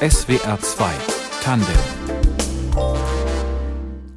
SWR 0.00 0.58
2 0.60 0.90
Tandem 1.42 1.74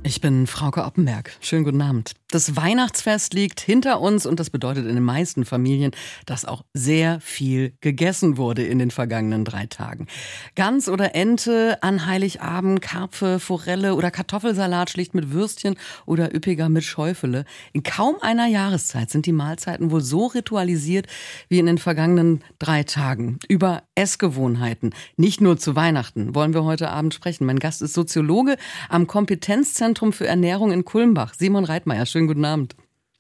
ich 0.04 0.22
bin 0.22 0.48
Frauke 0.48 0.86
Oppenberg. 0.86 1.34
Schönen 1.42 1.66
guten 1.66 1.82
Abend. 1.82 2.14
Das 2.30 2.56
Weihnachtsfest 2.56 3.34
liegt 3.34 3.60
hinter 3.60 4.02
uns 4.02 4.26
und 4.26 4.40
das 4.40 4.50
bedeutet 4.50 4.86
in 4.86 4.96
den 4.96 5.04
meisten 5.04 5.46
Familien, 5.46 5.92
dass 6.26 6.46
auch 6.46 6.64
sehr 6.74 7.20
viel 7.22 7.74
gegessen 7.82 8.38
wurde 8.38 8.64
in 8.64 8.80
den 8.80 8.92
vergangenen 8.92 9.46
drei 9.46 9.66
Tagen. 9.66 10.08
Gans 10.56 10.90
oder 10.90 11.16
Ente 11.16 11.82
an 11.82 12.06
Heiligabend, 12.06 12.82
Karpfe, 12.82 13.40
Forelle 13.40 13.96
oder 13.96 14.12
Kartoffelsalat 14.12 14.90
schlicht 14.90 15.14
mit 15.14 15.32
Würstchen 15.32 15.76
oder 16.06 16.34
üppiger 16.36 16.70
mit 16.70 16.84
Schäufele. 16.84 17.46
In 17.74 17.84
kaum 17.84 18.18
einer 18.22 18.48
Jahreszeit 18.48 19.10
sind 19.10 19.26
die 19.26 19.32
Mahlzeiten 19.32 19.92
wohl 19.92 20.02
so 20.02 20.26
ritualisiert 20.28 21.08
wie 21.50 21.60
in 21.60 21.66
den 21.66 21.78
vergangenen 21.78 22.44
drei 22.60 22.84
Tagen. 22.84 23.40
Über 23.48 23.84
Essgewohnheiten, 23.96 24.94
nicht 25.16 25.42
nur 25.42 25.58
zu 25.58 25.76
Weihnachten, 25.76 26.36
wollen 26.36 26.54
wir 26.54 26.66
heute 26.66 26.90
Abend 26.90 27.14
sprechen. 27.14 27.46
Mein 27.46 27.60
Gast 27.60 27.82
ist 27.82 27.94
Soziologe 27.94 28.58
am 28.90 29.08
Kompetenzzentrum 29.08 29.88
Zentrum 29.98 30.12
für 30.12 30.28
Ernährung 30.28 30.72
in 30.72 30.86
Kulmbach. 30.86 31.34
Simon 31.34 31.64
Reitmeier, 31.64 32.06
schönen 32.18 32.28
guten 32.28 32.46
Abend. 32.46 32.76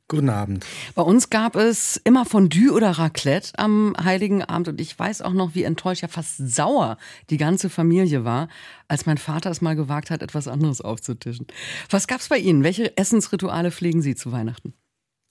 Guten 0.07 0.29
Abend. 0.29 0.65
Bei 0.95 1.03
uns 1.03 1.29
gab 1.29 1.55
es 1.55 1.97
immer 2.03 2.25
Fondue 2.25 2.71
oder 2.71 2.89
Raclette 2.89 3.51
am 3.59 3.93
Heiligen 4.03 4.41
Abend 4.41 4.69
und 4.69 4.81
ich 4.81 4.97
weiß 4.97 5.21
auch 5.21 5.33
noch, 5.33 5.53
wie 5.53 5.61
enttäuscht, 5.61 6.01
ja 6.01 6.07
fast 6.07 6.37
sauer 6.37 6.97
die 7.29 7.37
ganze 7.37 7.69
Familie 7.69 8.23
war, 8.23 8.47
als 8.87 9.05
mein 9.05 9.19
Vater 9.19 9.51
es 9.51 9.61
mal 9.61 9.75
gewagt 9.75 10.09
hat, 10.09 10.23
etwas 10.23 10.47
anderes 10.47 10.81
aufzutischen. 10.81 11.45
Was 11.91 12.07
gab 12.07 12.21
es 12.21 12.29
bei 12.29 12.39
Ihnen? 12.39 12.63
Welche 12.63 12.97
Essensrituale 12.97 13.69
pflegen 13.69 14.01
Sie 14.01 14.15
zu 14.15 14.31
Weihnachten? 14.31 14.73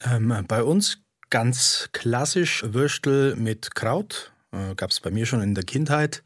Ähm, 0.05 0.33
bei 0.47 0.63
uns 0.63 0.99
ganz 1.29 1.89
klassisch 1.91 2.63
Würstel 2.69 3.35
mit 3.35 3.75
Kraut. 3.75 4.33
Äh, 4.53 4.77
gab 4.77 4.91
es 4.91 5.01
bei 5.01 5.11
mir 5.11 5.27
schon 5.27 5.43
in 5.43 5.57
der 5.57 5.65
Kindheit. 5.65 6.23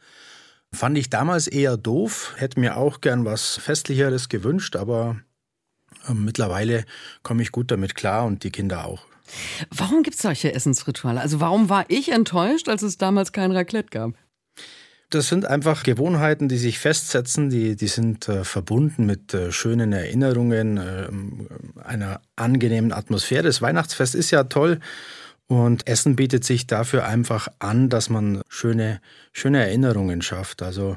Fand 0.74 0.98
ich 0.98 1.08
damals 1.08 1.46
eher 1.46 1.78
doof, 1.78 2.34
hätte 2.36 2.60
mir 2.60 2.76
auch 2.76 3.00
gern 3.00 3.24
was 3.24 3.56
Festlicheres 3.56 4.28
gewünscht, 4.28 4.76
aber 4.76 5.20
mittlerweile 6.12 6.84
komme 7.22 7.42
ich 7.42 7.52
gut 7.52 7.70
damit 7.70 7.94
klar 7.94 8.24
und 8.26 8.44
die 8.44 8.50
Kinder 8.50 8.84
auch. 8.86 9.04
Warum 9.70 10.02
gibt 10.02 10.16
es 10.16 10.22
solche 10.22 10.52
Essensrituale? 10.54 11.20
Also 11.20 11.40
warum 11.40 11.68
war 11.68 11.84
ich 11.88 12.10
enttäuscht, 12.10 12.68
als 12.68 12.82
es 12.82 12.98
damals 12.98 13.32
kein 13.32 13.52
Raclette 13.52 13.90
gab? 13.90 14.14
Das 15.10 15.28
sind 15.28 15.44
einfach 15.44 15.82
Gewohnheiten, 15.82 16.48
die 16.48 16.56
sich 16.56 16.78
festsetzen, 16.78 17.50
die, 17.50 17.74
die 17.74 17.88
sind 17.88 18.28
äh, 18.28 18.44
verbunden 18.44 19.06
mit 19.06 19.34
äh, 19.34 19.50
schönen 19.50 19.92
Erinnerungen, 19.92 20.76
äh, 20.76 21.08
einer 21.82 22.20
angenehmen 22.36 22.92
Atmosphäre. 22.92 23.42
Das 23.42 23.60
Weihnachtsfest 23.60 24.14
ist 24.14 24.30
ja 24.30 24.44
toll 24.44 24.78
und 25.48 25.88
Essen 25.88 26.14
bietet 26.14 26.44
sich 26.44 26.68
dafür 26.68 27.06
einfach 27.06 27.48
an, 27.58 27.88
dass 27.88 28.08
man 28.08 28.42
schöne, 28.48 29.00
schöne 29.32 29.58
Erinnerungen 29.58 30.22
schafft. 30.22 30.62
Also 30.62 30.96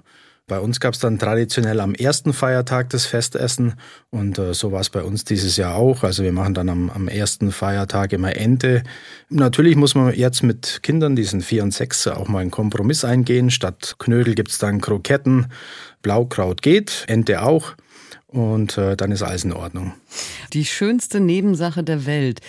bei 0.53 0.59
uns 0.59 0.79
gab 0.79 0.93
es 0.93 0.99
dann 0.99 1.17
traditionell 1.17 1.79
am 1.79 1.95
ersten 1.95 2.31
Feiertag 2.31 2.91
das 2.91 3.07
Festessen 3.07 3.73
und 4.11 4.37
äh, 4.37 4.53
so 4.53 4.71
war 4.71 4.81
es 4.81 4.91
bei 4.91 5.01
uns 5.01 5.23
dieses 5.23 5.57
Jahr 5.57 5.73
auch. 5.73 6.03
Also 6.03 6.21
wir 6.21 6.31
machen 6.31 6.53
dann 6.53 6.69
am, 6.69 6.91
am 6.91 7.07
ersten 7.07 7.51
Feiertag 7.51 8.13
immer 8.13 8.35
Ente. 8.35 8.83
Natürlich 9.29 9.75
muss 9.75 9.95
man 9.95 10.13
jetzt 10.13 10.43
mit 10.43 10.81
Kindern, 10.83 11.15
die 11.15 11.23
sind 11.23 11.43
vier 11.43 11.63
und 11.63 11.73
sechs, 11.73 12.05
auch 12.05 12.27
mal 12.27 12.41
einen 12.41 12.51
Kompromiss 12.51 13.03
eingehen. 13.03 13.49
Statt 13.49 13.95
Knödel 13.97 14.35
gibt 14.35 14.51
es 14.51 14.59
dann 14.59 14.79
Kroketten, 14.79 15.47
Blaukraut 16.03 16.61
geht, 16.61 17.05
Ente 17.07 17.41
auch 17.41 17.73
und 18.27 18.77
äh, 18.77 18.95
dann 18.95 19.11
ist 19.11 19.23
alles 19.23 19.45
in 19.45 19.53
Ordnung. 19.53 19.93
Die 20.53 20.65
schönste 20.65 21.19
Nebensache 21.19 21.83
der 21.83 22.05
Welt 22.05 22.41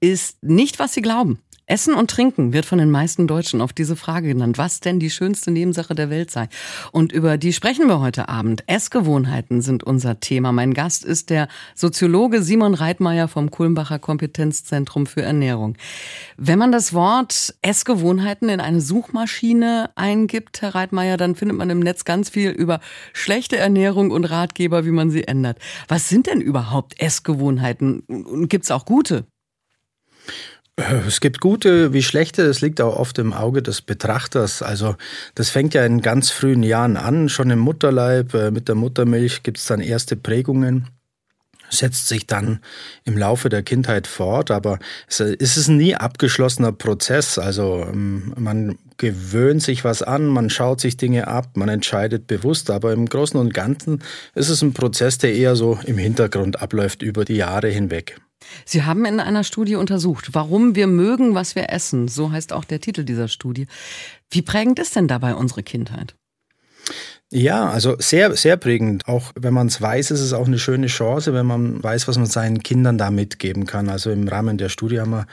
ist 0.00 0.42
nicht, 0.42 0.78
was 0.78 0.94
Sie 0.94 1.02
glauben. 1.02 1.40
Essen 1.66 1.94
und 1.94 2.10
Trinken 2.10 2.52
wird 2.52 2.66
von 2.66 2.78
den 2.78 2.90
meisten 2.90 3.26
Deutschen 3.26 3.62
auf 3.62 3.72
diese 3.72 3.96
Frage 3.96 4.28
genannt, 4.28 4.58
was 4.58 4.80
denn 4.80 5.00
die 5.00 5.08
schönste 5.08 5.50
Nebensache 5.50 5.94
der 5.94 6.10
Welt 6.10 6.30
sei. 6.30 6.48
Und 6.92 7.10
über 7.10 7.38
die 7.38 7.54
sprechen 7.54 7.88
wir 7.88 8.00
heute 8.00 8.28
Abend. 8.28 8.64
Essgewohnheiten 8.66 9.62
sind 9.62 9.82
unser 9.82 10.20
Thema. 10.20 10.52
Mein 10.52 10.74
Gast 10.74 11.06
ist 11.06 11.30
der 11.30 11.48
Soziologe 11.74 12.42
Simon 12.42 12.74
Reitmeier 12.74 13.28
vom 13.28 13.50
Kulmbacher 13.50 13.98
Kompetenzzentrum 13.98 15.06
für 15.06 15.22
Ernährung. 15.22 15.78
Wenn 16.36 16.58
man 16.58 16.70
das 16.70 16.92
Wort 16.92 17.54
Essgewohnheiten 17.62 18.50
in 18.50 18.60
eine 18.60 18.82
Suchmaschine 18.82 19.88
eingibt, 19.94 20.60
Herr 20.60 20.74
Reitmeier, 20.74 21.16
dann 21.16 21.34
findet 21.34 21.56
man 21.56 21.70
im 21.70 21.80
Netz 21.80 22.04
ganz 22.04 22.28
viel 22.28 22.50
über 22.50 22.80
schlechte 23.14 23.56
Ernährung 23.56 24.10
und 24.10 24.26
Ratgeber, 24.26 24.84
wie 24.84 24.90
man 24.90 25.10
sie 25.10 25.26
ändert. 25.26 25.58
Was 25.88 26.10
sind 26.10 26.26
denn 26.26 26.42
überhaupt 26.42 27.00
Essgewohnheiten? 27.00 28.00
Und 28.00 28.48
gibt 28.48 28.64
es 28.64 28.70
auch 28.70 28.84
gute? 28.84 29.24
Äh, 30.76 31.06
es 31.06 31.20
gibt 31.20 31.40
gute 31.40 31.92
wie 31.92 32.02
schlechte, 32.02 32.46
das 32.46 32.60
liegt 32.60 32.80
auch 32.80 32.96
oft 32.96 33.18
im 33.18 33.32
Auge 33.32 33.62
des 33.62 33.82
Betrachters. 33.82 34.62
Also 34.62 34.96
das 35.34 35.50
fängt 35.50 35.74
ja 35.74 35.84
in 35.84 36.00
ganz 36.00 36.30
frühen 36.30 36.62
Jahren 36.62 36.96
an, 36.96 37.28
schon 37.28 37.50
im 37.50 37.58
Mutterleib, 37.60 38.34
äh, 38.34 38.50
mit 38.50 38.68
der 38.68 38.74
Muttermilch 38.74 39.42
gibt 39.42 39.58
es 39.58 39.66
dann 39.66 39.80
erste 39.80 40.16
Prägungen 40.16 40.88
setzt 41.70 42.08
sich 42.08 42.26
dann 42.26 42.60
im 43.04 43.16
Laufe 43.16 43.48
der 43.48 43.62
Kindheit 43.62 44.06
fort, 44.06 44.50
aber 44.50 44.78
es 45.08 45.20
ist 45.20 45.68
ein 45.68 45.76
nie 45.76 45.94
abgeschlossener 45.94 46.72
Prozess. 46.72 47.38
Also 47.38 47.86
ähm, 47.90 48.32
man 48.36 48.78
gewöhnt 48.96 49.62
sich 49.62 49.84
was 49.84 50.02
an, 50.02 50.26
man 50.26 50.50
schaut 50.50 50.80
sich 50.80 50.96
Dinge 50.96 51.26
ab, 51.26 51.56
man 51.56 51.68
entscheidet 51.68 52.26
bewusst, 52.26 52.70
aber 52.70 52.92
im 52.92 53.06
Großen 53.06 53.38
und 53.38 53.52
Ganzen 53.52 54.02
ist 54.34 54.48
es 54.48 54.62
ein 54.62 54.72
Prozess, 54.72 55.18
der 55.18 55.34
eher 55.34 55.56
so 55.56 55.78
im 55.84 55.98
Hintergrund 55.98 56.62
abläuft 56.62 57.02
über 57.02 57.24
die 57.24 57.36
Jahre 57.36 57.68
hinweg. 57.68 58.20
Sie 58.64 58.84
haben 58.84 59.04
in 59.04 59.20
einer 59.20 59.44
Studie 59.44 59.76
untersucht, 59.76 60.30
warum 60.32 60.74
wir 60.74 60.86
mögen, 60.86 61.34
was 61.34 61.54
wir 61.54 61.70
essen. 61.70 62.08
So 62.08 62.32
heißt 62.32 62.52
auch 62.52 62.64
der 62.64 62.80
Titel 62.80 63.04
dieser 63.04 63.28
Studie. 63.28 63.66
Wie 64.30 64.42
prägend 64.42 64.78
ist 64.78 64.96
denn 64.96 65.08
dabei 65.08 65.34
unsere 65.34 65.62
Kindheit? 65.62 66.14
Ja, 67.30 67.68
also 67.68 67.96
sehr, 67.98 68.36
sehr 68.36 68.56
prägend. 68.56 69.08
Auch 69.08 69.32
wenn 69.34 69.54
man 69.54 69.66
es 69.66 69.80
weiß, 69.80 70.10
ist 70.12 70.20
es 70.20 70.32
auch 70.32 70.46
eine 70.46 70.58
schöne 70.58 70.86
Chance, 70.86 71.34
wenn 71.34 71.46
man 71.46 71.82
weiß, 71.82 72.06
was 72.06 72.16
man 72.16 72.26
seinen 72.26 72.62
Kindern 72.62 72.98
da 72.98 73.10
mitgeben 73.10 73.66
kann. 73.66 73.88
Also 73.88 74.10
im 74.10 74.28
Rahmen 74.28 74.58
der 74.58 74.68
Studie 74.68 75.00
haben 75.00 75.10
wir 75.10 75.26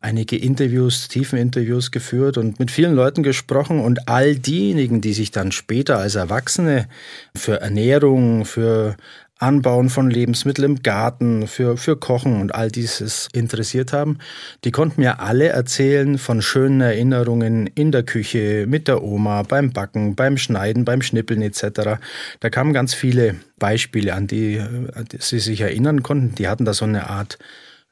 einige 0.00 0.36
Interviews, 0.36 1.08
tiefen 1.08 1.38
Interviews 1.38 1.90
geführt 1.90 2.38
und 2.38 2.58
mit 2.58 2.70
vielen 2.70 2.94
Leuten 2.94 3.22
gesprochen 3.22 3.80
und 3.80 4.08
all 4.08 4.36
diejenigen, 4.36 5.00
die 5.00 5.12
sich 5.12 5.30
dann 5.30 5.52
später 5.52 5.98
als 5.98 6.14
Erwachsene 6.14 6.88
für 7.34 7.60
Ernährung, 7.60 8.44
für 8.44 8.96
Anbauen 9.40 9.88
von 9.88 10.10
Lebensmitteln 10.10 10.72
im 10.72 10.82
Garten, 10.82 11.46
für, 11.46 11.76
für 11.76 11.96
Kochen 11.96 12.40
und 12.40 12.54
all 12.54 12.70
dieses 12.70 13.28
interessiert 13.32 13.92
haben, 13.92 14.18
die 14.64 14.70
konnten 14.70 15.00
mir 15.00 15.20
alle 15.20 15.48
erzählen 15.48 16.18
von 16.18 16.42
schönen 16.42 16.82
Erinnerungen 16.82 17.66
in 17.66 17.90
der 17.90 18.02
Küche, 18.02 18.66
mit 18.68 18.86
der 18.86 19.02
Oma, 19.02 19.42
beim 19.42 19.72
Backen, 19.72 20.14
beim 20.14 20.36
Schneiden, 20.36 20.84
beim 20.84 21.00
Schnippeln 21.00 21.40
etc. 21.40 21.98
Da 22.40 22.50
kamen 22.50 22.74
ganz 22.74 22.92
viele 22.92 23.36
Beispiele, 23.58 24.14
an 24.14 24.26
die, 24.26 24.60
an 24.60 25.06
die 25.10 25.18
sie 25.20 25.40
sich 25.40 25.62
erinnern 25.62 26.02
konnten. 26.02 26.34
Die 26.34 26.46
hatten 26.46 26.66
da 26.66 26.74
so 26.74 26.84
eine 26.84 27.08
Art 27.08 27.38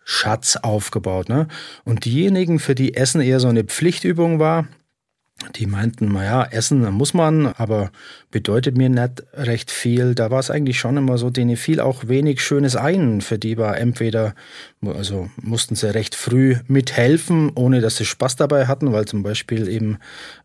Schatz 0.04 0.56
aufgebaut. 0.56 1.28
Ne? 1.28 1.48
Und 1.84 2.04
diejenigen, 2.04 2.58
für 2.58 2.74
die 2.74 2.94
Essen 2.94 3.20
eher 3.20 3.40
so 3.40 3.48
eine 3.48 3.64
Pflichtübung 3.64 4.38
war, 4.38 4.66
die 5.54 5.66
meinten, 5.66 6.12
naja, 6.12 6.44
essen 6.50 6.90
muss 6.92 7.14
man, 7.14 7.46
aber 7.46 7.92
bedeutet 8.30 8.76
mir 8.76 8.88
nicht 8.88 9.22
recht 9.34 9.70
viel. 9.70 10.14
Da 10.14 10.32
war 10.32 10.40
es 10.40 10.50
eigentlich 10.50 10.80
schon 10.80 10.96
immer 10.96 11.16
so, 11.16 11.30
denen 11.30 11.56
fiel 11.56 11.80
auch 11.80 12.08
wenig 12.08 12.42
Schönes 12.42 12.74
ein. 12.74 13.20
Für 13.20 13.38
die 13.38 13.56
war 13.56 13.78
entweder, 13.78 14.34
also 14.84 15.30
mussten 15.40 15.76
sie 15.76 15.94
recht 15.94 16.16
früh 16.16 16.56
mithelfen, 16.66 17.52
ohne 17.54 17.80
dass 17.80 17.96
sie 17.96 18.04
Spaß 18.04 18.34
dabei 18.34 18.66
hatten, 18.66 18.92
weil 18.92 19.04
zum 19.04 19.22
Beispiel 19.22 19.68
eben 19.68 19.98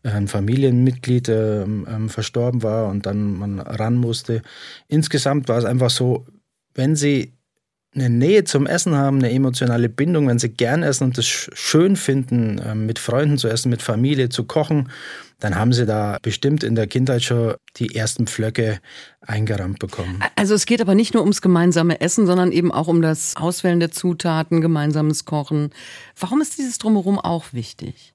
ein 0.04 0.28
Familienmitglied 0.28 1.28
äh, 1.28 1.66
verstorben 2.06 2.62
war 2.62 2.88
und 2.88 3.04
dann 3.04 3.36
man 3.36 3.58
ran 3.58 3.96
musste. 3.96 4.42
Insgesamt 4.86 5.48
war 5.48 5.58
es 5.58 5.64
einfach 5.64 5.90
so, 5.90 6.24
wenn 6.74 6.94
sie 6.94 7.32
eine 7.94 8.10
Nähe 8.10 8.44
zum 8.44 8.66
Essen 8.66 8.96
haben, 8.96 9.18
eine 9.18 9.30
emotionale 9.30 9.88
Bindung, 9.88 10.28
wenn 10.28 10.38
sie 10.38 10.48
gern 10.48 10.82
essen 10.82 11.04
und 11.04 11.18
es 11.18 11.26
schön 11.26 11.96
finden, 11.96 12.60
ähm, 12.64 12.86
mit 12.86 12.98
Freunden 12.98 13.38
zu 13.38 13.48
essen, 13.48 13.70
mit 13.70 13.82
Familie 13.82 14.28
zu 14.28 14.44
kochen, 14.44 14.90
dann 15.40 15.56
haben 15.56 15.72
sie 15.72 15.86
da 15.86 16.18
bestimmt 16.22 16.64
in 16.64 16.74
der 16.74 16.86
Kindheit 16.86 17.22
schon 17.22 17.54
die 17.76 17.94
ersten 17.94 18.26
Pflöcke 18.26 18.80
eingerammt 19.20 19.78
bekommen. 19.78 20.20
Also 20.36 20.54
es 20.54 20.66
geht 20.66 20.80
aber 20.80 20.94
nicht 20.94 21.14
nur 21.14 21.22
ums 21.22 21.42
gemeinsame 21.42 22.00
Essen, 22.00 22.26
sondern 22.26 22.52
eben 22.52 22.72
auch 22.72 22.88
um 22.88 23.02
das 23.02 23.36
Auswählen 23.36 23.80
der 23.80 23.90
Zutaten, 23.90 24.60
gemeinsames 24.60 25.24
Kochen. 25.24 25.70
Warum 26.18 26.40
ist 26.40 26.58
dieses 26.58 26.78
drumherum 26.78 27.18
auch 27.18 27.52
wichtig? 27.52 28.14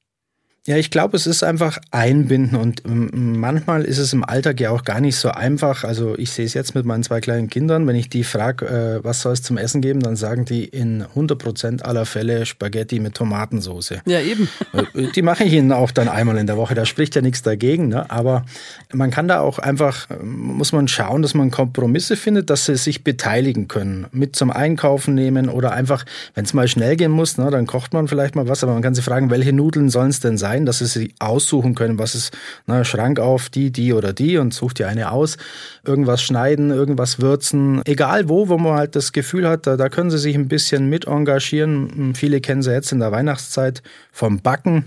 Ja, 0.69 0.77
ich 0.77 0.92
glaube, 0.92 1.18
es 1.18 1.25
ist 1.25 1.44
einfach 1.44 1.80
einbinden 1.89 2.56
und 2.56 2.86
ähm, 2.86 3.39
manchmal 3.39 3.86
ist 3.86 3.98
es 3.98 4.13
im 4.13 4.24
Alltag 4.24 4.60
ja 4.60 4.69
auch 4.69 4.83
gar 4.83 5.01
nicht 5.01 5.16
so 5.16 5.30
einfach. 5.30 5.83
Also 5.83 6.16
ich 6.16 6.30
sehe 6.30 6.45
es 6.45 6.54
jetzt 6.54 6.75
mit 6.75 6.86
meinen 6.86 7.01
zwei 7.01 7.21
kleinen 7.21 7.50
Kindern, 7.50 7.88
wenn 7.88 7.95
ich 7.95 8.07
die 8.07 8.24
frage, 8.24 8.68
äh, 8.68 9.04
was 9.04 9.21
soll 9.21 9.33
es 9.33 9.42
zum 9.42 9.57
Essen 9.57 9.81
geben, 9.81 10.00
dann 10.00 10.16
sagen 10.16 10.45
die 10.45 10.66
in 10.66 11.01
100 11.01 11.39
Prozent 11.39 11.86
aller 11.86 12.06
Fälle 12.06 12.45
Spaghetti 12.45 13.00
mit 13.00 13.16
Tomatensauce. 13.16 13.95
Ja, 14.06 14.19
eben. 14.19 14.48
Äh, 14.71 15.07
die 15.16 15.24
mache 15.24 15.44
ich 15.44 15.54
ihnen 15.54 15.71
auch 15.71 15.89
dann 15.89 16.07
einmal 16.07 16.38
in 16.38 16.45
der 16.45 16.56
Woche, 16.56 16.75
da 16.75 16.86
spricht 16.86 17.15
ja 17.15 17.24
nichts 17.24 17.42
dagegen. 17.42 17.88
Ne? 17.88 18.07
Aber 18.12 18.45
man 18.94 19.10
kann 19.10 19.27
da 19.27 19.39
auch 19.39 19.57
einfach, 19.57 20.07
ähm, 20.12 20.38
muss 20.38 20.72
man 20.72 20.88
schauen, 20.88 21.24
dass 21.24 21.33
man 21.33 21.50
Kompromisse 21.50 22.15
findet, 22.15 22.51
dass 22.51 22.68
sie 22.68 22.75
sich 22.75 23.04
beteiligen 23.04 23.68
können. 23.68 24.06
Mit 24.12 24.36
zum 24.36 24.51
Einkaufen 24.51 25.15
nehmen 25.15 25.50
oder 25.50 25.72
einfach, 25.72 26.06
wenn 26.36 26.45
es 26.45 26.54
mal 26.54 26.68
schnell 26.68 26.95
gehen 26.95 27.10
muss, 27.10 27.39
ne, 27.39 27.50
dann 27.50 27.65
kocht 27.65 27.92
man 27.92 28.07
vielleicht 28.07 28.36
mal 28.36 28.48
was, 28.48 28.63
aber 28.63 28.74
man 28.74 28.83
kann 28.83 28.94
sie 28.94 29.01
fragen, 29.01 29.31
welche 29.31 29.51
Nudeln 29.51 29.89
sollen 29.89 30.12
es 30.12 30.19
denn 30.19 30.38
sein? 30.38 30.58
Rein, 30.59 30.65
dass 30.65 30.79
sie 30.79 30.85
sich 30.85 31.13
aussuchen 31.19 31.75
können, 31.75 31.97
was 31.97 32.15
ist, 32.15 32.38
na, 32.65 32.83
Schrank 32.83 33.19
auf, 33.19 33.50
die, 33.50 33.71
die 33.71 33.94
oder 33.94 34.13
die 34.13 34.38
und 34.38 34.53
sucht 34.53 34.79
dir 34.79 34.88
eine 34.88 35.11
aus. 35.11 35.38
Irgendwas 35.85 36.21
schneiden, 36.21 36.71
irgendwas 36.71 37.19
würzen, 37.19 37.81
egal 37.85 38.29
wo, 38.29 38.50
wo 38.50 38.57
man 38.57 38.73
halt 38.73 38.95
das 38.95 39.11
Gefühl 39.11 39.47
hat, 39.47 39.65
da, 39.65 39.77
da 39.77 39.89
können 39.89 40.11
sie 40.11 40.17
sich 40.17 40.35
ein 40.35 40.47
bisschen 40.47 40.88
mit 40.88 41.07
engagieren. 41.07 42.13
Viele 42.15 42.41
kennen 42.41 42.61
sie 42.61 42.71
jetzt 42.71 42.91
in 42.91 43.00
der 43.00 43.11
Weihnachtszeit 43.11 43.81
vom 44.11 44.39
Backen 44.39 44.85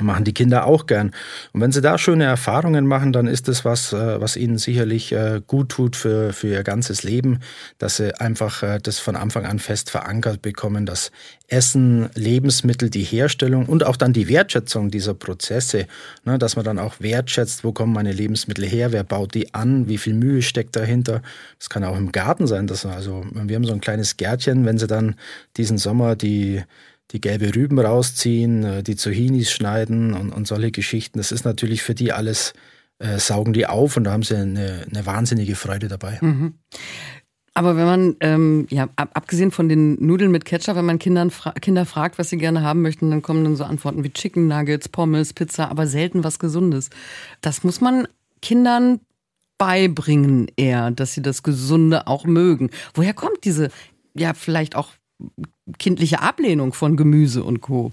machen 0.00 0.24
die 0.24 0.34
Kinder 0.34 0.66
auch 0.66 0.86
gern. 0.86 1.12
Und 1.52 1.60
wenn 1.60 1.72
sie 1.72 1.80
da 1.80 1.98
schöne 1.98 2.24
Erfahrungen 2.24 2.86
machen, 2.86 3.12
dann 3.12 3.26
ist 3.26 3.48
das 3.48 3.64
was, 3.64 3.92
äh, 3.92 4.20
was 4.20 4.36
ihnen 4.36 4.58
sicherlich 4.58 5.12
äh, 5.12 5.40
gut 5.46 5.70
tut 5.70 5.96
für, 5.96 6.32
für 6.32 6.48
ihr 6.48 6.62
ganzes 6.62 7.02
Leben, 7.02 7.40
dass 7.78 7.96
sie 7.96 8.18
einfach 8.18 8.62
äh, 8.62 8.78
das 8.82 8.98
von 8.98 9.16
Anfang 9.16 9.46
an 9.46 9.58
fest 9.58 9.90
verankert 9.90 10.42
bekommen, 10.42 10.86
dass 10.86 11.10
Essen, 11.48 12.10
Lebensmittel, 12.14 12.90
die 12.90 13.02
Herstellung 13.02 13.66
und 13.66 13.84
auch 13.84 13.96
dann 13.96 14.12
die 14.12 14.28
Wertschätzung 14.28 14.90
dieser 14.90 15.14
Prozesse, 15.14 15.86
ne, 16.24 16.38
dass 16.38 16.56
man 16.56 16.64
dann 16.64 16.78
auch 16.78 17.00
wertschätzt, 17.00 17.64
wo 17.64 17.72
kommen 17.72 17.94
meine 17.94 18.12
Lebensmittel 18.12 18.66
her, 18.66 18.92
wer 18.92 19.02
baut 19.02 19.34
die 19.34 19.54
an, 19.54 19.88
wie 19.88 19.98
viel 19.98 20.14
Mühe 20.14 20.42
steckt 20.42 20.76
dahinter. 20.76 21.22
Das 21.58 21.70
kann 21.70 21.84
auch 21.84 21.96
im 21.96 22.12
Garten 22.12 22.46
sein, 22.46 22.66
dass 22.66 22.84
also 22.84 23.24
wir 23.32 23.56
haben 23.56 23.64
so 23.64 23.72
ein 23.72 23.80
kleines 23.80 24.18
Gärtchen, 24.18 24.66
wenn 24.66 24.78
sie 24.78 24.86
dann 24.86 25.16
diesen 25.56 25.78
Sommer 25.78 26.16
die 26.16 26.62
die 27.10 27.20
gelbe 27.20 27.54
Rüben 27.54 27.78
rausziehen, 27.78 28.64
äh, 28.64 28.82
die 28.82 28.96
Zucchinis 28.96 29.50
schneiden 29.50 30.14
und, 30.14 30.30
und 30.30 30.46
solche 30.46 30.70
Geschichten. 30.70 31.18
Das 31.18 31.32
ist 31.32 31.44
natürlich 31.44 31.82
für 31.82 31.94
die 31.94 32.12
alles, 32.12 32.52
äh, 32.98 33.18
saugen 33.18 33.52
die 33.52 33.66
auf 33.66 33.96
und 33.96 34.04
da 34.04 34.12
haben 34.12 34.22
sie 34.22 34.36
eine, 34.36 34.86
eine 34.90 35.06
wahnsinnige 35.06 35.54
Freude 35.54 35.88
dabei. 35.88 36.18
Mhm. 36.20 36.54
Aber 37.54 37.76
wenn 37.76 37.86
man, 37.86 38.16
ähm, 38.20 38.66
ja, 38.70 38.88
ab, 38.94 39.10
abgesehen 39.14 39.50
von 39.50 39.68
den 39.68 39.94
Nudeln 39.94 40.30
mit 40.30 40.44
Ketchup, 40.44 40.76
wenn 40.76 40.84
man 40.84 41.00
Kindern 41.00 41.32
fra 41.32 41.50
Kinder 41.52 41.86
fragt, 41.86 42.16
was 42.16 42.30
sie 42.30 42.38
gerne 42.38 42.62
haben 42.62 42.82
möchten, 42.82 43.10
dann 43.10 43.20
kommen 43.20 43.42
dann 43.42 43.56
so 43.56 43.64
Antworten 43.64 44.04
wie 44.04 44.12
Chicken 44.12 44.46
Nuggets, 44.46 44.88
Pommes, 44.88 45.32
Pizza, 45.32 45.68
aber 45.68 45.88
selten 45.88 46.22
was 46.22 46.38
Gesundes. 46.38 46.88
Das 47.40 47.64
muss 47.64 47.80
man 47.80 48.06
Kindern 48.42 49.00
beibringen 49.58 50.46
eher, 50.56 50.92
dass 50.92 51.14
sie 51.14 51.22
das 51.22 51.42
Gesunde 51.42 52.06
auch 52.06 52.26
mögen. 52.26 52.70
Woher 52.94 53.12
kommt 53.12 53.44
diese, 53.44 53.70
ja, 54.14 54.34
vielleicht 54.34 54.76
auch 54.76 54.92
kindliche 55.78 56.20
Ablehnung 56.20 56.72
von 56.72 56.96
Gemüse 56.96 57.44
und 57.44 57.60
Co. 57.60 57.92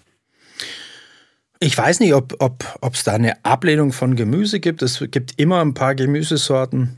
Ich 1.60 1.77
weiß 1.77 2.00
nicht, 2.00 2.13
ob 2.13 2.33
es 2.33 2.39
ob, 2.42 3.04
da 3.04 3.13
eine 3.13 3.44
Ablehnung 3.44 3.92
von 3.92 4.16
Gemüse 4.16 4.60
gibt. 4.60 4.81
Es 4.81 5.04
gibt 5.12 5.39
immer 5.39 5.62
ein 5.62 5.74
paar 5.74 5.95
Gemüsesorten. 5.95 6.98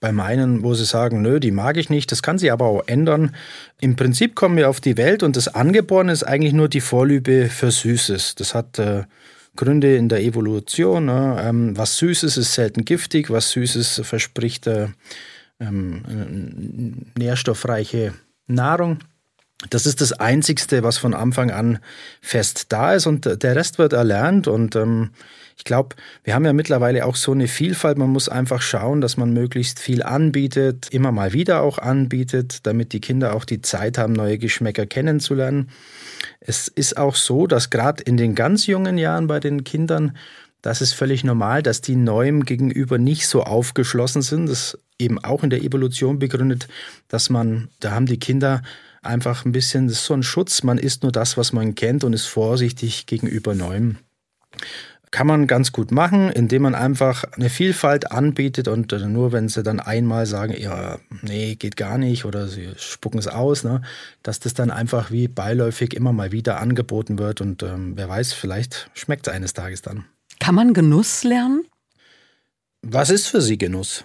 Bei 0.00 0.12
meinen, 0.12 0.62
wo 0.62 0.74
sie 0.74 0.84
sagen, 0.84 1.22
nö, 1.22 1.40
die 1.40 1.50
mag 1.50 1.76
ich 1.76 1.90
nicht. 1.90 2.12
Das 2.12 2.22
kann 2.22 2.38
sich 2.38 2.52
aber 2.52 2.66
auch 2.66 2.82
ändern. 2.86 3.34
Im 3.80 3.96
Prinzip 3.96 4.34
kommen 4.34 4.56
wir 4.56 4.68
auf 4.68 4.80
die 4.80 4.96
Welt 4.96 5.22
und 5.22 5.36
das 5.36 5.48
Angeborene 5.48 6.12
ist 6.12 6.24
eigentlich 6.24 6.52
nur 6.52 6.68
die 6.68 6.82
Vorliebe 6.82 7.48
für 7.48 7.70
Süßes. 7.70 8.34
Das 8.34 8.54
hat 8.54 8.78
äh, 8.78 9.04
Gründe 9.56 9.96
in 9.96 10.08
der 10.08 10.22
Evolution. 10.22 11.06
Ne? 11.06 11.42
Ähm, 11.42 11.76
was 11.76 11.96
Süßes 11.96 12.36
ist 12.36 12.52
selten 12.52 12.84
giftig, 12.84 13.30
was 13.30 13.50
Süßes 13.50 14.02
verspricht 14.04 14.66
äh, 14.66 14.88
ähm, 15.58 17.06
nährstoffreiche 17.16 18.14
Nahrung. 18.46 18.98
Das 19.70 19.86
ist 19.86 20.00
das 20.00 20.12
Einzigste, 20.12 20.82
was 20.82 20.98
von 20.98 21.14
Anfang 21.14 21.50
an 21.50 21.78
fest 22.20 22.66
da 22.70 22.94
ist 22.94 23.06
und 23.06 23.42
der 23.42 23.56
Rest 23.56 23.78
wird 23.78 23.92
erlernt 23.92 24.48
und 24.48 24.76
ähm, 24.76 25.10
ich 25.56 25.64
glaube, 25.64 25.96
wir 26.24 26.34
haben 26.34 26.44
ja 26.44 26.52
mittlerweile 26.52 27.06
auch 27.06 27.14
so 27.14 27.32
eine 27.32 27.46
Vielfalt. 27.46 27.98
Man 27.98 28.10
muss 28.10 28.28
einfach 28.28 28.62
schauen, 28.62 29.00
dass 29.00 29.16
man 29.16 29.32
möglichst 29.32 29.78
viel 29.78 30.02
anbietet, 30.02 30.88
immer 30.90 31.12
mal 31.12 31.32
wieder 31.32 31.62
auch 31.62 31.78
anbietet, 31.78 32.66
damit 32.66 32.92
die 32.92 33.00
Kinder 33.00 33.34
auch 33.34 33.44
die 33.44 33.60
Zeit 33.60 33.98
haben, 33.98 34.12
neue 34.12 34.38
Geschmäcker 34.38 34.86
kennenzulernen. 34.86 35.68
Es 36.40 36.68
ist 36.68 36.96
auch 36.96 37.14
so, 37.14 37.46
dass 37.46 37.70
gerade 37.70 38.02
in 38.02 38.16
den 38.16 38.34
ganz 38.34 38.66
jungen 38.66 38.98
Jahren 38.98 39.26
bei 39.26 39.40
den 39.40 39.62
Kindern, 39.62 40.16
das 40.62 40.80
ist 40.80 40.94
völlig 40.94 41.22
normal, 41.22 41.62
dass 41.62 41.80
die 41.80 41.96
Neuem 41.96 42.44
gegenüber 42.44 42.98
nicht 42.98 43.26
so 43.26 43.42
aufgeschlossen 43.42 44.22
sind. 44.22 44.48
Das 44.48 44.74
ist 44.74 44.78
eben 44.98 45.22
auch 45.22 45.42
in 45.42 45.50
der 45.50 45.62
Evolution 45.62 46.18
begründet, 46.18 46.68
dass 47.08 47.30
man, 47.30 47.68
da 47.80 47.92
haben 47.92 48.06
die 48.06 48.18
Kinder 48.18 48.62
einfach 49.02 49.44
ein 49.44 49.52
bisschen, 49.52 49.88
das 49.88 49.98
ist 49.98 50.06
so 50.06 50.14
ein 50.14 50.22
Schutz, 50.22 50.62
man 50.62 50.78
isst 50.78 51.02
nur 51.02 51.12
das, 51.12 51.36
was 51.36 51.52
man 51.52 51.74
kennt 51.74 52.04
und 52.04 52.12
ist 52.12 52.26
vorsichtig 52.26 53.06
gegenüber 53.06 53.54
Neuem. 53.54 53.98
Kann 55.10 55.26
man 55.26 55.46
ganz 55.46 55.72
gut 55.72 55.90
machen, 55.90 56.30
indem 56.30 56.62
man 56.62 56.74
einfach 56.74 57.24
eine 57.32 57.50
Vielfalt 57.50 58.12
anbietet 58.12 58.66
und 58.66 58.92
nur 58.92 59.30
wenn 59.32 59.50
sie 59.50 59.62
dann 59.62 59.78
einmal 59.78 60.24
sagen, 60.24 60.54
ja, 60.58 61.00
nee, 61.20 61.54
geht 61.56 61.76
gar 61.76 61.98
nicht 61.98 62.24
oder 62.24 62.48
sie 62.48 62.70
spucken 62.78 63.18
es 63.18 63.28
aus, 63.28 63.62
ne, 63.62 63.82
dass 64.22 64.40
das 64.40 64.54
dann 64.54 64.70
einfach 64.70 65.10
wie 65.10 65.28
beiläufig 65.28 65.92
immer 65.92 66.14
mal 66.14 66.32
wieder 66.32 66.60
angeboten 66.60 67.18
wird 67.18 67.42
und 67.42 67.62
ähm, 67.62 67.92
wer 67.96 68.08
weiß, 68.08 68.32
vielleicht 68.32 68.90
schmeckt 68.94 69.26
es 69.26 69.34
eines 69.34 69.52
Tages 69.52 69.82
dann. 69.82 70.06
Kann 70.40 70.54
man 70.54 70.72
Genuss 70.72 71.24
lernen? 71.24 71.64
Was 72.80 73.10
ist 73.10 73.28
für 73.28 73.42
Sie 73.42 73.58
Genuss? 73.58 74.04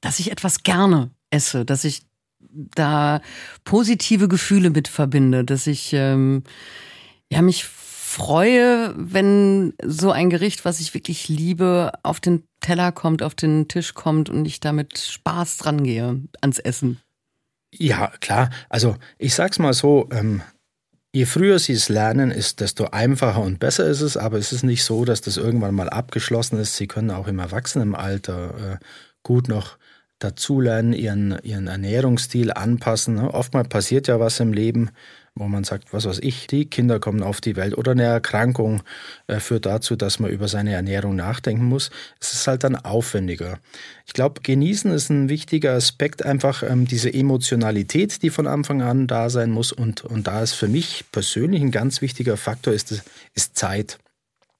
Dass 0.00 0.18
ich 0.18 0.32
etwas 0.32 0.64
gerne 0.64 1.10
esse, 1.30 1.64
dass 1.64 1.84
ich 1.84 2.02
da 2.52 3.20
positive 3.64 4.28
Gefühle 4.28 4.70
mit 4.70 4.88
verbinde, 4.88 5.44
dass 5.44 5.66
ich 5.66 5.92
ähm, 5.92 6.42
ja 7.30 7.42
mich 7.42 7.64
freue, 7.64 8.94
wenn 8.96 9.72
so 9.82 10.12
ein 10.12 10.28
Gericht, 10.28 10.66
was 10.66 10.80
ich 10.80 10.92
wirklich 10.92 11.28
liebe, 11.28 11.92
auf 12.02 12.20
den 12.20 12.44
Teller 12.60 12.92
kommt, 12.92 13.22
auf 13.22 13.34
den 13.34 13.68
Tisch 13.68 13.94
kommt 13.94 14.28
und 14.28 14.44
ich 14.44 14.60
damit 14.60 14.98
Spaß 14.98 15.56
dran 15.56 15.82
gehe 15.82 16.20
ans 16.42 16.58
Essen. 16.58 17.00
Ja, 17.74 18.12
klar. 18.20 18.50
Also 18.68 18.96
ich 19.16 19.34
sag's 19.34 19.58
mal 19.58 19.72
so, 19.72 20.10
ähm, 20.12 20.42
je 21.14 21.24
früher 21.24 21.58
sie 21.58 21.72
es 21.72 21.88
lernen, 21.88 22.30
ist, 22.30 22.60
desto 22.60 22.86
einfacher 22.86 23.40
und 23.40 23.58
besser 23.58 23.86
ist 23.86 24.02
es, 24.02 24.18
aber 24.18 24.38
es 24.38 24.52
ist 24.52 24.62
nicht 24.62 24.84
so, 24.84 25.06
dass 25.06 25.22
das 25.22 25.38
irgendwann 25.38 25.74
mal 25.74 25.88
abgeschlossen 25.88 26.58
ist. 26.58 26.76
Sie 26.76 26.86
können 26.86 27.10
auch 27.10 27.28
im 27.28 27.38
Erwachsenenalter 27.38 28.72
äh, 28.72 28.84
gut 29.22 29.48
noch 29.48 29.78
dazulernen, 30.22 30.92
ihren, 30.92 31.38
ihren 31.42 31.66
Ernährungsstil 31.66 32.52
anpassen. 32.52 33.14
Ne? 33.14 33.32
Oftmal 33.32 33.64
passiert 33.64 34.08
ja 34.08 34.20
was 34.20 34.40
im 34.40 34.52
Leben, 34.52 34.90
wo 35.34 35.48
man 35.48 35.64
sagt, 35.64 35.92
was 35.92 36.04
weiß 36.04 36.18
ich, 36.20 36.46
die 36.46 36.66
Kinder 36.66 37.00
kommen 37.00 37.22
auf 37.22 37.40
die 37.40 37.56
Welt 37.56 37.76
oder 37.76 37.92
eine 37.92 38.02
Erkrankung 38.02 38.82
äh, 39.28 39.40
führt 39.40 39.64
dazu, 39.64 39.96
dass 39.96 40.18
man 40.18 40.30
über 40.30 40.46
seine 40.46 40.74
Ernährung 40.74 41.16
nachdenken 41.16 41.64
muss. 41.64 41.90
Es 42.20 42.34
ist 42.34 42.46
halt 42.46 42.64
dann 42.64 42.76
aufwendiger. 42.76 43.58
Ich 44.06 44.12
glaube, 44.12 44.42
genießen 44.42 44.92
ist 44.92 45.08
ein 45.08 45.28
wichtiger 45.30 45.72
Aspekt, 45.72 46.24
einfach 46.24 46.62
ähm, 46.62 46.86
diese 46.86 47.12
Emotionalität, 47.12 48.22
die 48.22 48.30
von 48.30 48.46
Anfang 48.46 48.82
an 48.82 49.06
da 49.06 49.30
sein 49.30 49.50
muss. 49.50 49.72
Und, 49.72 50.04
und 50.04 50.26
da 50.26 50.42
ist 50.42 50.52
für 50.52 50.68
mich 50.68 51.04
persönlich 51.12 51.62
ein 51.62 51.70
ganz 51.70 52.02
wichtiger 52.02 52.36
Faktor, 52.36 52.74
ist, 52.74 53.02
ist 53.34 53.56
Zeit 53.56 53.98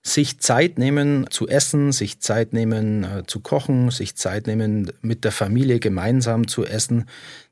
sich 0.02 0.40
Zeit 0.40 0.78
nehmen 0.78 1.26
zu 1.30 1.48
essen, 1.48 1.92
sich 1.92 2.20
Zeit 2.20 2.52
nehmen 2.52 3.04
äh, 3.04 3.22
zu 3.26 3.40
kochen, 3.40 3.90
sich 3.90 4.16
Zeit 4.16 4.46
nehmen 4.46 4.90
mit 5.00 5.24
der 5.24 5.32
Familie 5.32 5.78
gemeinsam 5.78 6.48
zu 6.48 6.64
essen. 6.66 7.06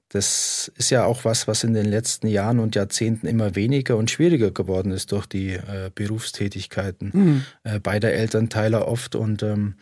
Das 0.08 0.72
ist 0.76 0.90
ja 0.90 1.04
auch 1.04 1.24
was, 1.24 1.46
was 1.46 1.62
in 1.62 1.72
den 1.72 1.86
letzten 1.86 2.26
Jahren 2.26 2.58
und 2.58 2.74
Jahrzehnten 2.74 3.28
immer 3.28 3.54
weniger 3.54 3.96
und 3.96 4.10
schwieriger 4.10 4.50
geworden 4.50 4.90
ist 4.90 5.12
durch 5.12 5.26
die 5.26 5.52
äh, 5.52 5.90
Berufstätigkeiten 5.94 7.10
mhm. 7.14 7.44
äh, 7.62 7.78
beider 7.78 8.12
Elternteile 8.12 8.86
oft. 8.86 9.14
Und 9.14 9.44
ähm, 9.44 9.76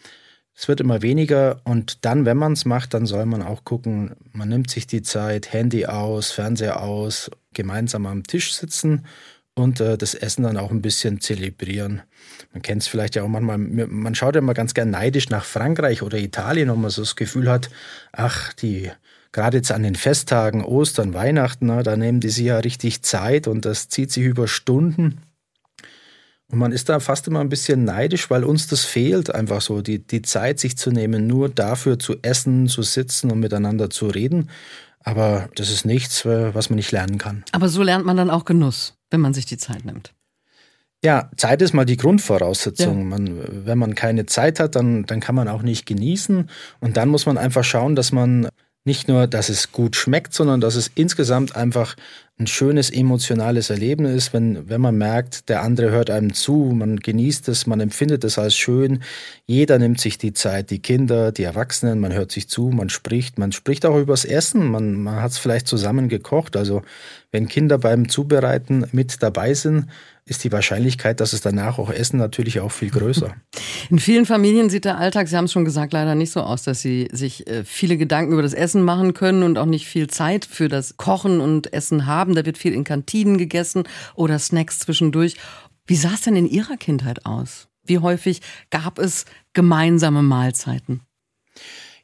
es 0.54 0.68
wird 0.68 0.80
immer 0.82 1.00
weniger. 1.00 1.62
Und 1.64 2.04
dann, 2.04 2.26
wenn 2.26 2.36
man 2.36 2.52
es 2.52 2.66
macht, 2.66 2.92
dann 2.92 3.06
soll 3.06 3.24
man 3.24 3.40
auch 3.40 3.64
gucken, 3.64 4.14
man 4.32 4.50
nimmt 4.50 4.68
sich 4.70 4.86
die 4.86 5.00
Zeit, 5.00 5.54
Handy 5.54 5.86
aus, 5.86 6.30
Fernseher 6.30 6.82
aus, 6.82 7.30
gemeinsam 7.54 8.04
am 8.04 8.24
Tisch 8.24 8.52
sitzen 8.52 9.06
und 9.58 9.80
äh, 9.80 9.98
das 9.98 10.14
Essen 10.14 10.44
dann 10.44 10.56
auch 10.56 10.70
ein 10.70 10.82
bisschen 10.82 11.20
zelebrieren. 11.20 12.02
Man 12.52 12.62
kennt 12.62 12.82
es 12.82 12.88
vielleicht 12.88 13.16
ja 13.16 13.22
auch 13.22 13.28
manchmal, 13.28 13.58
man 13.58 14.14
schaut 14.14 14.34
ja 14.34 14.40
immer 14.40 14.54
ganz 14.54 14.74
gern 14.74 14.90
neidisch 14.90 15.28
nach 15.28 15.44
Frankreich 15.44 16.02
oder 16.02 16.18
Italien, 16.18 16.70
wo 16.70 16.74
man 16.74 16.90
so 16.90 17.02
das 17.02 17.16
Gefühl 17.16 17.50
hat, 17.50 17.70
ach, 18.12 18.52
die, 18.54 18.90
gerade 19.32 19.58
jetzt 19.58 19.72
an 19.72 19.82
den 19.82 19.96
Festtagen, 19.96 20.64
Ostern, 20.64 21.14
Weihnachten, 21.14 21.66
na, 21.66 21.82
da 21.82 21.96
nehmen 21.96 22.20
die 22.20 22.30
sich 22.30 22.46
ja 22.46 22.58
richtig 22.58 23.02
Zeit 23.02 23.46
und 23.46 23.64
das 23.64 23.88
zieht 23.88 24.10
sich 24.10 24.24
über 24.24 24.48
Stunden. 24.48 25.20
Und 26.50 26.58
man 26.58 26.72
ist 26.72 26.88
da 26.88 26.98
fast 26.98 27.28
immer 27.28 27.40
ein 27.40 27.50
bisschen 27.50 27.84
neidisch, 27.84 28.30
weil 28.30 28.42
uns 28.42 28.68
das 28.68 28.84
fehlt, 28.84 29.34
einfach 29.34 29.60
so 29.60 29.82
die, 29.82 29.98
die 29.98 30.22
Zeit 30.22 30.58
sich 30.58 30.78
zu 30.78 30.90
nehmen, 30.90 31.26
nur 31.26 31.50
dafür 31.50 31.98
zu 31.98 32.16
essen, 32.22 32.68
zu 32.68 32.82
sitzen 32.82 33.30
und 33.30 33.40
miteinander 33.40 33.90
zu 33.90 34.06
reden. 34.06 34.48
Aber 35.00 35.50
das 35.54 35.70
ist 35.70 35.84
nichts, 35.84 36.24
äh, 36.24 36.54
was 36.54 36.70
man 36.70 36.76
nicht 36.76 36.90
lernen 36.90 37.18
kann. 37.18 37.44
Aber 37.52 37.68
so 37.68 37.82
lernt 37.82 38.06
man 38.06 38.16
dann 38.16 38.30
auch 38.30 38.46
Genuss, 38.46 38.94
wenn 39.10 39.20
man 39.20 39.34
sich 39.34 39.46
die 39.46 39.58
Zeit 39.58 39.84
nimmt. 39.84 40.14
Ja, 41.04 41.30
Zeit 41.36 41.62
ist 41.62 41.74
mal 41.74 41.84
die 41.84 41.96
Grundvoraussetzung. 41.96 42.98
Ja. 42.98 43.04
Man, 43.04 43.66
wenn 43.66 43.78
man 43.78 43.94
keine 43.94 44.26
Zeit 44.26 44.58
hat, 44.58 44.74
dann, 44.74 45.04
dann 45.04 45.20
kann 45.20 45.36
man 45.36 45.46
auch 45.46 45.62
nicht 45.62 45.86
genießen. 45.86 46.50
Und 46.80 46.96
dann 46.96 47.08
muss 47.08 47.24
man 47.24 47.38
einfach 47.38 47.62
schauen, 47.62 47.94
dass 47.94 48.10
man 48.10 48.48
nicht 48.84 49.06
nur, 49.06 49.26
dass 49.26 49.48
es 49.48 49.70
gut 49.70 49.94
schmeckt, 49.94 50.34
sondern 50.34 50.60
dass 50.60 50.74
es 50.74 50.90
insgesamt 50.94 51.54
einfach 51.54 51.94
ein 52.40 52.46
schönes 52.46 52.90
emotionales 52.90 53.68
Erlebnis 53.68 54.14
ist, 54.14 54.32
wenn, 54.32 54.68
wenn 54.68 54.80
man 54.80 54.96
merkt, 54.96 55.48
der 55.48 55.62
andere 55.62 55.90
hört 55.90 56.08
einem 56.08 56.32
zu, 56.32 56.72
man 56.72 57.00
genießt 57.00 57.48
es, 57.48 57.66
man 57.66 57.80
empfindet 57.80 58.22
es 58.22 58.38
als 58.38 58.54
schön. 58.54 59.02
Jeder 59.46 59.80
nimmt 59.80 60.00
sich 60.00 60.18
die 60.18 60.32
Zeit, 60.32 60.70
die 60.70 60.78
Kinder, 60.78 61.32
die 61.32 61.42
Erwachsenen, 61.42 61.98
man 61.98 62.12
hört 62.12 62.30
sich 62.30 62.48
zu, 62.48 62.68
man 62.68 62.90
spricht, 62.90 63.38
man 63.38 63.50
spricht 63.50 63.84
auch 63.84 63.96
übers 63.96 64.24
Essen, 64.24 64.70
man, 64.70 64.94
man 65.02 65.20
hat 65.20 65.32
es 65.32 65.38
vielleicht 65.38 65.66
zusammen 65.66 66.08
gekocht. 66.08 66.56
Also 66.56 66.82
wenn 67.32 67.48
Kinder 67.48 67.76
beim 67.76 68.08
Zubereiten 68.08 68.86
mit 68.92 69.20
dabei 69.22 69.54
sind, 69.54 69.86
ist 70.28 70.44
die 70.44 70.52
Wahrscheinlichkeit, 70.52 71.20
dass 71.20 71.32
es 71.32 71.40
danach 71.40 71.78
auch 71.78 71.90
essen, 71.90 72.18
natürlich 72.18 72.60
auch 72.60 72.70
viel 72.70 72.90
größer. 72.90 73.34
In 73.90 73.98
vielen 73.98 74.26
Familien 74.26 74.68
sieht 74.68 74.84
der 74.84 74.98
Alltag, 74.98 75.28
Sie 75.28 75.36
haben 75.36 75.46
es 75.46 75.52
schon 75.52 75.64
gesagt, 75.64 75.92
leider 75.92 76.14
nicht 76.14 76.30
so 76.30 76.40
aus, 76.40 76.62
dass 76.62 76.82
Sie 76.82 77.08
sich 77.12 77.46
äh, 77.46 77.64
viele 77.64 77.96
Gedanken 77.96 78.32
über 78.32 78.42
das 78.42 78.52
Essen 78.52 78.82
machen 78.82 79.14
können 79.14 79.42
und 79.42 79.56
auch 79.56 79.66
nicht 79.66 79.86
viel 79.86 80.08
Zeit 80.08 80.44
für 80.44 80.68
das 80.68 80.96
Kochen 80.98 81.40
und 81.40 81.72
Essen 81.72 82.06
haben. 82.06 82.27
Da 82.34 82.46
wird 82.46 82.58
viel 82.58 82.72
in 82.72 82.84
Kantinen 82.84 83.38
gegessen 83.38 83.84
oder 84.14 84.38
Snacks 84.38 84.78
zwischendurch. 84.80 85.36
Wie 85.86 85.96
sah 85.96 86.14
es 86.14 86.22
denn 86.22 86.36
in 86.36 86.46
Ihrer 86.46 86.76
Kindheit 86.76 87.26
aus? 87.26 87.68
Wie 87.84 87.98
häufig 87.98 88.42
gab 88.70 88.98
es 88.98 89.24
gemeinsame 89.54 90.22
Mahlzeiten? 90.22 91.00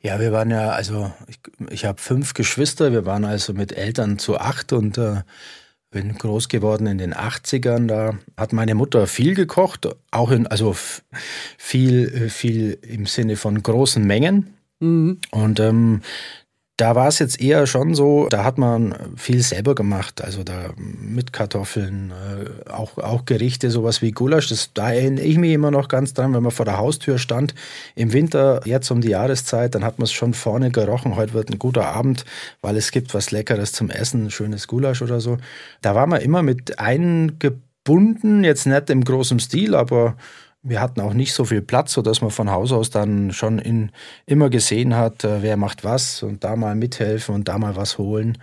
Ja, 0.00 0.20
wir 0.20 0.32
waren 0.32 0.50
ja, 0.50 0.70
also 0.70 1.12
ich, 1.28 1.38
ich 1.70 1.84
habe 1.84 2.00
fünf 2.00 2.34
Geschwister, 2.34 2.92
wir 2.92 3.06
waren 3.06 3.24
also 3.24 3.54
mit 3.54 3.72
Eltern 3.72 4.18
zu 4.18 4.38
acht 4.38 4.72
und 4.72 4.98
äh, 4.98 5.22
bin 5.90 6.12
groß 6.12 6.48
geworden 6.48 6.86
in 6.86 6.98
den 6.98 7.14
80ern. 7.14 7.86
Da 7.86 8.18
hat 8.36 8.52
meine 8.52 8.74
Mutter 8.74 9.06
viel 9.06 9.34
gekocht, 9.34 9.88
auch 10.10 10.30
in, 10.30 10.46
also 10.46 10.76
viel, 11.56 12.28
viel 12.28 12.78
im 12.82 13.06
Sinne 13.06 13.36
von 13.36 13.62
großen 13.62 14.04
Mengen. 14.04 14.54
Mhm. 14.80 15.20
Und 15.30 15.60
ähm, 15.60 16.02
da 16.76 16.96
war 16.96 17.06
es 17.06 17.20
jetzt 17.20 17.40
eher 17.40 17.68
schon 17.68 17.94
so, 17.94 18.26
da 18.28 18.42
hat 18.42 18.58
man 18.58 18.96
viel 19.16 19.40
selber 19.42 19.76
gemacht, 19.76 20.24
also 20.24 20.42
da 20.42 20.70
mit 20.76 21.32
Kartoffeln, 21.32 22.10
äh, 22.10 22.68
auch, 22.70 22.98
auch 22.98 23.26
Gerichte, 23.26 23.70
sowas 23.70 24.02
wie 24.02 24.10
Gulasch, 24.10 24.48
das, 24.48 24.72
da 24.74 24.92
erinnere 24.92 25.24
ich 25.24 25.38
mich 25.38 25.52
immer 25.52 25.70
noch 25.70 25.86
ganz 25.86 26.14
dran, 26.14 26.34
wenn 26.34 26.42
man 26.42 26.50
vor 26.50 26.64
der 26.64 26.78
Haustür 26.78 27.18
stand, 27.18 27.54
im 27.94 28.12
Winter, 28.12 28.60
jetzt 28.64 28.90
um 28.90 29.00
die 29.00 29.10
Jahreszeit, 29.10 29.76
dann 29.76 29.84
hat 29.84 29.98
man 29.98 30.04
es 30.04 30.12
schon 30.12 30.34
vorne 30.34 30.72
gerochen, 30.72 31.14
heute 31.14 31.32
wird 31.34 31.50
ein 31.50 31.60
guter 31.60 31.86
Abend, 31.86 32.24
weil 32.60 32.76
es 32.76 32.90
gibt 32.90 33.14
was 33.14 33.30
Leckeres 33.30 33.70
zum 33.70 33.88
Essen, 33.88 34.32
schönes 34.32 34.66
Gulasch 34.66 35.00
oder 35.00 35.20
so. 35.20 35.38
Da 35.80 35.94
war 35.94 36.08
man 36.08 36.22
immer 36.22 36.42
mit 36.42 36.80
eingebunden, 36.80 38.42
jetzt 38.42 38.66
nicht 38.66 38.90
im 38.90 39.04
großen 39.04 39.38
Stil, 39.38 39.76
aber 39.76 40.16
wir 40.64 40.80
hatten 40.80 41.00
auch 41.00 41.12
nicht 41.12 41.34
so 41.34 41.44
viel 41.44 41.60
Platz, 41.60 41.92
sodass 41.92 42.22
man 42.22 42.30
von 42.30 42.50
Haus 42.50 42.72
aus 42.72 42.90
dann 42.90 43.32
schon 43.32 43.58
in, 43.58 43.92
immer 44.26 44.48
gesehen 44.48 44.96
hat, 44.96 45.22
äh, 45.22 45.42
wer 45.42 45.56
macht 45.56 45.84
was 45.84 46.22
und 46.22 46.42
da 46.42 46.56
mal 46.56 46.74
mithelfen 46.74 47.34
und 47.34 47.48
da 47.48 47.58
mal 47.58 47.76
was 47.76 47.98
holen. 47.98 48.38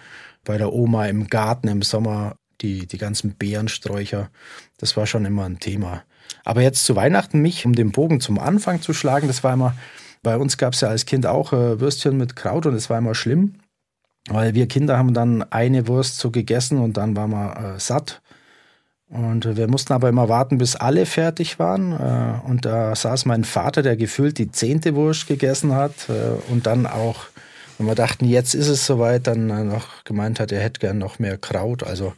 Bei 0.45 0.57
der 0.57 0.71
Oma 0.71 1.07
im 1.07 1.27
Garten 1.27 1.67
im 1.67 1.81
Sommer 1.81 2.35
die, 2.61 2.85
die 2.85 2.99
ganzen 2.99 3.35
Beerensträucher, 3.35 4.29
das 4.77 4.95
war 4.95 5.07
schon 5.07 5.25
immer 5.25 5.45
ein 5.45 5.59
Thema. 5.59 6.03
Aber 6.45 6.61
jetzt 6.61 6.85
zu 6.85 6.95
Weihnachten 6.95 7.39
mich, 7.39 7.65
um 7.65 7.73
den 7.73 7.91
Bogen 7.91 8.21
zum 8.21 8.39
Anfang 8.39 8.81
zu 8.81 8.93
schlagen, 8.93 9.27
das 9.27 9.43
war 9.43 9.53
immer, 9.53 9.75
bei 10.21 10.37
uns 10.37 10.57
gab 10.57 10.73
es 10.73 10.81
ja 10.81 10.89
als 10.89 11.07
Kind 11.07 11.25
auch 11.25 11.53
äh, 11.53 11.79
Würstchen 11.79 12.17
mit 12.17 12.35
Kraut 12.35 12.67
und 12.67 12.75
es 12.75 12.89
war 12.89 12.99
immer 12.99 13.15
schlimm, 13.15 13.55
weil 14.29 14.53
wir 14.53 14.67
Kinder 14.67 14.99
haben 14.99 15.15
dann 15.15 15.43
eine 15.51 15.87
Wurst 15.87 16.19
so 16.19 16.29
gegessen 16.29 16.77
und 16.77 16.97
dann 16.97 17.15
waren 17.15 17.31
wir 17.31 17.75
äh, 17.75 17.79
satt 17.79 18.21
und 19.11 19.57
wir 19.57 19.67
mussten 19.67 19.93
aber 19.93 20.09
immer 20.09 20.29
warten, 20.29 20.57
bis 20.57 20.75
alle 20.75 21.05
fertig 21.05 21.59
waren. 21.59 21.91
Äh, 21.91 22.47
und 22.49 22.65
da 22.65 22.95
saß 22.95 23.25
mein 23.25 23.43
Vater, 23.43 23.81
der 23.81 23.97
gefühlt 23.97 24.37
die 24.37 24.51
zehnte 24.51 24.95
Wurst 24.95 25.27
gegessen 25.27 25.75
hat 25.75 26.09
äh, 26.09 26.51
und 26.51 26.65
dann 26.65 26.87
auch 26.87 27.25
wenn 27.81 27.87
wir 27.87 27.95
dachten, 27.95 28.25
jetzt 28.25 28.53
ist 28.53 28.67
es 28.67 28.85
soweit, 28.85 29.25
dann 29.25 29.47
noch 29.67 30.03
gemeint 30.03 30.39
hat, 30.39 30.51
er 30.51 30.61
hätte 30.61 30.79
gern 30.79 30.99
noch 30.99 31.17
mehr 31.17 31.39
Kraut. 31.39 31.81
Also 31.81 32.13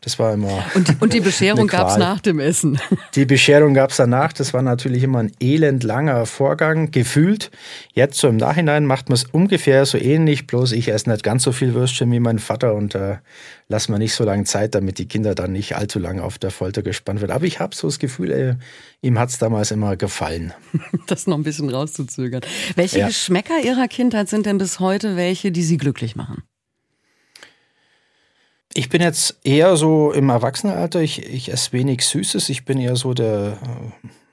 das 0.00 0.18
war 0.18 0.34
immer. 0.34 0.64
Und, 0.74 1.02
und 1.02 1.12
die 1.12 1.20
Bescherung 1.26 1.66
gab 1.66 1.88
es 1.88 1.96
nach 1.96 2.20
dem 2.20 2.38
Essen. 2.38 2.78
Die 3.14 3.24
Bescherung 3.24 3.74
gab 3.74 3.90
es 3.90 3.96
danach. 3.96 4.32
Das 4.32 4.54
war 4.54 4.62
natürlich 4.62 5.02
immer 5.02 5.20
ein 5.20 5.32
elendlanger 5.40 6.26
Vorgang, 6.26 6.90
gefühlt. 6.90 7.50
Jetzt 7.92 8.18
so 8.18 8.28
im 8.28 8.36
Nachhinein 8.36 8.86
macht 8.86 9.08
man 9.08 9.14
es 9.14 9.24
ungefähr 9.24 9.84
so 9.86 9.98
ähnlich, 9.98 10.46
bloß 10.46 10.72
ich 10.72 10.88
esse 10.88 11.10
nicht 11.10 11.22
ganz 11.22 11.42
so 11.42 11.52
viel 11.52 11.74
Würstchen 11.74 12.12
wie 12.12 12.20
mein 12.20 12.38
Vater 12.38 12.74
und 12.74 12.94
äh, 12.94 13.16
lass 13.68 13.88
mir 13.88 13.98
nicht 13.98 14.14
so 14.14 14.24
lange 14.24 14.44
Zeit, 14.44 14.74
damit 14.74 14.98
die 14.98 15.08
Kinder 15.08 15.34
dann 15.34 15.52
nicht 15.52 15.76
allzu 15.76 15.98
lange 15.98 16.22
auf 16.22 16.38
der 16.38 16.50
Folter 16.50 16.82
gespannt 16.82 17.20
werden. 17.20 17.32
Aber 17.32 17.44
ich 17.44 17.58
habe 17.58 17.74
so 17.74 17.88
das 17.88 17.98
Gefühl, 17.98 18.30
ey, 18.30 18.54
ihm 19.02 19.18
hat 19.18 19.30
es 19.30 19.38
damals 19.38 19.70
immer 19.70 19.96
gefallen. 19.96 20.52
das 21.06 21.26
noch 21.26 21.36
ein 21.36 21.42
bisschen 21.42 21.70
rauszuzögern. 21.70 22.42
Welche 22.74 23.00
ja. 23.00 23.06
Geschmäcker 23.08 23.60
Ihrer 23.64 23.88
Kindheit 23.88 24.28
sind 24.28 24.46
denn 24.46 24.58
bis 24.58 24.78
heute 24.78 25.16
welche, 25.16 25.50
die 25.50 25.62
Sie 25.62 25.78
glücklich 25.78 26.16
machen? 26.16 26.42
Ich 28.78 28.90
bin 28.90 29.00
jetzt 29.00 29.38
eher 29.42 29.74
so 29.78 30.12
im 30.12 30.28
Erwachsenenalter. 30.28 31.00
Ich, 31.00 31.24
ich 31.24 31.50
esse 31.50 31.72
wenig 31.72 32.04
Süßes. 32.04 32.50
Ich 32.50 32.66
bin 32.66 32.78
eher 32.78 32.94
so 32.94 33.14
der 33.14 33.56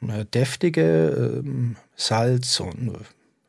äh, 0.06 0.26
deftige 0.26 1.42
äh, 1.46 1.76
Salz 1.96 2.60
und 2.60 2.92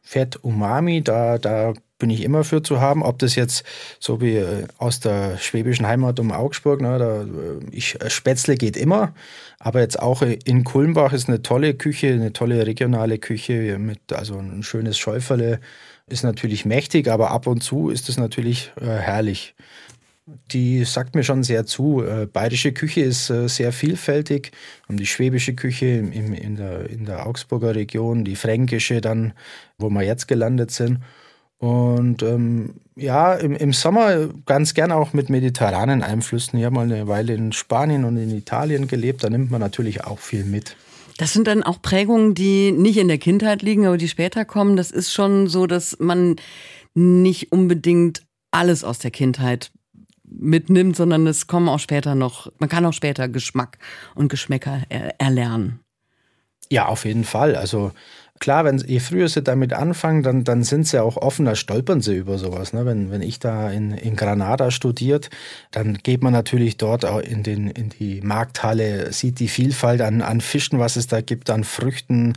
Fett, 0.02 0.44
Umami. 0.44 1.02
Da, 1.02 1.38
da 1.38 1.72
bin 1.98 2.10
ich 2.10 2.22
immer 2.22 2.44
für 2.44 2.62
zu 2.62 2.80
haben. 2.80 3.02
Ob 3.02 3.18
das 3.18 3.34
jetzt 3.34 3.64
so 3.98 4.20
wie 4.20 4.36
äh, 4.36 4.68
aus 4.78 5.00
der 5.00 5.36
schwäbischen 5.38 5.84
Heimat 5.84 6.20
um 6.20 6.30
Augsburg, 6.30 6.80
ne, 6.80 6.96
da, 6.96 7.22
äh, 7.22 7.26
ich, 7.72 8.00
äh, 8.00 8.08
Spätzle 8.08 8.54
geht 8.54 8.76
immer. 8.76 9.14
Aber 9.58 9.80
jetzt 9.80 9.98
auch 9.98 10.22
in 10.22 10.62
Kulmbach 10.62 11.12
ist 11.12 11.28
eine 11.28 11.42
tolle 11.42 11.74
Küche, 11.74 12.12
eine 12.12 12.32
tolle 12.32 12.68
regionale 12.68 13.18
Küche 13.18 13.78
mit 13.80 14.12
also 14.12 14.38
ein 14.38 14.62
schönes 14.62 14.96
Schäuferle 14.96 15.58
ist 16.06 16.22
natürlich 16.22 16.64
mächtig, 16.66 17.08
aber 17.08 17.30
ab 17.30 17.46
und 17.46 17.62
zu 17.62 17.88
ist 17.88 18.08
es 18.08 18.18
natürlich 18.18 18.72
äh, 18.80 18.84
herrlich 18.84 19.54
die 20.26 20.84
sagt 20.84 21.14
mir 21.14 21.22
schon 21.22 21.42
sehr 21.42 21.66
zu. 21.66 22.02
Äh, 22.02 22.26
bayerische 22.26 22.72
Küche 22.72 23.02
ist 23.02 23.30
äh, 23.30 23.48
sehr 23.48 23.72
vielfältig. 23.72 24.52
Und 24.88 24.98
die 24.98 25.06
schwäbische 25.06 25.54
Küche 25.54 25.86
in, 25.86 26.56
der, 26.56 26.88
in 26.88 27.04
der 27.04 27.26
Augsburger 27.26 27.74
Region, 27.74 28.24
die 28.24 28.36
fränkische 28.36 29.00
dann, 29.00 29.34
wo 29.78 29.90
wir 29.90 30.02
jetzt 30.02 30.26
gelandet 30.26 30.70
sind. 30.70 31.00
Und 31.58 32.22
ähm, 32.22 32.74
ja, 32.96 33.34
im, 33.34 33.54
im 33.54 33.72
Sommer 33.72 34.28
ganz 34.46 34.74
gern 34.74 34.92
auch 34.92 35.12
mit 35.12 35.30
mediterranen 35.30 36.02
Einflüssen. 36.02 36.58
Ich 36.58 36.64
habe 36.64 36.74
mal 36.74 36.82
eine 36.82 37.06
Weile 37.06 37.34
in 37.34 37.52
Spanien 37.52 38.04
und 38.04 38.16
in 38.16 38.30
Italien 38.30 38.88
gelebt, 38.88 39.24
da 39.24 39.30
nimmt 39.30 39.50
man 39.50 39.60
natürlich 39.60 40.04
auch 40.04 40.18
viel 40.18 40.44
mit. 40.44 40.76
Das 41.16 41.32
sind 41.32 41.46
dann 41.46 41.62
auch 41.62 41.80
Prägungen, 41.80 42.34
die 42.34 42.72
nicht 42.72 42.96
in 42.96 43.08
der 43.08 43.18
Kindheit 43.18 43.62
liegen, 43.62 43.86
aber 43.86 43.98
die 43.98 44.08
später 44.08 44.44
kommen. 44.44 44.76
Das 44.76 44.90
ist 44.90 45.12
schon 45.12 45.46
so, 45.46 45.66
dass 45.66 45.98
man 46.00 46.36
nicht 46.94 47.52
unbedingt 47.52 48.22
alles 48.50 48.84
aus 48.84 48.98
der 48.98 49.10
Kindheit 49.10 49.70
mitnimmt, 50.24 50.96
sondern 50.96 51.26
es 51.26 51.46
kommen 51.46 51.68
auch 51.68 51.78
später 51.78 52.14
noch, 52.14 52.50
man 52.58 52.68
kann 52.68 52.86
auch 52.86 52.92
später 52.92 53.28
Geschmack 53.28 53.78
und 54.14 54.28
Geschmäcker 54.28 54.82
er 54.88 55.20
erlernen. 55.20 55.80
Ja, 56.70 56.86
auf 56.86 57.04
jeden 57.04 57.24
Fall. 57.24 57.56
Also 57.56 57.92
klar, 58.40 58.64
wenn 58.64 58.78
je 58.78 58.98
früher 59.00 59.28
sie 59.28 59.42
damit 59.42 59.72
anfangen, 59.72 60.22
dann, 60.22 60.44
dann 60.44 60.64
sind 60.64 60.86
sie 60.86 61.02
auch 61.02 61.16
offener, 61.16 61.56
stolpern 61.56 62.00
sie 62.00 62.16
über 62.16 62.38
sowas. 62.38 62.72
Ne? 62.72 62.86
Wenn, 62.86 63.10
wenn 63.10 63.22
ich 63.22 63.38
da 63.38 63.70
in, 63.70 63.92
in 63.92 64.16
Granada 64.16 64.70
studiert, 64.70 65.30
dann 65.70 65.98
geht 66.02 66.22
man 66.22 66.32
natürlich 66.32 66.76
dort 66.76 67.04
auch 67.04 67.20
in, 67.20 67.42
den, 67.42 67.68
in 67.68 67.90
die 67.90 68.22
Markthalle, 68.22 69.12
sieht 69.12 69.40
die 69.40 69.48
Vielfalt 69.48 70.00
an, 70.00 70.22
an 70.22 70.40
Fischen, 70.40 70.78
was 70.78 70.96
es 70.96 71.06
da 71.06 71.20
gibt, 71.20 71.50
an 71.50 71.64
Früchten, 71.64 72.32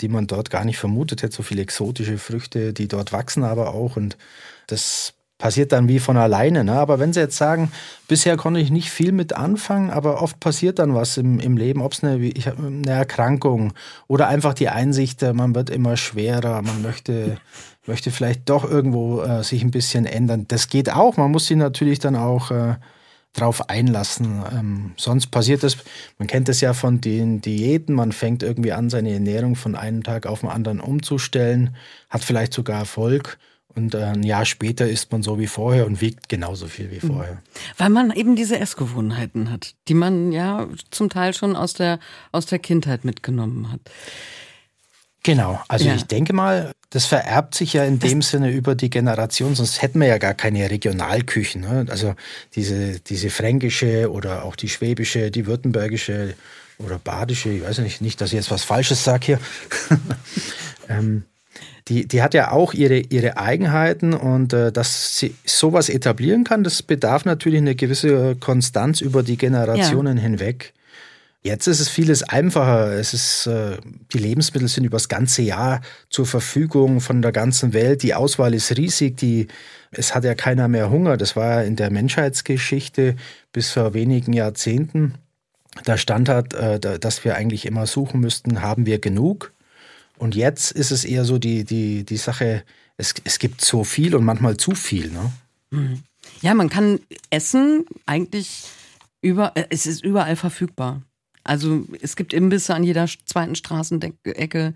die 0.00 0.08
man 0.08 0.26
dort 0.26 0.50
gar 0.50 0.64
nicht 0.64 0.78
vermutet 0.78 1.22
hätte, 1.22 1.34
so 1.34 1.42
viele 1.42 1.62
exotische 1.62 2.18
Früchte, 2.18 2.72
die 2.72 2.88
dort 2.88 3.12
wachsen 3.12 3.42
aber 3.42 3.74
auch 3.74 3.96
und 3.96 4.16
das 4.68 5.14
passiert 5.42 5.72
dann 5.72 5.88
wie 5.88 5.98
von 5.98 6.16
alleine. 6.16 6.62
Ne? 6.62 6.74
Aber 6.74 7.00
wenn 7.00 7.12
Sie 7.12 7.18
jetzt 7.18 7.36
sagen, 7.36 7.72
bisher 8.06 8.36
konnte 8.36 8.60
ich 8.60 8.70
nicht 8.70 8.92
viel 8.92 9.10
mit 9.10 9.32
anfangen, 9.32 9.90
aber 9.90 10.22
oft 10.22 10.38
passiert 10.38 10.78
dann 10.78 10.94
was 10.94 11.16
im, 11.16 11.40
im 11.40 11.56
Leben, 11.56 11.82
ob 11.82 11.94
es 11.94 12.04
eine, 12.04 12.12
eine, 12.12 12.90
Erkrankung 12.92 13.72
oder 14.06 14.28
einfach 14.28 14.54
die 14.54 14.68
Einsicht, 14.68 15.20
äh, 15.24 15.32
man 15.32 15.52
wird 15.56 15.68
immer 15.68 15.96
schwerer, 15.96 16.62
man 16.62 16.80
möchte, 16.80 17.38
möchte 17.86 18.12
vielleicht 18.12 18.48
doch 18.48 18.62
irgendwo 18.62 19.22
äh, 19.22 19.42
sich 19.42 19.64
ein 19.64 19.72
bisschen 19.72 20.06
ändern. 20.06 20.44
Das 20.46 20.68
geht 20.68 20.92
auch, 20.92 21.16
man 21.16 21.32
muss 21.32 21.48
sich 21.48 21.56
natürlich 21.56 21.98
dann 21.98 22.14
auch 22.14 22.52
äh, 22.52 22.76
drauf 23.32 23.68
einlassen. 23.68 24.44
Ähm, 24.56 24.92
sonst 24.96 25.32
passiert 25.32 25.64
das, 25.64 25.76
man 26.18 26.28
kennt 26.28 26.46
das 26.46 26.60
ja 26.60 26.72
von 26.72 27.00
den 27.00 27.40
Diäten, 27.40 27.96
man 27.96 28.12
fängt 28.12 28.44
irgendwie 28.44 28.70
an, 28.70 28.90
seine 28.90 29.12
Ernährung 29.12 29.56
von 29.56 29.74
einem 29.74 30.04
Tag 30.04 30.26
auf 30.26 30.42
den 30.42 30.50
anderen 30.50 30.78
umzustellen, 30.78 31.74
hat 32.10 32.22
vielleicht 32.22 32.54
sogar 32.54 32.78
Erfolg 32.78 33.38
und 33.74 33.94
äh, 33.94 34.04
ein 34.04 34.22
Jahr 34.22 34.44
später 34.44 34.88
isst 34.88 35.12
man 35.12 35.22
so 35.22 35.38
wie 35.38 35.46
vorher 35.46 35.86
und 35.86 36.00
wiegt 36.00 36.28
genauso 36.28 36.66
viel 36.66 36.90
wie 36.90 37.04
mhm. 37.04 37.14
vorher. 37.14 37.42
Weil 37.78 37.90
man 37.90 38.10
eben 38.10 38.36
diese 38.36 38.58
Essgewohnheiten 38.58 39.50
hat, 39.50 39.74
die 39.88 39.94
man 39.94 40.32
ja 40.32 40.68
zum 40.90 41.08
Teil 41.08 41.34
schon 41.34 41.56
aus 41.56 41.74
der, 41.74 41.98
aus 42.32 42.46
der 42.46 42.58
Kindheit 42.58 43.04
mitgenommen 43.04 43.72
hat. 43.72 43.80
Genau, 45.24 45.60
also 45.68 45.86
ja. 45.86 45.94
ich 45.94 46.04
denke 46.04 46.32
mal, 46.32 46.72
das 46.90 47.06
vererbt 47.06 47.54
sich 47.54 47.72
ja 47.74 47.84
in 47.84 48.00
das 48.00 48.10
dem 48.10 48.22
Sinne 48.22 48.50
über 48.50 48.74
die 48.74 48.90
Generation, 48.90 49.54
sonst 49.54 49.80
hätten 49.80 50.00
wir 50.00 50.08
ja 50.08 50.18
gar 50.18 50.34
keine 50.34 50.68
Regionalküchen. 50.68 51.60
Ne? 51.60 51.86
Also 51.88 52.14
diese, 52.56 52.98
diese 52.98 53.30
fränkische 53.30 54.10
oder 54.10 54.44
auch 54.44 54.56
die 54.56 54.68
schwäbische, 54.68 55.30
die 55.30 55.46
württembergische 55.46 56.34
oder 56.78 56.98
badische, 56.98 57.50
ich 57.50 57.62
weiß 57.62 57.78
nicht, 57.78 58.00
nicht, 58.00 58.20
dass 58.20 58.30
ich 58.30 58.36
jetzt 58.36 58.50
was 58.50 58.64
Falsches 58.64 59.04
sage 59.04 59.26
hier. 59.26 59.40
ähm, 60.88 61.24
die, 61.88 62.06
die 62.06 62.22
hat 62.22 62.34
ja 62.34 62.52
auch 62.52 62.74
ihre, 62.74 62.98
ihre 62.98 63.36
Eigenheiten 63.36 64.14
und 64.14 64.52
äh, 64.52 64.72
dass 64.72 65.18
sie 65.18 65.34
sowas 65.44 65.88
etablieren 65.88 66.44
kann, 66.44 66.64
das 66.64 66.82
bedarf 66.82 67.24
natürlich 67.24 67.60
eine 67.60 67.74
gewisse 67.74 68.36
Konstanz 68.36 69.00
über 69.00 69.22
die 69.22 69.36
Generationen 69.36 70.16
ja. 70.16 70.22
hinweg. 70.22 70.72
Jetzt 71.44 71.66
ist 71.66 71.80
es 71.80 71.88
vieles 71.88 72.22
einfacher. 72.22 72.92
Es 72.92 73.14
ist, 73.14 73.46
äh, 73.48 73.76
die 74.12 74.18
Lebensmittel 74.18 74.68
sind 74.68 74.84
übers 74.84 75.08
ganze 75.08 75.42
Jahr 75.42 75.80
zur 76.08 76.24
Verfügung 76.24 77.00
von 77.00 77.20
der 77.20 77.32
ganzen 77.32 77.72
Welt. 77.72 78.04
Die 78.04 78.14
Auswahl 78.14 78.54
ist 78.54 78.76
riesig. 78.76 79.16
Die, 79.16 79.48
es 79.90 80.14
hat 80.14 80.22
ja 80.22 80.36
keiner 80.36 80.68
mehr 80.68 80.88
Hunger. 80.88 81.16
Das 81.16 81.34
war 81.34 81.64
in 81.64 81.74
der 81.74 81.90
Menschheitsgeschichte 81.90 83.16
bis 83.52 83.72
vor 83.72 83.92
wenigen 83.92 84.32
Jahrzehnten 84.32 85.14
der 85.86 85.96
Standard, 85.96 86.54
äh, 86.54 86.78
dass 86.78 87.24
wir 87.24 87.34
eigentlich 87.34 87.66
immer 87.66 87.86
suchen 87.86 88.20
müssten, 88.20 88.62
haben 88.62 88.86
wir 88.86 89.00
genug? 89.00 89.52
Und 90.22 90.36
jetzt 90.36 90.70
ist 90.70 90.92
es 90.92 91.04
eher 91.04 91.24
so 91.24 91.38
die, 91.38 91.64
die, 91.64 92.04
die 92.04 92.16
Sache, 92.16 92.62
es, 92.96 93.12
es 93.24 93.40
gibt 93.40 93.60
so 93.60 93.82
viel 93.82 94.14
und 94.14 94.24
manchmal 94.24 94.56
zu 94.56 94.70
viel. 94.76 95.10
Ne? 95.10 95.32
Mhm. 95.70 96.04
Ja, 96.42 96.54
man 96.54 96.68
kann 96.68 97.00
essen 97.30 97.86
eigentlich 98.06 98.62
über, 99.20 99.50
äh, 99.56 99.64
es 99.70 99.84
ist 99.84 100.04
überall 100.04 100.36
verfügbar. 100.36 101.02
Also 101.42 101.84
es 102.00 102.14
gibt 102.14 102.34
Imbisse 102.34 102.72
an 102.72 102.84
jeder 102.84 103.08
zweiten 103.26 103.56
Straßenecke. 103.56 104.74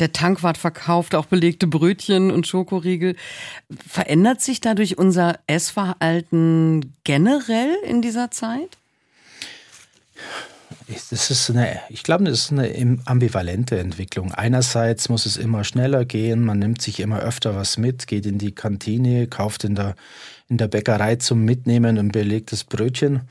Der 0.00 0.12
Tankwart 0.12 0.58
verkauft 0.58 1.14
auch 1.14 1.26
belegte 1.26 1.68
Brötchen 1.68 2.32
und 2.32 2.48
Schokoriegel. 2.48 3.14
Verändert 3.86 4.40
sich 4.40 4.60
dadurch 4.60 4.98
unser 4.98 5.38
Essverhalten 5.46 6.96
generell 7.04 7.76
in 7.86 8.02
dieser 8.02 8.32
Zeit? 8.32 8.76
Das 11.10 11.30
ist 11.30 11.50
eine, 11.50 11.80
ich 11.88 12.02
glaube, 12.02 12.24
das 12.24 12.40
ist 12.40 12.52
eine 12.52 12.98
ambivalente 13.04 13.78
Entwicklung. 13.78 14.32
Einerseits 14.32 15.08
muss 15.08 15.24
es 15.24 15.36
immer 15.36 15.62
schneller 15.62 16.04
gehen, 16.04 16.44
man 16.44 16.58
nimmt 16.58 16.82
sich 16.82 16.98
immer 16.98 17.20
öfter 17.20 17.54
was 17.54 17.78
mit, 17.78 18.06
geht 18.06 18.26
in 18.26 18.38
die 18.38 18.52
Kantine, 18.52 19.28
kauft 19.28 19.64
in 19.64 19.76
der, 19.76 19.94
in 20.48 20.56
der 20.56 20.68
Bäckerei 20.68 21.16
zum 21.16 21.44
Mitnehmen 21.44 21.96
ein 21.96 22.08
belegtes 22.08 22.64
Brötchen. 22.64 23.22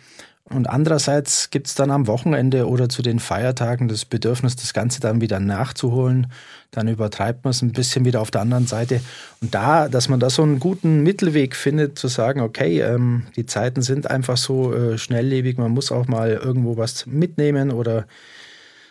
Und 0.46 0.68
andererseits 0.68 1.52
gibt 1.52 1.68
es 1.68 1.76
dann 1.76 1.92
am 1.92 2.08
Wochenende 2.08 2.68
oder 2.68 2.90
zu 2.90 3.04
den 3.04 3.20
Feiertagen 3.20 3.88
das 3.88 4.04
Bedürfnis, 4.04 4.56
das 4.56 4.74
Ganze 4.74 5.00
dann 5.00 5.22
wieder 5.22 5.40
nachzuholen. 5.40 6.32
Dann 6.72 6.88
übertreibt 6.88 7.44
man 7.44 7.52
es 7.52 7.62
ein 7.62 7.72
bisschen 7.72 8.04
wieder 8.04 8.20
auf 8.20 8.32
der 8.32 8.42
anderen 8.42 8.66
Seite. 8.66 9.00
Und 9.42 9.54
da, 9.54 9.88
dass 9.88 10.10
man 10.10 10.20
da 10.20 10.32
so 10.32 10.42
einen 10.42 10.60
guten 10.60 11.04
Mittelweg 11.04 11.56
findet, 11.56 12.00
zu 12.00 12.08
sagen, 12.08 12.42
okay, 12.42 12.82
ähm, 12.82 13.28
die 13.36 13.46
Zeiten 13.46 13.84
sind 13.84 14.10
einfach 14.10 14.38
so 14.38 14.74
äh, 14.74 14.98
schnelllebig, 14.98 15.58
man 15.58 15.72
muss 15.72 15.92
auch 15.92 16.08
mal 16.08 16.32
irgendwo 16.32 16.78
was 16.78 17.06
mitnehmen 17.06 17.72
oder 17.72 18.08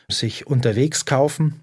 sich 0.08 0.46
unterwegs 0.46 1.06
kaufen. 1.06 1.60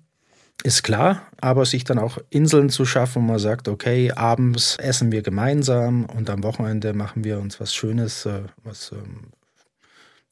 Ist 0.64 0.84
klar, 0.84 1.22
aber 1.40 1.66
sich 1.66 1.84
dann 1.84 2.00
auch 2.00 2.18
Inseln 2.30 2.70
zu 2.70 2.86
schaffen, 2.86 3.22
wo 3.22 3.28
man 3.28 3.40
sagt, 3.40 3.68
okay, 3.68 4.12
abends 4.12 4.78
essen 4.78 5.12
wir 5.12 5.22
gemeinsam 5.22 6.06
und 6.06 6.30
am 6.30 6.44
Wochenende 6.44 6.94
machen 6.94 7.24
wir 7.24 7.40
uns 7.40 7.60
was 7.60 7.74
Schönes, 7.74 8.26
äh, 8.26 8.42
was 8.64 8.92
ähm, 8.92 9.28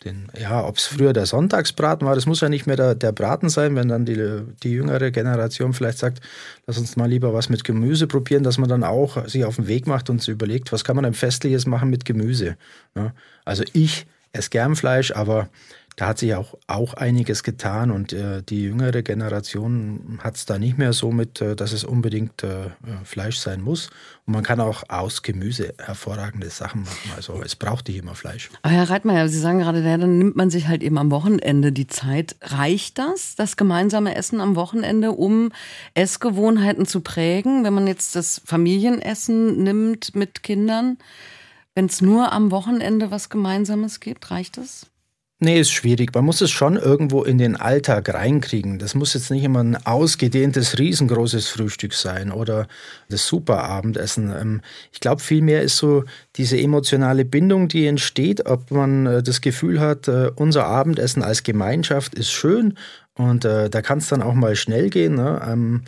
den, 0.03 0.27
ja, 0.37 0.65
ob 0.65 0.77
es 0.77 0.85
früher 0.85 1.13
der 1.13 1.25
Sonntagsbraten 1.25 2.05
war, 2.05 2.15
das 2.15 2.25
muss 2.25 2.41
ja 2.41 2.49
nicht 2.49 2.67
mehr 2.67 2.75
der, 2.75 2.95
der 2.95 3.11
Braten 3.11 3.49
sein, 3.49 3.75
wenn 3.75 3.87
dann 3.87 4.05
die, 4.05 4.41
die 4.63 4.71
jüngere 4.71 5.11
Generation 5.11 5.73
vielleicht 5.73 5.99
sagt, 5.99 6.19
lass 6.67 6.77
uns 6.77 6.95
mal 6.95 7.09
lieber 7.09 7.33
was 7.33 7.49
mit 7.49 7.63
Gemüse 7.63 8.07
probieren, 8.07 8.43
dass 8.43 8.57
man 8.57 8.69
dann 8.69 8.83
auch 8.83 9.27
sich 9.27 9.45
auf 9.45 9.55
den 9.55 9.67
Weg 9.67 9.87
macht 9.87 10.09
und 10.09 10.19
sich 10.21 10.33
überlegt, 10.33 10.71
was 10.71 10.83
kann 10.83 10.95
man 10.95 11.03
denn 11.03 11.13
Festliches 11.13 11.65
machen 11.65 11.89
mit 11.89 12.05
Gemüse. 12.05 12.57
Ja? 12.95 13.03
Ne? 13.03 13.13
Also 13.45 13.63
ich 13.73 14.05
esse 14.33 14.49
gern 14.49 14.75
Fleisch, 14.75 15.11
aber 15.11 15.49
da 15.95 16.07
hat 16.07 16.19
sich 16.19 16.33
auch, 16.35 16.55
auch 16.67 16.95
einiges 16.95 17.43
getan 17.43 17.91
und 17.91 18.13
äh, 18.13 18.41
die 18.41 18.63
jüngere 18.63 19.03
Generation 19.03 20.19
hat 20.23 20.35
es 20.35 20.45
da 20.45 20.57
nicht 20.57 20.77
mehr 20.77 20.93
so 20.93 21.11
mit, 21.11 21.41
äh, 21.41 21.55
dass 21.55 21.71
es 21.71 21.83
unbedingt 21.83 22.43
äh, 22.43 22.69
Fleisch 23.03 23.37
sein 23.37 23.61
muss. 23.61 23.89
Und 24.25 24.33
man 24.33 24.43
kann 24.43 24.59
auch 24.59 24.83
aus 24.89 25.21
Gemüse 25.21 25.73
hervorragende 25.77 26.49
Sachen 26.49 26.81
machen. 26.81 27.11
Also 27.15 27.41
es 27.43 27.55
braucht 27.55 27.87
nicht 27.87 27.97
immer 27.97 28.15
Fleisch. 28.15 28.49
Aber 28.61 28.73
Herr 28.73 28.89
Reitmeier, 28.89 29.27
Sie 29.27 29.39
sagen 29.39 29.59
gerade, 29.59 29.83
ja, 29.83 29.97
dann 29.97 30.17
nimmt 30.17 30.35
man 30.35 30.49
sich 30.49 30.67
halt 30.67 30.81
eben 30.81 30.97
am 30.97 31.11
Wochenende 31.11 31.71
die 31.71 31.87
Zeit. 31.87 32.35
Reicht 32.41 32.97
das, 32.97 33.35
das 33.35 33.57
gemeinsame 33.57 34.15
Essen 34.15 34.41
am 34.41 34.55
Wochenende, 34.55 35.11
um 35.11 35.51
Essgewohnheiten 35.93 36.85
zu 36.85 37.01
prägen? 37.01 37.63
Wenn 37.63 37.73
man 37.73 37.85
jetzt 37.85 38.15
das 38.15 38.41
Familienessen 38.45 39.61
nimmt 39.61 40.15
mit 40.15 40.41
Kindern, 40.41 40.97
wenn 41.75 41.85
es 41.85 42.01
nur 42.01 42.31
am 42.31 42.51
Wochenende 42.51 43.11
was 43.11 43.29
Gemeinsames 43.29 43.99
gibt, 43.99 44.31
reicht 44.31 44.57
das? 44.57 44.87
Nee, 45.43 45.59
ist 45.59 45.73
schwierig. 45.73 46.15
Man 46.15 46.23
muss 46.23 46.39
es 46.39 46.51
schon 46.51 46.77
irgendwo 46.77 47.21
in 47.21 47.37
den 47.37 47.57
Alltag 47.57 48.13
reinkriegen. 48.13 48.79
Das 48.79 48.95
muss 48.95 49.13
jetzt 49.13 49.29
nicht 49.29 49.43
immer 49.43 49.61
ein 49.61 49.75
ausgedehntes, 49.75 50.79
riesengroßes 50.79 51.49
Frühstück 51.49 51.93
sein 51.95 52.31
oder 52.31 52.69
das 53.09 53.27
Superabendessen. 53.27 54.33
Ähm, 54.33 54.61
ich 54.93 55.01
glaube, 55.01 55.21
vielmehr 55.21 55.61
ist 55.61 55.75
so 55.75 56.05
diese 56.37 56.57
emotionale 56.57 57.25
Bindung, 57.25 57.67
die 57.67 57.87
entsteht, 57.87 58.45
ob 58.45 58.71
man 58.71 59.05
äh, 59.05 59.21
das 59.21 59.41
Gefühl 59.41 59.81
hat, 59.81 60.07
äh, 60.07 60.31
unser 60.33 60.65
Abendessen 60.65 61.23
als 61.23 61.43
Gemeinschaft 61.43 62.15
ist 62.15 62.31
schön 62.31 62.77
und 63.13 63.43
äh, 63.43 63.69
da 63.69 63.81
kann 63.81 63.97
es 63.97 64.07
dann 64.07 64.21
auch 64.21 64.35
mal 64.35 64.55
schnell 64.55 64.89
gehen. 64.89 65.15
Ne? 65.15 65.45
Ähm, 65.45 65.81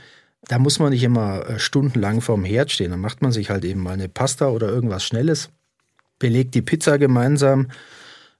da 0.50 0.60
muss 0.60 0.80
man 0.80 0.90
nicht 0.90 1.04
immer 1.04 1.58
stundenlang 1.60 2.20
vorm 2.20 2.44
Herd 2.44 2.74
stehen. 2.74 2.92
Dann 2.92 3.00
macht 3.00 3.22
man 3.22 3.32
sich 3.32 3.52
halt 3.52 3.64
eben 3.64 3.80
mal 3.80 3.94
eine 3.94 4.10
Pasta 4.10 4.50
oder 4.50 4.68
irgendwas 4.68 5.06
Schnelles, 5.06 5.50
belegt 6.20 6.56
die 6.56 6.62
Pizza 6.62 6.98
gemeinsam 6.98 7.68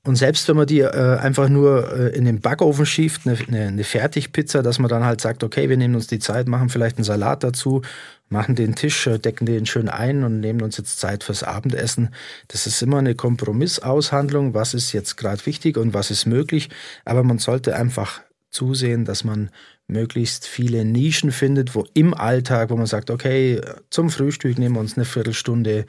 und 0.06 0.16
selbst 0.16 0.48
wenn 0.48 0.56
man 0.56 0.68
die 0.68 0.82
äh, 0.82 1.18
einfach 1.18 1.50
nur 1.50 1.92
äh, 1.92 2.16
in 2.16 2.26
den 2.26 2.40
Backofen 2.40 2.86
schiebt, 2.86 3.22
eine, 3.26 3.38
eine, 3.48 3.68
eine 3.70 3.84
Fertigpizza, 3.84 4.62
dass 4.62 4.78
man 4.78 4.88
dann 4.88 5.04
halt 5.04 5.20
sagt, 5.20 5.44
okay, 5.44 5.68
wir 5.68 5.78
nehmen 5.78 5.96
uns 5.96 6.06
die 6.06 6.20
Zeit, 6.20 6.48
machen 6.48 6.70
vielleicht 6.70 6.98
einen 6.98 7.04
Salat 7.04 7.44
dazu, 7.44 7.82
machen 8.30 8.54
den 8.54 8.76
Tisch, 8.76 9.08
äh, 9.08 9.18
decken 9.18 9.48
den 9.48 9.66
schön 9.66 9.90
ein 9.90 10.24
und 10.24 10.42
nehmen 10.42 10.62
uns 10.62 10.78
jetzt 10.78 11.00
Zeit 11.00 11.24
fürs 11.24 11.42
Abendessen. 11.42 12.10
Das 12.50 12.68
ist 12.68 12.84
immer 12.84 13.00
eine 13.00 13.16
Kompromissaushandlung, 13.16 14.54
was 14.54 14.76
ist 14.76 14.94
jetzt 14.94 15.18
gerade 15.18 15.44
wichtig 15.48 15.76
und 15.76 15.96
was 15.96 16.12
ist 16.12 16.28
möglich. 16.28 16.70
Aber 17.04 17.24
man 17.24 17.40
sollte 17.40 17.76
einfach 17.76 18.22
zusehen, 18.52 19.06
dass 19.06 19.24
man 19.24 19.50
möglichst 19.88 20.46
viele 20.46 20.86
Nischen 20.86 21.32
findet, 21.32 21.74
wo 21.74 21.86
im 21.96 22.14
Alltag, 22.14 22.70
wo 22.70 22.76
man 22.76 22.86
sagt, 22.86 23.10
okay, 23.10 23.60
zum 23.90 24.12
Frühstück 24.12 24.60
nehmen 24.60 24.76
wir 24.76 24.82
uns 24.82 24.98
eine 24.98 25.06
Viertelstunde 25.06 25.86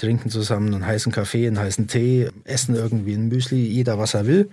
trinken 0.00 0.30
zusammen 0.30 0.74
einen 0.74 0.86
heißen 0.86 1.12
Kaffee, 1.12 1.46
einen 1.46 1.58
heißen 1.58 1.86
Tee, 1.86 2.28
essen 2.44 2.74
irgendwie 2.74 3.14
ein 3.14 3.28
Müsli, 3.28 3.64
jeder 3.64 3.98
was 3.98 4.14
er 4.14 4.26
will. 4.26 4.50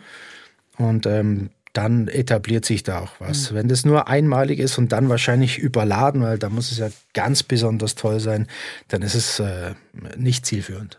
Und 0.77 1.05
ähm, 1.05 1.49
dann 1.77 2.07
etabliert 2.07 2.65
sich 2.65 2.81
da 2.81 3.01
auch 3.01 3.11
was. 3.19 3.51
Mhm. 3.51 3.55
Wenn 3.55 3.67
das 3.67 3.85
nur 3.85 4.07
einmalig 4.07 4.57
ist 4.57 4.79
und 4.79 4.91
dann 4.91 5.09
wahrscheinlich 5.09 5.59
überladen, 5.59 6.23
weil 6.23 6.39
da 6.39 6.49
muss 6.49 6.71
es 6.71 6.79
ja 6.79 6.89
ganz 7.13 7.43
besonders 7.43 7.93
toll 7.93 8.19
sein, 8.19 8.47
dann 8.87 9.03
ist 9.03 9.13
es 9.13 9.39
äh, 9.39 9.75
nicht 10.17 10.47
zielführend. 10.47 10.97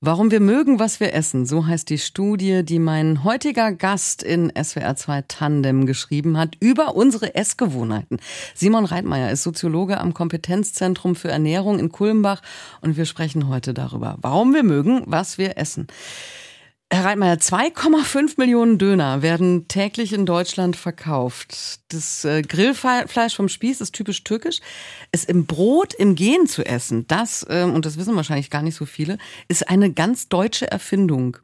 Warum 0.00 0.30
wir 0.30 0.38
mögen, 0.38 0.78
was 0.78 1.00
wir 1.00 1.12
essen, 1.12 1.44
so 1.44 1.66
heißt 1.66 1.90
die 1.90 1.98
Studie, 1.98 2.64
die 2.64 2.78
mein 2.78 3.24
heutiger 3.24 3.72
Gast 3.72 4.22
in 4.22 4.52
SWR 4.54 4.94
2 4.94 5.24
Tandem 5.26 5.86
geschrieben 5.86 6.38
hat 6.38 6.56
über 6.60 6.94
unsere 6.94 7.34
Essgewohnheiten. 7.34 8.20
Simon 8.54 8.84
Reitmeier 8.84 9.32
ist 9.32 9.42
Soziologe 9.42 9.98
am 9.98 10.14
Kompetenzzentrum 10.14 11.16
für 11.16 11.32
Ernährung 11.32 11.80
in 11.80 11.90
Kulmbach 11.90 12.42
und 12.80 12.96
wir 12.96 13.06
sprechen 13.06 13.48
heute 13.48 13.74
darüber, 13.74 14.18
warum 14.20 14.54
wir 14.54 14.62
mögen, 14.62 15.02
was 15.06 15.36
wir 15.36 15.58
essen. 15.58 15.88
Herr 16.94 17.06
Reitmeier, 17.06 17.36
2,5 17.36 18.34
Millionen 18.36 18.76
Döner 18.76 19.22
werden 19.22 19.66
täglich 19.66 20.12
in 20.12 20.26
Deutschland 20.26 20.76
verkauft. 20.76 21.80
Das 21.88 22.22
äh, 22.26 22.42
Grillfleisch 22.42 23.34
vom 23.34 23.48
Spieß 23.48 23.80
ist 23.80 23.92
typisch 23.92 24.24
türkisch. 24.24 24.60
Es 25.10 25.24
im 25.24 25.46
Brot 25.46 25.94
im 25.94 26.16
Gehen 26.16 26.46
zu 26.46 26.66
essen, 26.66 27.06
das, 27.06 27.46
ähm, 27.48 27.72
und 27.72 27.86
das 27.86 27.96
wissen 27.96 28.14
wahrscheinlich 28.14 28.50
gar 28.50 28.60
nicht 28.60 28.74
so 28.74 28.84
viele, 28.84 29.16
ist 29.48 29.70
eine 29.70 29.90
ganz 29.90 30.28
deutsche 30.28 30.70
Erfindung. 30.70 31.38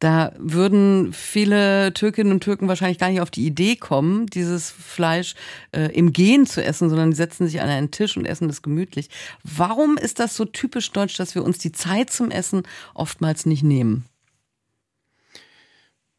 Da 0.00 0.32
würden 0.36 1.12
viele 1.12 1.94
Türkinnen 1.94 2.32
und 2.32 2.42
Türken 2.42 2.66
wahrscheinlich 2.66 2.98
gar 2.98 3.10
nicht 3.10 3.20
auf 3.20 3.30
die 3.30 3.46
Idee 3.46 3.76
kommen, 3.76 4.26
dieses 4.26 4.68
Fleisch 4.68 5.36
äh, 5.70 5.94
im 5.94 6.12
Gehen 6.12 6.44
zu 6.44 6.60
essen, 6.60 6.90
sondern 6.90 7.12
die 7.12 7.16
setzen 7.16 7.46
sich 7.46 7.60
an 7.60 7.68
einen 7.68 7.92
Tisch 7.92 8.16
und 8.16 8.26
essen 8.26 8.48
das 8.48 8.62
gemütlich. 8.62 9.10
Warum 9.44 9.96
ist 9.96 10.18
das 10.18 10.34
so 10.34 10.44
typisch 10.44 10.90
deutsch, 10.90 11.16
dass 11.18 11.36
wir 11.36 11.44
uns 11.44 11.58
die 11.58 11.70
Zeit 11.70 12.10
zum 12.10 12.32
Essen 12.32 12.64
oftmals 12.94 13.46
nicht 13.46 13.62
nehmen? 13.62 14.04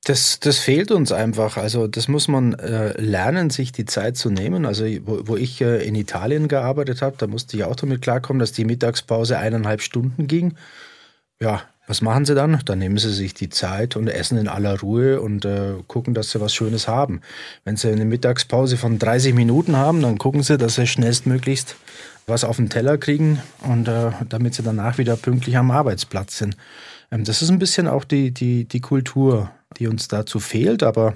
Das, 0.10 0.40
das 0.40 0.58
fehlt 0.58 0.90
uns 0.90 1.12
einfach. 1.12 1.56
Also 1.56 1.86
das 1.86 2.08
muss 2.08 2.28
man 2.28 2.54
äh, 2.56 3.00
lernen, 3.00 3.52
sich 3.52 3.72
die 3.72 3.86
Zeit 3.86 4.18
zu 4.18 4.32
nehmen. 4.32 4.66
Also 4.66 4.86
wo, 5.06 5.28
wo 5.28 5.38
ich 5.38 5.62
äh, 5.62 5.88
in 5.88 5.94
Italien 5.94 6.48
gearbeitet 6.48 7.04
habe, 7.04 7.16
da 7.20 7.28
musste 7.28 7.56
ich 7.56 7.64
auch 7.64 7.76
damit 7.76 8.02
klarkommen, 8.02 8.40
dass 8.40 8.52
die 8.52 8.66
Mittagspause 8.66 9.38
eineinhalb 9.38 9.84
Stunden 9.84 10.26
ging. 10.26 10.56
Ja, 11.40 11.62
was 11.86 12.02
machen 12.02 12.26
sie 12.26 12.34
dann? 12.34 12.60
Dann 12.66 12.80
nehmen 12.80 12.98
sie 12.98 13.14
sich 13.14 13.36
die 13.36 13.50
Zeit 13.50 13.96
und 13.96 14.08
essen 14.08 14.40
in 14.40 14.48
aller 14.48 14.80
Ruhe 14.80 15.22
und 15.22 15.46
äh, 15.46 15.74
gucken, 15.86 16.16
dass 16.16 16.32
sie 16.32 16.42
was 16.42 16.56
Schönes 16.56 16.88
haben. 16.88 17.22
Wenn 17.64 17.78
sie 17.78 17.92
eine 17.92 18.06
Mittagspause 18.06 18.78
von 18.78 18.98
30 18.98 19.36
Minuten 19.36 19.78
haben, 19.78 20.02
dann 20.02 20.18
gucken 20.18 20.42
sie, 20.42 20.58
dass 20.58 20.74
sie 20.74 20.88
schnellstmöglichst 20.88 21.76
was 22.26 22.44
auf 22.44 22.56
den 22.56 22.70
Teller 22.72 22.98
kriegen 22.98 23.44
und 23.62 23.88
äh, 23.88 24.10
damit 24.28 24.56
sie 24.56 24.64
danach 24.64 24.98
wieder 24.98 25.16
pünktlich 25.18 25.56
am 25.56 25.70
Arbeitsplatz 25.70 26.40
sind. 26.40 26.58
Ähm, 27.12 27.26
das 27.26 27.44
ist 27.44 27.52
ein 27.52 27.60
bisschen 27.60 27.88
auch 27.88 28.06
die, 28.06 28.32
die, 28.32 28.66
die 28.66 28.82
Kultur 28.82 29.52
die 29.78 29.88
uns 29.88 30.08
dazu 30.08 30.40
fehlt. 30.40 30.84
Aber 30.84 31.16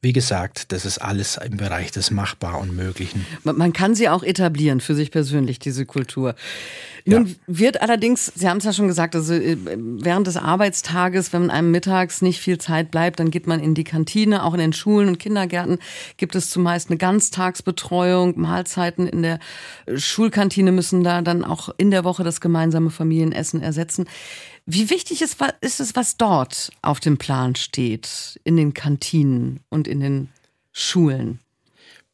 wie 0.00 0.12
gesagt, 0.12 0.70
das 0.70 0.84
ist 0.84 0.98
alles 0.98 1.38
im 1.44 1.56
Bereich 1.56 1.90
des 1.90 2.12
Machbar 2.12 2.60
und 2.60 2.76
Möglichen. 2.76 3.26
Man 3.42 3.72
kann 3.72 3.96
sie 3.96 4.08
auch 4.08 4.22
etablieren 4.22 4.80
für 4.80 4.94
sich 4.94 5.10
persönlich, 5.10 5.58
diese 5.58 5.86
Kultur. 5.86 6.36
Nun 7.04 7.26
ja. 7.26 7.34
wird 7.46 7.82
allerdings, 7.82 8.30
Sie 8.34 8.48
haben 8.48 8.58
es 8.58 8.64
ja 8.64 8.72
schon 8.72 8.86
gesagt, 8.86 9.16
also 9.16 9.34
äh, 9.34 9.56
während 9.58 10.26
des 10.28 10.36
Arbeitstages, 10.36 11.32
wenn 11.32 11.50
einem 11.50 11.72
mittags 11.72 12.22
nicht 12.22 12.40
viel 12.40 12.58
Zeit 12.58 12.92
bleibt, 12.92 13.18
dann 13.18 13.32
geht 13.32 13.48
man 13.48 13.60
in 13.60 13.74
die 13.74 13.84
Kantine. 13.84 14.44
Auch 14.44 14.54
in 14.54 14.60
den 14.60 14.72
Schulen 14.72 15.08
und 15.08 15.18
Kindergärten 15.18 15.78
gibt 16.16 16.36
es 16.36 16.50
zumeist 16.50 16.90
eine 16.90 16.98
Ganztagsbetreuung. 16.98 18.38
Mahlzeiten 18.38 19.06
in 19.06 19.22
der 19.22 19.40
Schulkantine 19.96 20.70
müssen 20.70 21.02
da 21.02 21.22
dann 21.22 21.44
auch 21.44 21.70
in 21.76 21.90
der 21.90 22.04
Woche 22.04 22.22
das 22.22 22.40
gemeinsame 22.40 22.90
Familienessen 22.90 23.62
ersetzen. 23.62 24.06
Wie 24.70 24.90
wichtig 24.90 25.22
ist, 25.22 25.38
ist 25.62 25.80
es, 25.80 25.96
was 25.96 26.18
dort 26.18 26.70
auf 26.82 27.00
dem 27.00 27.16
Plan 27.16 27.54
steht, 27.54 28.38
in 28.44 28.58
den 28.58 28.74
Kantinen 28.74 29.60
und 29.70 29.88
in 29.88 30.00
den 30.00 30.28
Schulen? 30.72 31.38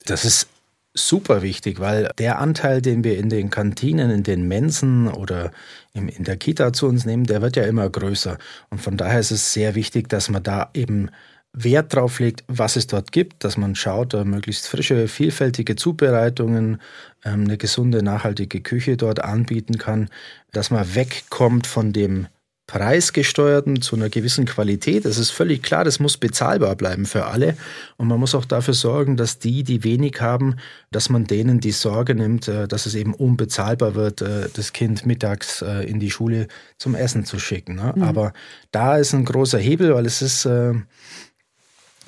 Das 0.05 0.25
ist 0.25 0.47
super 0.95 1.43
wichtig, 1.43 1.81
weil 1.81 2.13
der 2.17 2.39
Anteil, 2.39 2.81
den 2.81 3.03
wir 3.03 3.19
in 3.19 3.29
den 3.29 3.51
Kantinen, 3.51 4.09
in 4.13 4.23
den 4.23 4.47
Mensen 4.47 5.09
oder 5.09 5.51
in 5.95 6.23
der 6.23 6.37
Kita 6.37 6.73
zu 6.73 6.87
uns 6.87 7.05
nehmen, 7.05 7.25
der 7.25 7.43
wird 7.43 7.57
ja 7.57 7.65
immer 7.65 7.91
größer. 7.91 8.39
Und 8.71 8.81
von 8.81 8.97
daher 8.97 9.19
ist 9.19 9.33
es 9.33 9.53
sehr 9.53 9.75
wichtig, 9.75 10.09
dass 10.09 10.29
man 10.29 10.45
da 10.45 10.71
eben 10.75 11.11
Wert 11.53 11.93
drauf 11.93 12.21
legt, 12.21 12.45
was 12.47 12.77
es 12.77 12.87
dort 12.87 13.11
gibt, 13.11 13.43
dass 13.43 13.57
man 13.57 13.75
schaut, 13.75 14.13
möglichst 14.13 14.69
frische, 14.69 15.09
vielfältige 15.09 15.75
Zubereitungen, 15.75 16.81
ähm, 17.25 17.45
eine 17.45 17.57
gesunde, 17.57 18.05
nachhaltige 18.05 18.61
Küche 18.61 18.97
dort 18.97 19.25
anbieten 19.25 19.79
kann, 19.79 20.09
dass 20.53 20.71
man 20.71 20.95
wegkommt 20.95 21.67
von 21.67 21.93
dem 21.93 22.29
preisgesteuerten 22.75 23.83
zu 23.83 23.95
einer 23.95 24.09
gewissen 24.09 24.47
Qualität. 24.47 25.05
Es 25.05 25.17
ist 25.17 25.31
völlig 25.31 25.63
klar, 25.63 25.85
das 25.85 26.01
muss 26.01 26.17
bezahlbar 26.17 26.75
bleiben 26.75 27.07
für 27.07 27.27
alle. 27.27 27.57
Und 27.99 28.09
man 28.09 28.19
muss 28.19 28.35
auch 28.35 28.45
dafür 28.45 28.75
sorgen, 28.75 29.17
dass 29.17 29.39
die, 29.39 29.63
die 29.63 29.85
wenig 29.85 30.21
haben, 30.21 30.57
dass 30.91 31.09
man 31.09 31.25
denen 31.25 31.61
die 31.61 31.71
Sorge 31.71 32.17
nimmt, 32.17 32.49
äh, 32.49 32.67
dass 32.67 32.87
es 32.87 32.97
eben 32.97 33.15
unbezahlbar 33.15 33.95
wird, 33.95 34.23
äh, 34.23 34.49
das 34.53 34.73
Kind 34.73 35.07
mittags 35.07 35.63
äh, 35.63 35.89
in 35.89 36.01
die 36.01 36.11
Schule 36.11 36.49
zum 36.77 36.97
Essen 36.97 37.25
zu 37.25 37.39
schicken. 37.39 37.77
Ne? 37.77 37.93
Mhm. 37.95 38.03
Aber 38.03 38.33
da 38.73 38.97
ist 38.97 39.13
ein 39.13 39.25
großer 39.25 39.59
Hebel, 39.59 39.95
weil 39.95 40.07
es 40.07 40.21
ist 40.21 40.49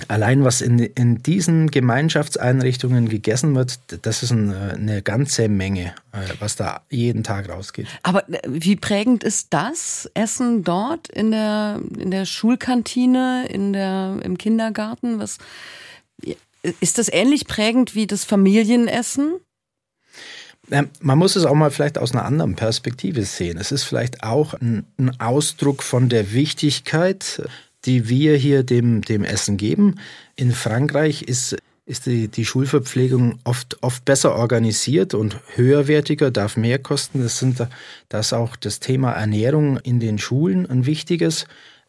Allein 0.09 0.45
was 0.45 0.61
in, 0.61 0.79
in 0.79 1.23
diesen 1.23 1.71
Gemeinschaftseinrichtungen 1.71 3.09
gegessen 3.09 3.55
wird, 3.55 3.79
das 4.03 4.23
ist 4.23 4.33
eine, 4.33 4.75
eine 4.75 5.03
ganze 5.03 5.49
Menge, 5.49 5.95
äh, 6.13 6.19
was 6.39 6.57
da 6.57 6.83
jeden 6.91 7.25
Tag 7.25 7.49
rausgeht. 7.49 7.87
Aber 8.03 8.29
äh, 8.29 8.41
wie 8.47 8.77
prägend 8.77 9.25
ist 9.25 9.55
das 9.55 10.11
Essen 10.15 10.65
dort 10.65 11.09
in 11.09 11.31
der, 11.31 11.81
in 11.99 12.11
der 12.11 12.27
Schulkantine, 12.27 13.47
in 13.49 13.73
der, 13.73 14.19
im 14.23 14.37
Kindergarten? 14.37 15.19
Was, 15.19 15.39
ist 16.81 16.99
das 16.99 17.09
ähnlich 17.13 17.47
prägend 17.47 17.95
wie 17.95 18.07
das 18.07 18.25
Familienessen? 18.25 19.37
Man 20.69 21.19
muss 21.19 21.37
es 21.37 21.45
auch 21.45 21.55
mal 21.55 21.71
vielleicht 21.71 21.97
aus 21.97 22.13
einer 22.13 22.25
anderen 22.25 22.57
Perspektive 22.57 23.25
sehen. 23.25 23.57
Es 23.57 23.71
ist 23.71 23.85
vielleicht 23.85 24.25
auch 24.25 24.53
ein, 24.55 24.85
ein 24.99 25.21
Ausdruck 25.21 25.85
von 25.85 26.09
der 26.09 26.33
Wichtigkeit 26.33 27.43
die 27.87 28.09
wir 28.09 28.37
hier 28.37 28.63
dem, 28.63 29.03
dem 29.03 29.25
Essen 29.25 29.57
geben. 29.57 29.97
In 30.35 30.53
Frankreich 30.53 31.23
ist, 31.23 31.57
ist 31.87 32.07
die, 32.07 32.29
die 32.29 32.45
Schulverpflegung 32.45 33.39
oft, 33.45 33.83
oft 33.83 34.05
besser 34.05 34.35
organisiert 34.35 35.15
und 35.15 35.39
höherwertiger, 35.55 36.31
darf 36.31 36.57
mehr 36.57 36.79
kosten. 36.79 37.23
Das, 37.23 37.39
sind, 37.39 37.67
das 38.09 38.27
ist 38.27 38.33
auch 38.33 38.57
das 38.57 38.81
Thema 38.81 39.13
Ernährung 39.13 39.79
in 39.79 40.01
den 40.01 40.19
Schulen 40.19 40.69
ein 40.69 40.85
wichtiges. 40.85 41.47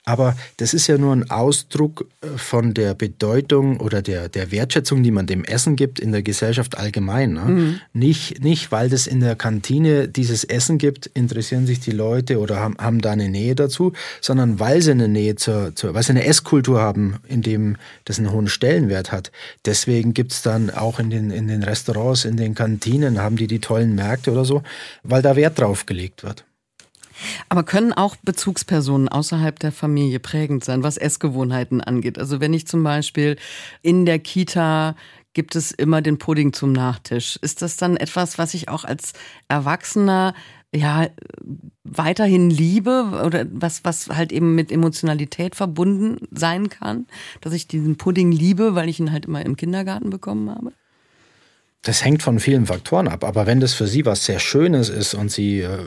Aber 0.08 0.38
das 0.56 0.74
ist 0.74 0.88
ja 0.88 0.98
nur 0.98 1.14
ein 1.14 1.30
Ausdruck 1.30 2.08
äh, 2.22 2.38
von 2.38 2.74
der 2.74 2.94
Bedeutung 2.94 3.82
oder 3.82 4.02
der, 4.02 4.30
der 4.30 4.54
Wertschätzung, 4.54 5.04
die 5.04 5.12
man 5.12 5.28
dem 5.28 5.44
Essen 5.44 5.76
gibt 5.76 6.00
in 6.00 6.14
der 6.14 6.24
Gesellschaft 6.24 6.78
allgemein. 6.78 7.34
Ne? 7.34 7.42
Mhm. 7.42 7.80
Nicht, 7.92 8.42
nicht, 8.42 8.72
weil 8.72 8.90
das 8.90 9.06
in 9.06 9.20
der 9.20 9.36
Kantine 9.36 10.08
dieses 10.08 10.46
Essen 10.46 10.78
gibt, 10.78 11.08
interessieren 11.08 11.68
sich 11.68 11.82
die 11.82 11.92
Leute 11.92 12.40
oder 12.40 12.56
haben, 12.56 12.78
haben 12.80 13.02
da 13.02 13.12
eine 13.12 13.28
Nähe 13.28 13.54
dazu, 13.54 13.92
sondern 14.22 14.62
weil 14.62 14.82
sie 14.82 14.92
eine 14.92 15.10
Nähe 15.10 15.36
zur, 15.36 15.76
zur 15.76 15.94
weil 15.94 16.04
sie 16.04 16.12
eine 16.12 16.24
Esskultur 16.24 16.80
haben, 16.80 17.18
in 17.28 17.42
dem 17.42 17.76
das 18.06 18.18
einen 18.18 18.32
hohen 18.32 18.48
Stellenwert 18.48 19.12
hat. 19.12 19.34
Deswegen 19.66 20.14
gibt 20.14 20.32
es 20.32 20.42
dann 20.42 20.70
auch 20.70 21.00
in 21.00 21.10
den, 21.10 21.32
in 21.32 21.50
den 21.50 21.64
Restaurants, 21.64 22.24
in 22.24 22.38
den 22.38 22.56
Kantinen, 22.56 23.22
haben 23.22 23.36
die 23.36 23.48
die 23.48 23.60
tollen 23.60 23.94
Märkte 23.94 24.32
oder 24.32 24.46
so, 24.46 24.64
weil 25.04 25.22
da 25.22 25.36
Wert 25.36 25.60
drauf 25.60 25.86
gelegt 25.86 26.24
wird. 26.24 26.47
Aber 27.50 27.64
können 27.64 27.94
auch 27.94 28.16
Bezugspersonen 28.18 29.10
außerhalb 29.10 29.60
der 29.60 29.72
Familie 29.72 30.20
prägend 30.20 30.64
sein, 30.64 30.84
was 30.84 30.98
Essgewohnheiten 30.98 31.82
angeht? 31.82 32.20
Also 32.20 32.40
wenn 32.40 32.54
ich 32.54 32.68
zum 32.68 32.84
Beispiel 32.84 33.38
in 33.82 34.06
der 34.06 34.20
Kita 34.20 34.96
gibt 35.34 35.56
es 35.56 35.72
immer 35.72 36.02
den 36.02 36.18
Pudding 36.18 36.52
zum 36.52 36.72
Nachtisch. 36.72 37.38
Ist 37.44 37.62
das 37.62 37.78
dann 37.78 37.96
etwas, 37.96 38.40
was 38.40 38.56
ich 38.56 38.70
auch 38.70 38.84
als 38.84 39.14
Erwachsener 39.48 40.34
ja 40.74 41.08
weiterhin 41.84 42.50
liebe 42.50 43.22
oder 43.24 43.46
was 43.52 43.86
was 43.86 44.10
halt 44.10 44.32
eben 44.32 44.56
mit 44.56 44.72
Emotionalität 44.72 45.56
verbunden 45.56 46.28
sein 46.32 46.70
kann, 46.70 47.06
dass 47.42 47.54
ich 47.54 47.68
diesen 47.68 47.98
Pudding 47.98 48.32
liebe, 48.32 48.74
weil 48.74 48.90
ich 48.90 49.00
ihn 49.00 49.12
halt 49.12 49.26
immer 49.28 49.46
im 49.46 49.56
Kindergarten 49.56 50.10
bekommen 50.10 50.50
habe? 50.50 50.74
Das 51.84 52.04
hängt 52.04 52.22
von 52.22 52.40
vielen 52.40 52.66
Faktoren 52.66 53.08
ab. 53.08 53.24
Aber 53.24 53.46
wenn 53.46 53.60
das 53.60 53.74
für 53.74 53.88
Sie 53.88 54.06
was 54.06 54.26
sehr 54.26 54.40
Schönes 54.40 54.90
ist 54.90 55.14
und 55.14 55.32
Sie 55.32 55.62
äh, 55.62 55.78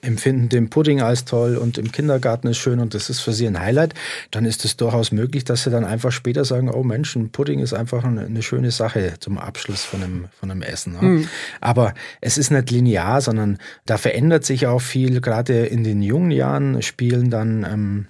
empfinden 0.00 0.48
den 0.48 0.70
Pudding 0.70 1.02
als 1.02 1.24
toll 1.24 1.56
und 1.56 1.78
im 1.78 1.92
Kindergarten 1.92 2.48
ist 2.48 2.58
schön 2.58 2.80
und 2.80 2.94
das 2.94 3.10
ist 3.10 3.20
für 3.20 3.32
Sie 3.32 3.46
ein 3.46 3.60
Highlight, 3.60 3.94
dann 4.30 4.44
ist 4.44 4.64
es 4.64 4.76
durchaus 4.76 5.12
möglich, 5.12 5.44
dass 5.44 5.62
Sie 5.62 5.70
dann 5.70 5.84
einfach 5.84 6.10
später 6.10 6.44
sagen, 6.44 6.70
oh 6.70 6.82
Mensch, 6.82 7.14
ein 7.14 7.30
Pudding 7.30 7.60
ist 7.60 7.74
einfach 7.74 8.02
eine, 8.02 8.22
eine 8.22 8.42
schöne 8.42 8.70
Sache 8.70 9.14
zum 9.20 9.38
Abschluss 9.38 9.84
von 9.84 10.02
einem, 10.02 10.24
von 10.38 10.50
einem 10.50 10.62
Essen. 10.62 10.94
Ne? 10.94 11.02
Mhm. 11.02 11.28
Aber 11.60 11.94
es 12.20 12.38
ist 12.38 12.50
nicht 12.50 12.70
linear, 12.70 13.20
sondern 13.20 13.58
da 13.86 13.98
verändert 13.98 14.44
sich 14.44 14.66
auch 14.66 14.80
viel. 14.80 15.20
Gerade 15.20 15.66
in 15.66 15.84
den 15.84 16.02
jungen 16.02 16.32
Jahren 16.32 16.82
spielen 16.82 17.30
dann, 17.30 17.64
ähm, 17.64 18.06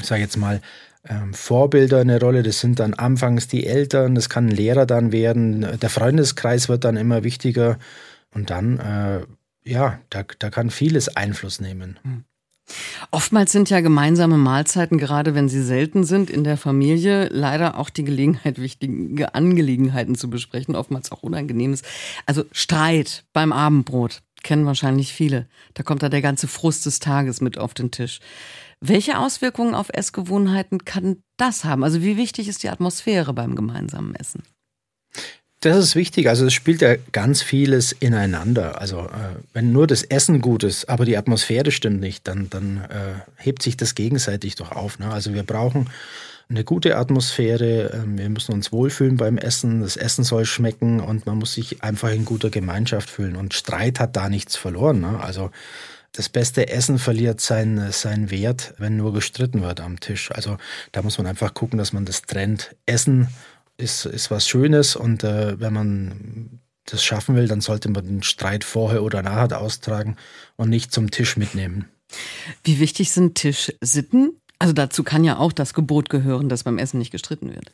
ich 0.00 0.06
sage 0.06 0.20
jetzt 0.20 0.36
mal, 0.36 0.60
ähm, 1.06 1.34
Vorbilder 1.34 2.00
eine 2.00 2.20
Rolle. 2.20 2.42
Das 2.42 2.60
sind 2.60 2.80
dann 2.80 2.94
anfangs 2.94 3.48
die 3.48 3.66
Eltern, 3.66 4.14
das 4.14 4.28
kann 4.28 4.46
ein 4.46 4.56
Lehrer 4.56 4.86
dann 4.86 5.12
werden. 5.12 5.66
Der 5.80 5.90
Freundeskreis 5.90 6.68
wird 6.68 6.84
dann 6.84 6.96
immer 6.96 7.24
wichtiger. 7.24 7.78
Und 8.34 8.50
dann, 8.50 8.78
äh, 8.78 9.20
ja, 9.64 10.00
da, 10.10 10.24
da 10.38 10.50
kann 10.50 10.70
vieles 10.70 11.16
Einfluss 11.16 11.60
nehmen. 11.60 11.98
Hm. 12.02 12.24
Oftmals 13.10 13.52
sind 13.52 13.70
ja 13.70 13.80
gemeinsame 13.80 14.36
Mahlzeiten, 14.36 14.98
gerade 14.98 15.34
wenn 15.34 15.48
sie 15.48 15.62
selten 15.62 16.04
sind, 16.04 16.28
in 16.28 16.44
der 16.44 16.58
Familie 16.58 17.28
leider 17.30 17.78
auch 17.78 17.88
die 17.88 18.04
Gelegenheit, 18.04 18.60
wichtige 18.60 19.34
Angelegenheiten 19.34 20.14
zu 20.14 20.28
besprechen, 20.28 20.76
oftmals 20.76 21.10
auch 21.10 21.22
Unangenehmes. 21.22 21.82
Also 22.26 22.44
Streit 22.52 23.24
beim 23.32 23.52
Abendbrot 23.52 24.22
kennen 24.42 24.66
wahrscheinlich 24.66 25.12
viele. 25.12 25.46
Da 25.74 25.82
kommt 25.82 26.02
da 26.02 26.08
der 26.08 26.22
ganze 26.22 26.46
Frust 26.46 26.86
des 26.86 27.00
Tages 27.00 27.40
mit 27.40 27.58
auf 27.58 27.74
den 27.74 27.90
Tisch. 27.90 28.20
Welche 28.80 29.18
Auswirkungen 29.18 29.74
auf 29.74 29.88
Essgewohnheiten 29.92 30.84
kann 30.84 31.22
das 31.36 31.64
haben? 31.64 31.82
Also 31.82 32.02
wie 32.02 32.16
wichtig 32.16 32.48
ist 32.48 32.62
die 32.62 32.68
Atmosphäre 32.68 33.32
beim 33.32 33.56
gemeinsamen 33.56 34.14
Essen? 34.14 34.42
Das 35.60 35.76
ist 35.76 35.96
wichtig. 35.96 36.28
Also 36.28 36.46
es 36.46 36.54
spielt 36.54 36.80
ja 36.82 36.94
ganz 37.10 37.42
vieles 37.42 37.90
ineinander. 37.90 38.80
Also 38.80 39.00
äh, 39.00 39.36
wenn 39.52 39.72
nur 39.72 39.88
das 39.88 40.04
Essen 40.04 40.40
gut 40.40 40.62
ist, 40.62 40.88
aber 40.88 41.04
die 41.04 41.16
Atmosphäre 41.16 41.72
stimmt 41.72 42.00
nicht, 42.00 42.28
dann, 42.28 42.48
dann 42.48 42.84
äh, 42.88 43.20
hebt 43.36 43.62
sich 43.62 43.76
das 43.76 43.96
gegenseitig 43.96 44.54
doch 44.54 44.70
auf. 44.70 45.00
Ne? 45.00 45.10
Also 45.10 45.34
wir 45.34 45.42
brauchen 45.42 45.90
eine 46.48 46.62
gute 46.62 46.96
Atmosphäre. 46.96 47.90
Ähm, 47.92 48.18
wir 48.18 48.28
müssen 48.28 48.52
uns 48.52 48.70
wohlfühlen 48.70 49.16
beim 49.16 49.36
Essen. 49.36 49.80
Das 49.80 49.96
Essen 49.96 50.22
soll 50.22 50.44
schmecken 50.44 51.00
und 51.00 51.26
man 51.26 51.38
muss 51.38 51.54
sich 51.54 51.82
einfach 51.82 52.10
in 52.10 52.24
guter 52.24 52.50
Gemeinschaft 52.50 53.10
fühlen. 53.10 53.34
Und 53.34 53.52
Streit 53.52 53.98
hat 53.98 54.14
da 54.14 54.28
nichts 54.28 54.54
verloren. 54.54 55.00
Ne? 55.00 55.18
Also 55.20 55.50
das 56.12 56.28
beste 56.28 56.68
Essen 56.68 56.98
verliert 56.98 57.40
seinen, 57.40 57.92
seinen 57.92 58.30
Wert, 58.30 58.74
wenn 58.78 58.96
nur 58.96 59.12
gestritten 59.12 59.62
wird 59.62 59.80
am 59.80 60.00
Tisch. 60.00 60.32
Also 60.32 60.56
da 60.92 61.02
muss 61.02 61.18
man 61.18 61.26
einfach 61.26 61.54
gucken, 61.54 61.78
dass 61.78 61.92
man 61.92 62.04
das 62.04 62.22
trennt. 62.22 62.74
Essen 62.86 63.28
ist, 63.76 64.06
ist 64.06 64.30
was 64.30 64.48
Schönes 64.48 64.96
und 64.96 65.22
äh, 65.24 65.60
wenn 65.60 65.72
man 65.72 66.60
das 66.86 67.04
schaffen 67.04 67.36
will, 67.36 67.48
dann 67.48 67.60
sollte 67.60 67.90
man 67.90 68.06
den 68.06 68.22
Streit 68.22 68.64
vorher 68.64 69.02
oder 69.02 69.22
nachher 69.22 69.60
austragen 69.60 70.16
und 70.56 70.70
nicht 70.70 70.92
zum 70.92 71.10
Tisch 71.10 71.36
mitnehmen. 71.36 71.86
Wie 72.64 72.80
wichtig 72.80 73.12
sind 73.12 73.34
Tischsitten? 73.34 74.40
Also 74.58 74.72
dazu 74.72 75.04
kann 75.04 75.24
ja 75.24 75.36
auch 75.36 75.52
das 75.52 75.74
Gebot 75.74 76.08
gehören, 76.08 76.48
dass 76.48 76.64
beim 76.64 76.78
Essen 76.78 76.98
nicht 76.98 77.12
gestritten 77.12 77.54
wird. 77.54 77.72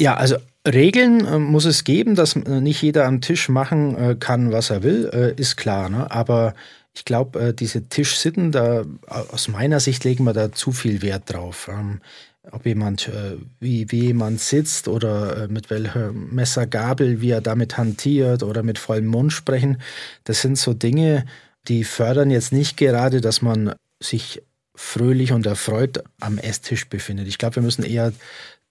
Ja, 0.00 0.14
also 0.14 0.36
Regeln 0.66 1.26
äh, 1.26 1.38
muss 1.38 1.64
es 1.64 1.84
geben, 1.84 2.14
dass 2.14 2.36
äh, 2.36 2.60
nicht 2.60 2.80
jeder 2.80 3.06
am 3.06 3.20
Tisch 3.20 3.48
machen 3.48 3.96
äh, 3.96 4.16
kann, 4.18 4.52
was 4.52 4.70
er 4.70 4.82
will, 4.82 5.10
äh, 5.12 5.40
ist 5.40 5.56
klar. 5.56 5.88
Ne? 5.88 6.10
Aber 6.10 6.54
ich 6.94 7.04
glaube, 7.04 7.40
äh, 7.40 7.54
diese 7.54 7.88
Tischsitten, 7.88 8.52
da 8.52 8.84
aus 9.06 9.48
meiner 9.48 9.80
Sicht 9.80 10.04
legen 10.04 10.24
wir 10.24 10.32
da 10.32 10.52
zu 10.52 10.72
viel 10.72 11.02
Wert 11.02 11.32
drauf. 11.32 11.68
Ähm, 11.72 12.00
ob 12.50 12.66
jemand, 12.66 13.08
äh, 13.08 13.36
wie, 13.60 13.90
wie 13.90 14.06
jemand 14.06 14.40
sitzt 14.40 14.88
oder 14.88 15.44
äh, 15.44 15.48
mit 15.48 15.70
welchem 15.70 16.34
Messer, 16.34 16.66
Gabel, 16.66 17.20
wie 17.20 17.30
er 17.30 17.40
damit 17.40 17.76
hantiert 17.76 18.42
oder 18.42 18.62
mit 18.62 18.78
vollem 18.78 19.06
Mund 19.06 19.32
sprechen, 19.32 19.80
das 20.24 20.40
sind 20.40 20.58
so 20.58 20.72
Dinge, 20.72 21.26
die 21.68 21.84
fördern 21.84 22.30
jetzt 22.30 22.52
nicht 22.52 22.76
gerade, 22.76 23.20
dass 23.20 23.42
man 23.42 23.74
sich 24.02 24.42
fröhlich 24.74 25.32
und 25.32 25.46
erfreut 25.46 26.02
am 26.20 26.38
Esstisch 26.38 26.88
befindet. 26.88 27.28
Ich 27.28 27.38
glaube, 27.38 27.56
wir 27.56 27.62
müssen 27.62 27.84
eher 27.84 28.12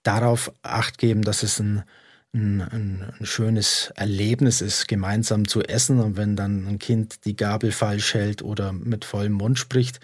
darauf 0.02 0.52
acht 0.62 0.98
geben, 0.98 1.22
dass 1.22 1.42
es 1.42 1.60
ein, 1.60 1.84
ein, 2.32 2.60
ein, 2.60 3.12
ein, 3.18 3.26
schönes 3.26 3.92
Erlebnis 3.96 4.60
ist, 4.60 4.86
gemeinsam 4.86 5.48
zu 5.48 5.62
essen. 5.62 6.00
Und 6.00 6.16
wenn 6.16 6.36
dann 6.36 6.66
ein 6.66 6.78
Kind 6.78 7.24
die 7.24 7.36
Gabel 7.36 7.72
falsch 7.72 8.14
hält 8.14 8.42
oder 8.42 8.72
mit 8.72 9.04
vollem 9.04 9.32
Mund 9.32 9.58
spricht, 9.58 10.00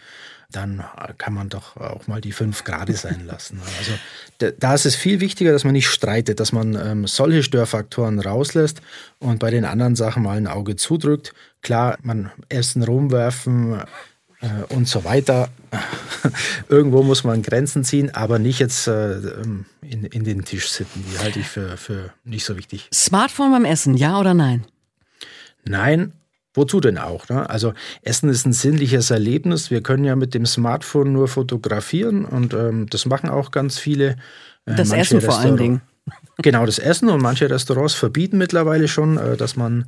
dann 0.51 0.85
kann 1.19 1.35
man 1.35 1.49
doch 1.49 1.77
auch 1.77 2.07
mal 2.07 2.21
die 2.21 2.33
fünf 2.33 2.65
Grade 2.65 2.95
sein 2.95 3.27
lassen. 3.27 3.61
Also 3.79 4.53
da 4.59 4.75
ist 4.75 4.87
es 4.87 4.95
viel 4.95 5.21
wichtiger, 5.21 5.53
dass 5.53 5.65
man 5.65 5.73
nicht 5.73 5.89
streitet, 5.89 6.41
dass 6.41 6.53
man 6.53 6.75
ähm, 6.75 7.07
solche 7.07 7.43
Störfaktoren 7.43 8.21
rauslässt 8.21 8.81
und 9.19 9.39
bei 9.39 9.51
den 9.51 9.65
anderen 9.65 9.97
Sachen 9.97 10.23
mal 10.23 10.37
ein 10.37 10.47
Auge 10.47 10.77
zudrückt. 10.77 11.35
Klar, 11.63 11.99
man 12.03 12.31
Essen 12.49 12.83
rumwerfen, 12.83 13.83
äh, 14.47 14.75
und 14.75 14.89
so 14.89 15.05
weiter. 15.05 15.49
Irgendwo 16.69 17.03
muss 17.03 17.25
man 17.25 17.43
Grenzen 17.43 17.85
ziehen, 17.85 18.15
aber 18.15 18.39
nicht 18.39 18.59
jetzt 18.59 18.87
äh, 18.87 19.17
ähm, 19.17 19.67
in, 19.83 20.05
in 20.05 20.25
den 20.25 20.45
Tisch 20.45 20.69
sitzen. 20.69 21.05
Die 21.11 21.19
halte 21.19 21.41
ich 21.41 21.49
für, 21.49 21.77
für 21.77 22.13
nicht 22.25 22.45
so 22.45 22.57
wichtig. 22.57 22.89
Smartphone 22.93 23.51
beim 23.51 23.65
Essen, 23.65 23.97
ja 23.97 24.19
oder 24.19 24.35
nein? 24.35 24.65
Nein, 25.65 26.13
Wozu 26.57 26.81
denn 26.81 26.97
auch? 26.97 27.29
Ne? 27.29 27.49
Also 27.51 27.75
Essen 28.01 28.31
ist 28.31 28.47
ein 28.47 28.55
sinnliches 28.55 29.11
Erlebnis. 29.11 29.71
Wir 29.71 29.83
können 29.83 30.05
ja 30.05 30.17
mit 30.17 30.33
dem 30.33 30.47
Smartphone 30.47 31.13
nur 31.13 31.29
fotografieren 31.29 32.25
und 32.25 32.55
ähm, 32.55 32.87
das 32.89 33.05
machen 33.05 33.29
auch 33.29 33.51
ganz 33.51 33.79
viele. 33.79 34.17
Äh, 34.65 34.75
das 34.75 34.91
Essen 34.91 35.21
vor 35.21 35.39
allen 35.39 35.59
Dingen. 35.59 35.83
Genau, 36.39 36.65
das 36.65 36.79
Essen 36.79 37.11
und 37.11 37.21
manche 37.21 37.51
Restaurants 37.51 37.93
verbieten 37.93 38.39
mittlerweile 38.39 38.89
schon, 38.89 39.19
äh, 39.19 39.37
dass 39.37 39.57
man 39.57 39.85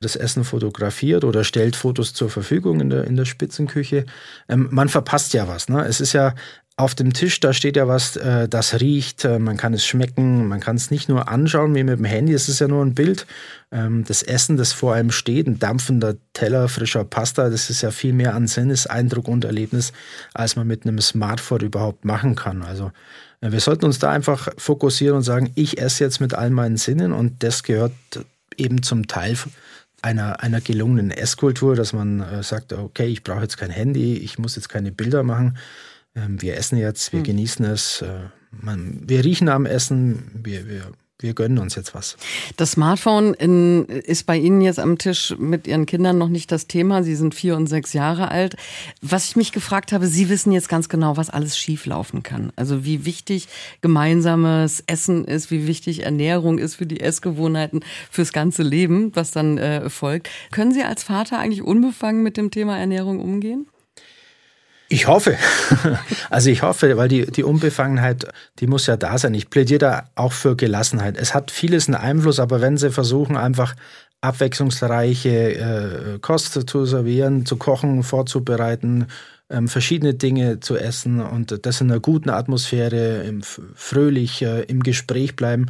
das 0.00 0.16
Essen 0.16 0.44
fotografiert 0.44 1.24
oder 1.24 1.44
stellt 1.44 1.76
Fotos 1.76 2.14
zur 2.14 2.30
Verfügung 2.30 2.80
in 2.80 2.90
der, 2.90 3.04
in 3.04 3.16
der 3.16 3.24
Spitzenküche. 3.24 4.06
Ähm, 4.48 4.68
man 4.70 4.88
verpasst 4.88 5.34
ja 5.34 5.48
was. 5.48 5.68
Ne? 5.68 5.84
Es 5.84 6.00
ist 6.00 6.12
ja 6.12 6.34
auf 6.78 6.94
dem 6.94 7.14
Tisch, 7.14 7.40
da 7.40 7.54
steht 7.54 7.76
ja 7.76 7.88
was, 7.88 8.16
äh, 8.16 8.48
das 8.48 8.80
riecht, 8.80 9.24
äh, 9.24 9.38
man 9.38 9.56
kann 9.56 9.72
es 9.72 9.86
schmecken, 9.86 10.46
man 10.46 10.60
kann 10.60 10.76
es 10.76 10.90
nicht 10.90 11.08
nur 11.08 11.28
anschauen 11.28 11.74
wie 11.74 11.82
mit 11.82 11.98
dem 11.98 12.04
Handy, 12.04 12.34
es 12.34 12.50
ist 12.50 12.60
ja 12.60 12.68
nur 12.68 12.84
ein 12.84 12.94
Bild. 12.94 13.26
Ähm, 13.72 14.04
das 14.06 14.22
Essen, 14.22 14.58
das 14.58 14.74
vor 14.74 14.92
einem 14.92 15.10
steht, 15.10 15.46
ein 15.46 15.58
dampfender 15.58 16.16
Teller 16.34 16.68
frischer 16.68 17.04
Pasta, 17.04 17.48
das 17.48 17.70
ist 17.70 17.80
ja 17.80 17.90
viel 17.90 18.12
mehr 18.12 18.34
an 18.34 18.46
Sinneseindruck 18.46 19.26
und 19.26 19.46
Erlebnis, 19.46 19.94
als 20.34 20.56
man 20.56 20.66
mit 20.66 20.84
einem 20.84 21.00
Smartphone 21.00 21.62
überhaupt 21.62 22.04
machen 22.04 22.34
kann. 22.34 22.62
Also 22.62 22.92
äh, 23.40 23.52
wir 23.52 23.60
sollten 23.60 23.86
uns 23.86 23.98
da 23.98 24.10
einfach 24.10 24.48
fokussieren 24.58 25.16
und 25.16 25.22
sagen, 25.22 25.52
ich 25.54 25.78
esse 25.78 26.04
jetzt 26.04 26.20
mit 26.20 26.34
all 26.34 26.50
meinen 26.50 26.76
Sinnen 26.76 27.12
und 27.12 27.42
das 27.42 27.62
gehört 27.62 27.92
eben 28.58 28.82
zum 28.82 29.06
Teil 29.06 29.34
einer, 30.06 30.40
einer 30.40 30.60
gelungenen 30.60 31.10
Esskultur, 31.10 31.74
dass 31.74 31.92
man 31.92 32.20
äh, 32.20 32.42
sagt, 32.42 32.72
okay, 32.72 33.06
ich 33.06 33.24
brauche 33.24 33.42
jetzt 33.42 33.58
kein 33.58 33.70
Handy, 33.70 34.16
ich 34.16 34.38
muss 34.38 34.54
jetzt 34.54 34.68
keine 34.68 34.92
Bilder 34.92 35.24
machen. 35.24 35.58
Ähm, 36.14 36.40
wir 36.40 36.56
essen 36.56 36.78
jetzt, 36.78 37.12
wir 37.12 37.18
hm. 37.18 37.24
genießen 37.24 37.64
es, 37.66 38.02
äh, 38.02 38.28
man, 38.52 39.00
wir 39.04 39.24
riechen 39.24 39.48
am 39.48 39.66
Essen, 39.66 40.30
wir, 40.32 40.68
wir 40.68 40.92
wir 41.18 41.32
gönnen 41.32 41.58
uns 41.58 41.74
jetzt 41.76 41.94
was. 41.94 42.18
Das 42.58 42.72
Smartphone 42.72 43.32
in, 43.32 43.86
ist 43.86 44.26
bei 44.26 44.36
Ihnen 44.36 44.60
jetzt 44.60 44.78
am 44.78 44.98
Tisch 44.98 45.34
mit 45.38 45.66
Ihren 45.66 45.86
Kindern 45.86 46.18
noch 46.18 46.28
nicht 46.28 46.52
das 46.52 46.66
Thema. 46.66 47.02
Sie 47.02 47.16
sind 47.16 47.34
vier 47.34 47.56
und 47.56 47.68
sechs 47.68 47.94
Jahre 47.94 48.30
alt. 48.30 48.56
Was 49.00 49.26
ich 49.26 49.36
mich 49.36 49.52
gefragt 49.52 49.92
habe, 49.92 50.08
Sie 50.08 50.28
wissen 50.28 50.52
jetzt 50.52 50.68
ganz 50.68 50.90
genau, 50.90 51.16
was 51.16 51.30
alles 51.30 51.56
schieflaufen 51.56 52.22
kann. 52.22 52.52
Also 52.56 52.84
wie 52.84 53.06
wichtig 53.06 53.48
gemeinsames 53.80 54.84
Essen 54.86 55.24
ist, 55.24 55.50
wie 55.50 55.66
wichtig 55.66 56.04
Ernährung 56.04 56.58
ist 56.58 56.74
für 56.74 56.86
die 56.86 57.00
Essgewohnheiten, 57.00 57.80
fürs 58.10 58.34
ganze 58.34 58.62
Leben, 58.62 59.10
was 59.14 59.30
dann 59.30 59.56
äh, 59.56 59.88
folgt. 59.88 60.28
Können 60.50 60.74
Sie 60.74 60.82
als 60.82 61.02
Vater 61.02 61.38
eigentlich 61.38 61.62
unbefangen 61.62 62.22
mit 62.22 62.36
dem 62.36 62.50
Thema 62.50 62.78
Ernährung 62.78 63.20
umgehen? 63.20 63.66
Ich 64.88 65.06
hoffe. 65.06 65.36
Also 66.28 66.50
ich 66.50 66.62
hoffe, 66.62 66.96
weil 66.96 67.08
die, 67.08 67.30
die 67.30 67.44
Unbefangenheit, 67.44 68.26
die 68.58 68.66
muss 68.66 68.86
ja 68.86 68.96
da 68.96 69.16
sein. 69.16 69.32
Ich 69.34 69.48
plädiere 69.48 69.78
da 69.78 70.10
auch 70.16 70.32
für 70.32 70.56
Gelassenheit. 70.56 71.16
Es 71.16 71.34
hat 71.34 71.50
vieles 71.50 71.86
einen 71.86 71.94
Einfluss, 71.94 72.40
aber 72.40 72.60
wenn 72.60 72.76
Sie 72.76 72.90
versuchen, 72.90 73.36
einfach 73.36 73.74
abwechslungsreiche 74.20 75.54
äh, 75.54 76.18
Kost 76.20 76.68
zu 76.68 76.84
servieren, 76.84 77.46
zu 77.46 77.56
kochen, 77.56 78.02
vorzubereiten, 78.02 79.06
ähm, 79.48 79.68
verschiedene 79.68 80.14
Dinge 80.14 80.60
zu 80.60 80.76
essen 80.76 81.20
und 81.20 81.64
das 81.66 81.80
in 81.80 81.90
einer 81.90 82.00
guten 82.00 82.30
Atmosphäre, 82.30 83.22
im, 83.22 83.42
fröhlich 83.42 84.42
äh, 84.42 84.62
im 84.62 84.82
Gespräch 84.82 85.36
bleiben, 85.36 85.66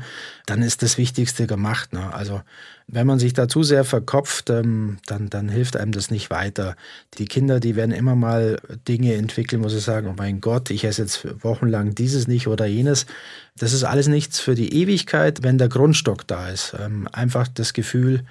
dann 0.47 0.63
ist 0.63 0.83
das 0.83 0.97
Wichtigste 0.97 1.47
gemacht. 1.47 1.93
Ne? 1.93 2.13
Also 2.15 2.41
wenn 2.89 3.07
man 3.07 3.19
sich 3.19 3.35
da 3.35 3.49
zu 3.49 3.63
sehr 3.63 3.85
verkopft, 3.85 4.49
ähm, 4.49 4.99
dann, 5.07 5.29
dann 5.29 5.49
hilft 5.49 5.77
einem 5.77 5.93
das 5.93 6.11
nicht 6.11 6.31
weiter. 6.31 6.77
Die 7.19 7.27
Kinder, 7.27 7.61
die 7.61 7.77
werden 7.77 7.93
immer 7.93 8.15
mal 8.15 8.59
Dinge 8.89 9.15
entwickeln, 9.15 9.63
wo 9.63 9.69
sie 9.69 9.81
sagen, 9.81 10.09
oh 10.09 10.15
mein 10.17 10.41
Gott, 10.41 10.71
ich 10.71 10.85
esse 10.85 11.03
jetzt 11.03 11.45
wochenlang 11.45 11.95
dieses 11.95 12.29
nicht 12.29 12.49
oder 12.49 12.65
jenes. 12.65 13.05
Das 13.59 13.73
ist 13.73 13.85
alles 13.85 14.07
nichts 14.09 14.41
für 14.41 14.55
die 14.55 14.73
Ewigkeit, 14.73 15.43
wenn 15.43 15.59
der 15.59 15.69
Grundstock 15.69 16.27
da 16.27 16.49
ist. 16.49 16.75
Ähm, 16.81 17.09
einfach 17.13 17.49
das 17.49 17.73
Gefühl, 17.73 18.23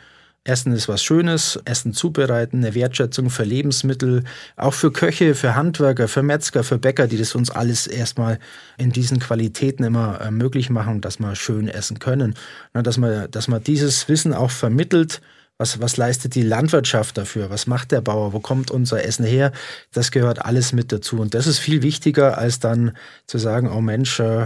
Essen 0.45 0.73
ist 0.73 0.87
was 0.87 1.03
Schönes, 1.03 1.59
Essen 1.65 1.91
zubereiten, 1.91 2.57
eine 2.57 2.75
Wertschätzung 2.75 3.31
für 3.31 3.43
Lebensmittel, 3.43 4.23
auch 4.55 4.73
für 4.75 4.91
Köche, 4.91 5.33
für 5.33 5.55
Handwerker, 5.55 6.07
für 6.07 6.21
Metzger, 6.21 6.63
für 6.63 6.77
Bäcker, 6.77 7.07
die 7.07 7.17
das 7.17 7.33
uns 7.33 7.49
alles 7.49 7.87
erstmal 7.87 8.39
in 8.77 8.91
diesen 8.91 9.19
Qualitäten 9.19 9.83
immer 9.83 10.21
äh, 10.21 10.29
möglich 10.29 10.69
machen, 10.69 11.01
dass 11.01 11.19
wir 11.19 11.35
schön 11.35 11.67
essen 11.67 11.97
können. 11.97 12.35
dass, 12.73 12.97
man, 12.97 13.29
dass 13.31 13.47
man 13.47 13.63
dieses 13.63 14.07
Wissen 14.07 14.33
auch 14.33 14.51
vermittelt, 14.51 15.19
was, 15.57 15.79
was 15.81 15.97
leistet 15.97 16.35
die 16.35 16.43
Landwirtschaft 16.43 17.17
dafür? 17.17 17.49
Was 17.49 17.65
macht 17.65 17.91
der 17.91 18.01
Bauer? 18.01 18.33
Wo 18.33 18.39
kommt 18.39 18.69
unser 18.69 19.03
Essen 19.03 19.25
her? 19.25 19.51
Das 19.93 20.11
gehört 20.11 20.45
alles 20.45 20.73
mit 20.73 20.91
dazu. 20.91 21.19
Und 21.19 21.33
das 21.33 21.47
ist 21.47 21.59
viel 21.59 21.81
wichtiger, 21.81 22.37
als 22.37 22.59
dann 22.59 22.91
zu 23.25 23.37
sagen, 23.39 23.71
oh 23.71 23.81
Mensch, 23.81 24.19
äh, 24.19 24.45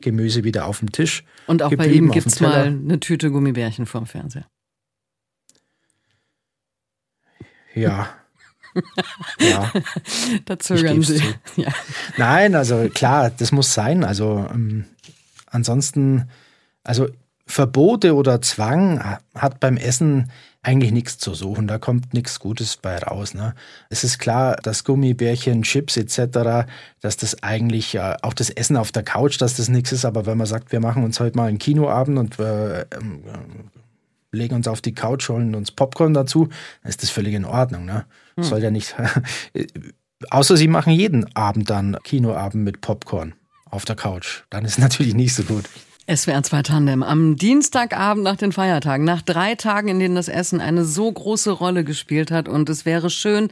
Gemüse 0.00 0.42
wieder 0.42 0.66
auf 0.66 0.80
dem 0.80 0.90
Tisch. 0.90 1.22
Und 1.46 1.62
auch 1.62 1.72
bei 1.74 1.86
Ihnen 1.86 2.10
gibt 2.10 2.26
es 2.26 2.40
mal 2.40 2.64
eine 2.64 2.98
Tüte 2.98 3.30
Gummibärchen 3.30 3.86
vorm 3.86 4.06
Fernseher. 4.06 4.46
Ja. 7.76 8.08
ja. 9.38 9.72
da 10.44 10.58
zögern 10.58 11.02
Sie. 11.02 11.22
Ja. 11.56 11.72
Nein, 12.16 12.54
also 12.54 12.88
klar, 12.92 13.30
das 13.30 13.52
muss 13.52 13.72
sein. 13.72 14.04
Also 14.04 14.46
ähm, 14.52 14.84
ansonsten, 15.46 16.28
also 16.84 17.08
Verbote 17.46 18.14
oder 18.14 18.42
Zwang 18.42 19.18
hat 19.34 19.60
beim 19.60 19.76
Essen 19.76 20.30
eigentlich 20.66 20.90
nichts 20.90 21.18
zu 21.18 21.32
suchen. 21.32 21.68
Da 21.68 21.78
kommt 21.78 22.12
nichts 22.12 22.40
Gutes 22.40 22.76
bei 22.76 22.98
raus. 22.98 23.34
Ne? 23.34 23.54
Es 23.88 24.02
ist 24.02 24.18
klar, 24.18 24.56
dass 24.56 24.82
Gummibärchen, 24.82 25.62
Chips 25.62 25.96
etc., 25.96 26.66
dass 27.00 27.16
das 27.16 27.42
eigentlich 27.42 27.94
äh, 27.94 28.16
auch 28.22 28.34
das 28.34 28.50
Essen 28.50 28.76
auf 28.76 28.90
der 28.90 29.04
Couch, 29.04 29.40
dass 29.40 29.56
das 29.56 29.68
nichts 29.68 29.92
ist. 29.92 30.04
Aber 30.04 30.26
wenn 30.26 30.36
man 30.36 30.48
sagt, 30.48 30.72
wir 30.72 30.80
machen 30.80 31.04
uns 31.04 31.20
heute 31.20 31.36
mal 31.36 31.48
einen 31.48 31.58
Kinoabend 31.58 32.18
und 32.18 32.38
äh, 32.40 32.80
ähm, 32.80 33.22
legen 34.36 34.54
uns 34.54 34.68
auf 34.68 34.80
die 34.80 34.94
Couch, 34.94 35.28
holen 35.28 35.54
uns 35.54 35.72
Popcorn 35.72 36.14
dazu, 36.14 36.48
dann 36.82 36.90
ist 36.90 37.02
das 37.02 37.10
völlig 37.10 37.34
in 37.34 37.44
Ordnung. 37.44 37.84
Ne? 37.84 38.06
Hm. 38.36 38.44
Soll 38.44 38.62
ja 38.62 38.70
nicht. 38.70 38.94
Außer 40.30 40.56
sie 40.56 40.68
machen 40.68 40.92
jeden 40.92 41.34
Abend 41.36 41.68
dann 41.68 41.96
Kinoabend 42.04 42.64
mit 42.64 42.80
Popcorn 42.80 43.34
auf 43.68 43.84
der 43.84 43.96
Couch. 43.96 44.44
Dann 44.50 44.64
ist 44.64 44.72
es 44.72 44.78
natürlich 44.78 45.14
nicht 45.14 45.34
so 45.34 45.42
gut. 45.42 45.64
SWR 46.08 46.44
2 46.44 46.62
Tandem 46.62 47.02
am 47.02 47.34
Dienstagabend 47.34 48.22
nach 48.22 48.36
den 48.36 48.52
Feiertagen, 48.52 49.04
nach 49.04 49.22
drei 49.22 49.56
Tagen, 49.56 49.88
in 49.88 49.98
denen 49.98 50.14
das 50.14 50.28
Essen 50.28 50.60
eine 50.60 50.84
so 50.84 51.10
große 51.10 51.50
Rolle 51.50 51.82
gespielt 51.82 52.30
hat. 52.30 52.48
Und 52.48 52.68
es 52.68 52.86
wäre 52.86 53.10
schön, 53.10 53.48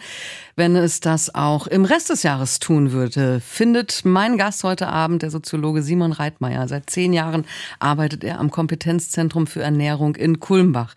wenn 0.54 0.76
es 0.76 1.00
das 1.00 1.34
auch 1.34 1.66
im 1.66 1.84
Rest 1.84 2.10
des 2.10 2.22
Jahres 2.22 2.60
tun 2.60 2.92
würde, 2.92 3.40
findet 3.40 4.04
mein 4.04 4.38
Gast 4.38 4.62
heute 4.62 4.86
Abend, 4.86 5.22
der 5.22 5.32
Soziologe 5.32 5.82
Simon 5.82 6.12
Reitmeier. 6.12 6.68
Seit 6.68 6.88
zehn 6.88 7.12
Jahren 7.12 7.44
arbeitet 7.80 8.22
er 8.22 8.38
am 8.38 8.52
Kompetenzzentrum 8.52 9.48
für 9.48 9.62
Ernährung 9.62 10.14
in 10.14 10.38
Kulmbach. 10.38 10.94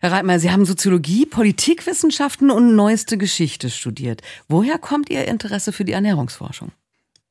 Herr 0.00 0.12
Reitmeier, 0.12 0.38
Sie 0.38 0.52
haben 0.52 0.64
Soziologie, 0.64 1.26
Politikwissenschaften 1.26 2.52
und 2.52 2.76
neueste 2.76 3.18
Geschichte 3.18 3.68
studiert. 3.68 4.22
Woher 4.46 4.78
kommt 4.78 5.10
Ihr 5.10 5.26
Interesse 5.26 5.72
für 5.72 5.84
die 5.84 5.92
Ernährungsforschung? 5.92 6.70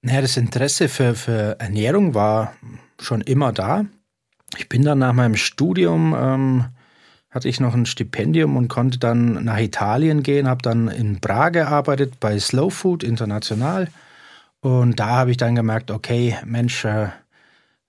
Naja, 0.08 0.22
das 0.22 0.38
Interesse 0.38 0.88
für, 0.88 1.15
für 1.15 1.60
Ernährung 1.60 2.13
war 2.13 2.54
schon 2.98 3.20
immer 3.20 3.52
da. 3.52 3.86
Ich 4.56 4.70
bin 4.70 4.84
dann 4.84 5.00
nach 5.00 5.12
meinem 5.12 5.36
Studium, 5.36 6.15
ähm, 6.17 6.65
hatte 7.30 7.50
ich 7.50 7.60
noch 7.60 7.74
ein 7.74 7.86
Stipendium 7.86 8.56
und 8.56 8.70
konnte 8.70 9.00
dann 9.00 9.43
nach 9.43 9.60
Italien 9.60 10.24
gehen, 10.24 10.48
habe 10.48 10.62
dann 10.62 10.88
in 10.88 11.20
Prag 11.20 11.52
gearbeitet 11.52 12.22
bei 12.22 12.39
Slow 12.39 12.70
Food 12.70 13.04
International. 13.04 13.89
Und 14.62 14.98
da 14.98 15.08
habe 15.08 15.32
ich 15.32 15.38
dann 15.38 15.56
gemerkt, 15.56 15.91
okay, 15.91 16.38
Mensch, 16.46 16.86
äh, 16.86 17.10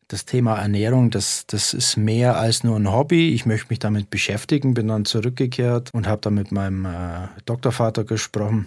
das 0.08 0.24
Thema 0.24 0.58
Ernährung, 0.58 1.10
das, 1.10 1.46
das 1.46 1.72
ist 1.72 1.96
mehr 1.96 2.36
als 2.36 2.64
nur 2.64 2.74
ein 2.74 2.90
Hobby. 2.90 3.32
Ich 3.32 3.46
möchte 3.46 3.68
mich 3.70 3.78
damit 3.78 4.10
beschäftigen, 4.10 4.74
bin 4.74 4.88
dann 4.88 5.04
zurückgekehrt 5.04 5.90
und 5.94 6.08
habe 6.08 6.20
dann 6.22 6.34
mit 6.34 6.50
meinem 6.50 6.84
äh, 6.84 7.28
Doktorvater 7.44 8.02
gesprochen. 8.02 8.66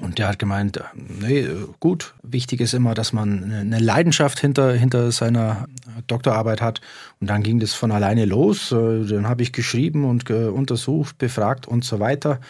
Und 0.00 0.18
der 0.18 0.28
hat 0.28 0.38
gemeint, 0.38 0.80
nee, 0.94 1.46
gut, 1.78 2.14
wichtig 2.22 2.62
ist 2.62 2.72
immer, 2.72 2.94
dass 2.94 3.12
man 3.12 3.52
eine 3.52 3.78
Leidenschaft 3.78 4.40
hinter, 4.40 4.72
hinter 4.72 5.12
seiner 5.12 5.66
Doktorarbeit 6.06 6.62
hat. 6.62 6.80
Und 7.20 7.28
dann 7.28 7.42
ging 7.42 7.60
das 7.60 7.74
von 7.74 7.92
alleine 7.92 8.24
los. 8.24 8.70
Dann 8.70 9.28
habe 9.28 9.42
ich 9.42 9.52
geschrieben 9.52 10.06
und 10.06 10.30
untersucht, 10.30 11.18
befragt 11.18 11.68
und 11.68 11.84
so 11.84 12.00
weiter. 12.00 12.40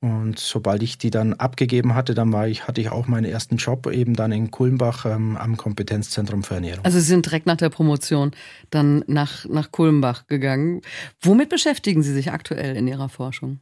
Und 0.00 0.38
sobald 0.38 0.82
ich 0.84 0.96
die 0.96 1.10
dann 1.10 1.34
abgegeben 1.34 1.94
hatte, 1.94 2.14
dann 2.14 2.32
war 2.32 2.46
ich, 2.46 2.68
hatte 2.68 2.80
ich 2.80 2.90
auch 2.90 3.08
meinen 3.08 3.24
ersten 3.24 3.56
Job 3.56 3.88
eben 3.88 4.14
dann 4.14 4.30
in 4.30 4.52
Kulmbach 4.52 5.04
ähm, 5.04 5.36
am 5.36 5.56
Kompetenzzentrum 5.56 6.44
für 6.44 6.54
Ernährung. 6.54 6.84
Also 6.84 7.00
Sie 7.00 7.06
sind 7.06 7.26
direkt 7.26 7.46
nach 7.46 7.56
der 7.56 7.68
Promotion 7.68 8.30
dann 8.70 9.02
nach, 9.08 9.44
nach 9.46 9.72
Kulmbach 9.72 10.28
gegangen. 10.28 10.82
Womit 11.20 11.48
beschäftigen 11.48 12.04
Sie 12.04 12.14
sich 12.14 12.30
aktuell 12.30 12.76
in 12.76 12.86
Ihrer 12.86 13.08
Forschung? 13.08 13.58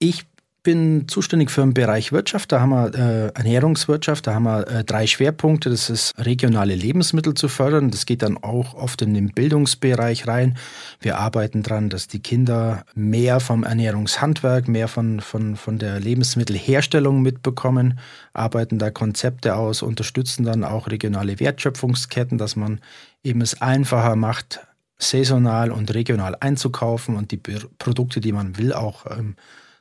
Ich 0.00 0.26
bin 0.66 1.06
zuständig 1.06 1.52
für 1.52 1.60
den 1.60 1.74
Bereich 1.74 2.10
Wirtschaft. 2.10 2.50
Da 2.50 2.60
haben 2.60 2.70
wir 2.70 2.92
äh, 2.92 3.28
Ernährungswirtschaft, 3.38 4.26
da 4.26 4.34
haben 4.34 4.42
wir 4.42 4.66
äh, 4.66 4.82
drei 4.82 5.06
Schwerpunkte. 5.06 5.70
Das 5.70 5.88
ist 5.88 6.12
regionale 6.18 6.74
Lebensmittel 6.74 7.34
zu 7.34 7.46
fördern. 7.46 7.92
Das 7.92 8.04
geht 8.04 8.22
dann 8.22 8.36
auch 8.36 8.74
oft 8.74 9.00
in 9.00 9.14
den 9.14 9.28
Bildungsbereich 9.28 10.26
rein. 10.26 10.58
Wir 10.98 11.18
arbeiten 11.18 11.62
daran, 11.62 11.88
dass 11.88 12.08
die 12.08 12.18
Kinder 12.18 12.84
mehr 12.96 13.38
vom 13.38 13.62
Ernährungshandwerk, 13.62 14.66
mehr 14.66 14.88
von, 14.88 15.20
von, 15.20 15.54
von 15.54 15.78
der 15.78 16.00
Lebensmittelherstellung 16.00 17.22
mitbekommen, 17.22 18.00
arbeiten 18.32 18.80
da 18.80 18.90
Konzepte 18.90 19.54
aus, 19.54 19.82
unterstützen 19.82 20.44
dann 20.44 20.64
auch 20.64 20.88
regionale 20.88 21.38
Wertschöpfungsketten, 21.38 22.38
dass 22.38 22.56
man 22.56 22.80
eben 23.22 23.40
es 23.40 23.62
einfacher 23.62 24.16
macht, 24.16 24.66
saisonal 24.98 25.70
und 25.70 25.94
regional 25.94 26.36
einzukaufen 26.40 27.14
und 27.14 27.30
die 27.30 27.36
Produkte, 27.36 28.20
die 28.20 28.32
man 28.32 28.58
will, 28.58 28.72
auch 28.72 29.06
ähm, 29.16 29.36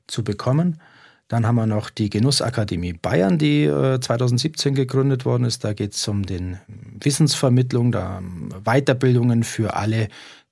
zu 0.07 0.23
bekommen. 0.23 0.79
Dann 1.27 1.47
haben 1.47 1.55
wir 1.55 1.65
noch 1.65 1.89
die 1.89 2.11
Genussakademie 2.11 2.93
Bayern, 2.93 3.39
die 3.39 3.63
äh, 3.63 3.99
2017 3.99 4.75
gegründet 4.75 5.25
worden 5.25 5.45
ist. 5.45 5.63
Da 5.63 5.73
geht 5.73 5.93
es 5.93 6.07
um 6.07 6.23
den 6.23 6.59
Wissensvermittlung, 6.67 7.91
da 7.91 8.21
Weiterbildungen 8.63 9.43
für 9.43 9.75
alle, 9.75 10.07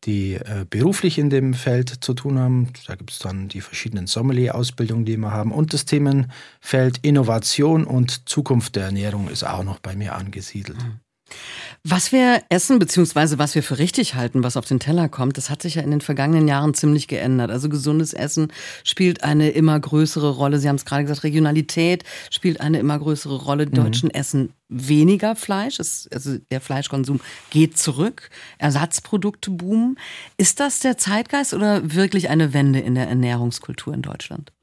die 0.05 0.33
äh, 0.33 0.65
beruflich 0.67 1.19
in 1.19 1.29
dem 1.29 1.53
Feld 1.53 2.03
zu 2.03 2.15
tun 2.15 2.39
haben. 2.39 2.69
Da 2.87 2.95
gibt 2.95 3.11
es 3.11 3.19
dann 3.19 3.49
die 3.49 3.61
verschiedenen 3.61 4.07
Sommelier-Ausbildungen, 4.07 5.05
die 5.05 5.17
wir 5.17 5.31
haben. 5.31 5.51
Und 5.51 5.73
das 5.73 5.85
Themenfeld 5.85 6.97
Innovation 7.03 7.83
und 7.85 8.27
Zukunft 8.27 8.75
der 8.75 8.85
Ernährung 8.85 9.29
ist 9.29 9.43
auch 9.43 9.63
noch 9.63 9.77
bei 9.77 9.95
mir 9.95 10.15
angesiedelt. 10.15 10.81
Mhm. 10.83 10.99
Was 11.85 12.13
wir 12.13 12.41
essen, 12.47 12.79
beziehungsweise 12.79 13.39
was 13.39 13.55
wir 13.55 13.61
für 13.61 13.77
richtig 13.77 14.15
halten, 14.15 14.41
was 14.41 14.55
auf 14.55 14.63
den 14.63 14.79
Teller 14.79 15.09
kommt, 15.09 15.37
das 15.37 15.49
hat 15.49 15.61
sich 15.61 15.75
ja 15.75 15.81
in 15.81 15.91
den 15.91 15.99
vergangenen 15.99 16.47
Jahren 16.47 16.73
ziemlich 16.73 17.09
geändert. 17.09 17.51
Also 17.51 17.67
gesundes 17.67 18.13
Essen 18.13 18.53
spielt 18.85 19.25
eine 19.25 19.49
immer 19.49 19.77
größere 19.77 20.29
Rolle. 20.29 20.59
Sie 20.59 20.69
haben 20.69 20.77
es 20.77 20.85
gerade 20.85 21.03
gesagt, 21.03 21.23
Regionalität 21.23 22.05
spielt 22.31 22.61
eine 22.61 22.79
immer 22.79 22.97
größere 22.97 23.35
Rolle. 23.35 23.65
Die 23.65 23.77
mhm. 23.77 23.83
Deutschen 23.83 24.09
essen 24.11 24.53
weniger 24.69 25.35
Fleisch, 25.35 25.77
es, 25.77 26.07
also 26.13 26.37
der 26.51 26.61
Fleischkonsum 26.61 27.19
geht 27.49 27.77
zurück, 27.77 28.29
Ersatzprodukte 28.59 29.51
boomen. 29.51 29.99
Ist 30.37 30.61
das 30.61 30.79
der 30.79 30.97
Zeitgeist 30.97 31.53
oder 31.53 31.93
wirklich 31.93 32.29
eine 32.29 32.53
Wende 32.53 32.79
in 32.79 32.95
der 32.95 33.09
Ernährungskultur 33.09 33.93
in 33.93 34.03
Deutschland? 34.03 34.53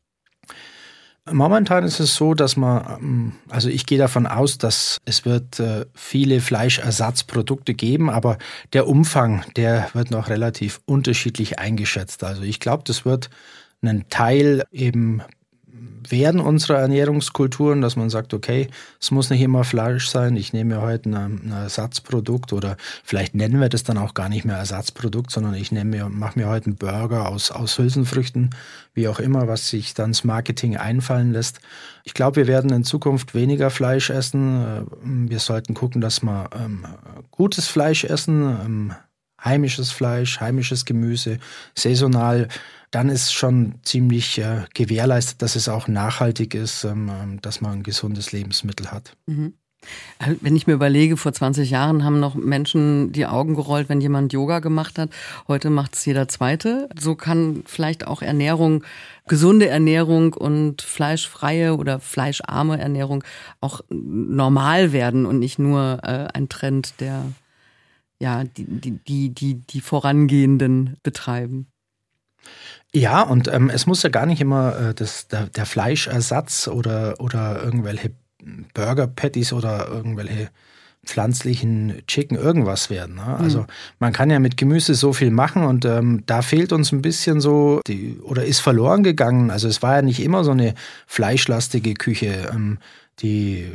Momentan 1.32 1.84
ist 1.84 2.00
es 2.00 2.14
so, 2.14 2.34
dass 2.34 2.56
man, 2.56 2.98
ähm, 3.00 3.32
also 3.48 3.68
ich 3.68 3.86
gehe 3.86 3.98
davon 3.98 4.26
aus, 4.26 4.58
dass 4.58 4.98
es 5.04 5.24
wird 5.24 5.60
äh, 5.60 5.86
viele 5.94 6.40
Fleischersatzprodukte 6.40 7.74
geben, 7.74 8.10
aber 8.10 8.38
der 8.72 8.86
Umfang, 8.86 9.44
der 9.56 9.88
wird 9.92 10.10
noch 10.10 10.28
relativ 10.28 10.80
unterschiedlich 10.86 11.58
eingeschätzt. 11.58 12.24
Also 12.24 12.42
ich 12.42 12.60
glaube, 12.60 12.84
das 12.86 13.04
wird 13.04 13.30
einen 13.82 14.08
Teil 14.08 14.64
eben 14.72 15.22
werden 16.08 16.40
unserer 16.40 16.78
Ernährungskulturen, 16.78 17.80
dass 17.80 17.96
man 17.96 18.10
sagt, 18.10 18.34
okay, 18.34 18.68
es 19.00 19.10
muss 19.10 19.30
nicht 19.30 19.40
immer 19.40 19.64
Fleisch 19.64 20.08
sein, 20.08 20.36
ich 20.36 20.52
nehme 20.52 20.76
mir 20.76 20.82
heute 20.82 21.10
ein, 21.10 21.52
Ersatzprodukt 21.52 22.52
oder 22.52 22.76
vielleicht 23.04 23.34
nennen 23.34 23.60
wir 23.60 23.68
das 23.68 23.84
dann 23.84 23.98
auch 23.98 24.14
gar 24.14 24.28
nicht 24.28 24.44
mehr 24.44 24.56
Ersatzprodukt, 24.56 25.30
sondern 25.30 25.54
ich 25.54 25.72
nehme 25.72 25.90
mir, 25.90 26.08
mache 26.08 26.38
mir 26.38 26.48
heute 26.48 26.66
einen 26.66 26.76
Burger 26.76 27.28
aus, 27.28 27.50
aus 27.50 27.78
Hülsenfrüchten, 27.78 28.50
wie 28.94 29.08
auch 29.08 29.20
immer, 29.20 29.48
was 29.48 29.68
sich 29.68 29.94
dann 29.94 30.10
das 30.10 30.24
Marketing 30.24 30.76
einfallen 30.76 31.32
lässt. 31.32 31.60
Ich 32.04 32.14
glaube, 32.14 32.36
wir 32.36 32.46
werden 32.46 32.72
in 32.72 32.84
Zukunft 32.84 33.34
weniger 33.34 33.70
Fleisch 33.70 34.10
essen. 34.10 34.86
Wir 35.02 35.38
sollten 35.38 35.74
gucken, 35.74 36.00
dass 36.00 36.22
wir 36.22 36.50
ähm, 36.58 36.84
gutes 37.30 37.68
Fleisch 37.68 38.04
essen, 38.04 38.42
ähm, 38.42 38.94
heimisches 39.42 39.90
Fleisch, 39.90 40.40
heimisches 40.40 40.84
Gemüse, 40.84 41.38
saisonal 41.74 42.48
dann 42.90 43.08
ist 43.08 43.32
schon 43.32 43.74
ziemlich 43.82 44.38
äh, 44.38 44.64
gewährleistet, 44.74 45.42
dass 45.42 45.56
es 45.56 45.68
auch 45.68 45.88
nachhaltig 45.88 46.54
ist, 46.54 46.84
ähm, 46.84 47.10
ähm 47.10 47.40
dass 47.40 47.60
man 47.60 47.72
ein 47.72 47.82
gesundes 47.82 48.32
Lebensmittel 48.32 48.90
hat. 48.90 49.16
Mhm. 49.26 49.54
Äh, 50.18 50.34
wenn 50.40 50.56
ich 50.56 50.66
mir 50.66 50.74
überlege, 50.74 51.16
vor 51.16 51.32
20 51.32 51.70
Jahren 51.70 52.04
haben 52.04 52.20
noch 52.20 52.34
Menschen 52.34 53.12
die 53.12 53.26
Augen 53.26 53.54
gerollt, 53.54 53.88
wenn 53.88 54.00
jemand 54.00 54.32
Yoga 54.32 54.58
gemacht 54.58 54.98
hat. 54.98 55.10
Heute 55.48 55.70
macht 55.70 55.94
es 55.94 56.04
jeder 56.04 56.28
Zweite. 56.28 56.88
So 56.98 57.14
kann 57.14 57.62
vielleicht 57.66 58.06
auch 58.06 58.22
Ernährung, 58.22 58.84
gesunde 59.26 59.68
Ernährung 59.68 60.34
und 60.34 60.82
fleischfreie 60.82 61.76
oder 61.76 62.00
fleischarme 62.00 62.78
Ernährung 62.78 63.24
auch 63.60 63.80
normal 63.88 64.92
werden 64.92 65.26
und 65.26 65.38
nicht 65.38 65.58
nur 65.58 66.00
äh, 66.02 66.28
ein 66.34 66.48
Trend, 66.48 66.94
der 67.00 67.24
ja 68.18 68.44
die, 68.44 68.64
die, 68.64 68.90
die, 68.90 69.30
die, 69.30 69.54
die 69.54 69.80
Vorangehenden 69.80 70.96
betreiben. 71.02 71.69
Ja, 72.92 73.22
und 73.22 73.48
ähm, 73.48 73.70
es 73.70 73.86
muss 73.86 74.02
ja 74.02 74.10
gar 74.10 74.26
nicht 74.26 74.40
immer 74.40 74.76
äh, 74.76 74.94
das, 74.94 75.28
der, 75.28 75.46
der, 75.46 75.66
Fleischersatz 75.66 76.66
oder, 76.66 77.20
oder 77.20 77.62
irgendwelche 77.62 78.10
Burger 78.74 79.06
Patties 79.06 79.52
oder 79.52 79.88
irgendwelche 79.88 80.50
pflanzlichen 81.04 82.02
Chicken 82.06 82.36
irgendwas 82.36 82.90
werden. 82.90 83.16
Ne? 83.16 83.36
Also 83.38 83.60
mhm. 83.60 83.66
man 84.00 84.12
kann 84.12 84.30
ja 84.30 84.38
mit 84.38 84.56
Gemüse 84.56 84.94
so 84.94 85.12
viel 85.12 85.30
machen 85.30 85.64
und 85.64 85.84
ähm, 85.84 86.24
da 86.26 86.42
fehlt 86.42 86.72
uns 86.72 86.92
ein 86.92 87.00
bisschen 87.00 87.40
so 87.40 87.80
die, 87.86 88.18
oder 88.22 88.44
ist 88.44 88.60
verloren 88.60 89.02
gegangen. 89.02 89.50
Also 89.50 89.68
es 89.68 89.82
war 89.82 89.96
ja 89.96 90.02
nicht 90.02 90.20
immer 90.20 90.44
so 90.44 90.50
eine 90.50 90.74
fleischlastige 91.06 91.94
Küche. 91.94 92.50
Ähm, 92.52 92.78
die, 93.22 93.70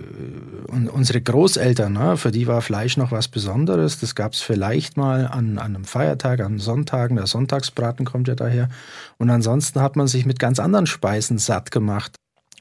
und 0.68 0.90
unsere 0.90 1.22
Großeltern, 1.22 1.94
ne, 1.94 2.18
für 2.18 2.32
die 2.32 2.48
war 2.48 2.62
Fleisch 2.62 2.98
noch 2.98 3.12
was 3.12 3.28
Besonderes. 3.28 4.00
Das 4.00 4.16
gab 4.16 4.34
es 4.34 4.42
vielleicht 4.42 4.98
mal 4.98 5.28
an, 5.28 5.60
an 5.60 5.76
einem 5.76 5.86
Feiertag, 5.86 6.40
an 6.40 6.58
Sonntagen. 6.58 7.18
Der 7.18 7.28
Sonntagsbraten 7.28 8.06
kommt 8.06 8.28
ja 8.28 8.36
daher. 8.36 8.70
Und 9.18 9.30
ansonsten 9.30 9.82
hat 9.82 9.96
man 9.96 10.08
sich 10.08 10.26
mit 10.26 10.40
ganz 10.40 10.60
anderen 10.60 10.88
Speisen 10.88 11.38
satt 11.38 11.70
gemacht. 11.70 12.16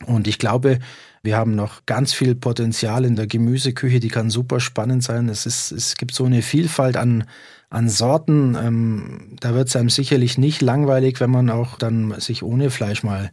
Und 0.07 0.29
ich 0.29 0.39
glaube, 0.39 0.81
wir 1.23 1.39
haben 1.39 1.55
noch 1.55 1.87
ganz 1.87 2.13
viel 2.13 2.35
Potenzial 2.35 3.05
in 3.07 3.17
der 3.17 3.27
Gemüseküche, 3.27 3.99
die 3.99 4.09
kann 4.09 4.29
super 4.29 4.61
spannend 4.61 5.03
sein. 5.03 5.31
Es, 5.31 5.47
ist, 5.47 5.73
es 5.73 5.97
gibt 5.97 6.15
so 6.15 6.27
eine 6.27 6.43
Vielfalt 6.43 6.99
an, 6.99 7.25
an 7.71 7.89
Sorten. 7.89 8.57
Ähm, 8.61 9.37
da 9.41 9.55
wird 9.55 9.69
es 9.69 9.77
einem 9.77 9.89
sicherlich 9.89 10.37
nicht 10.37 10.61
langweilig, 10.61 11.21
wenn 11.21 11.31
man 11.31 11.49
auch 11.49 11.79
dann 11.79 12.21
sich 12.21 12.43
ohne 12.43 12.69
Fleisch 12.69 13.03
mal 13.03 13.31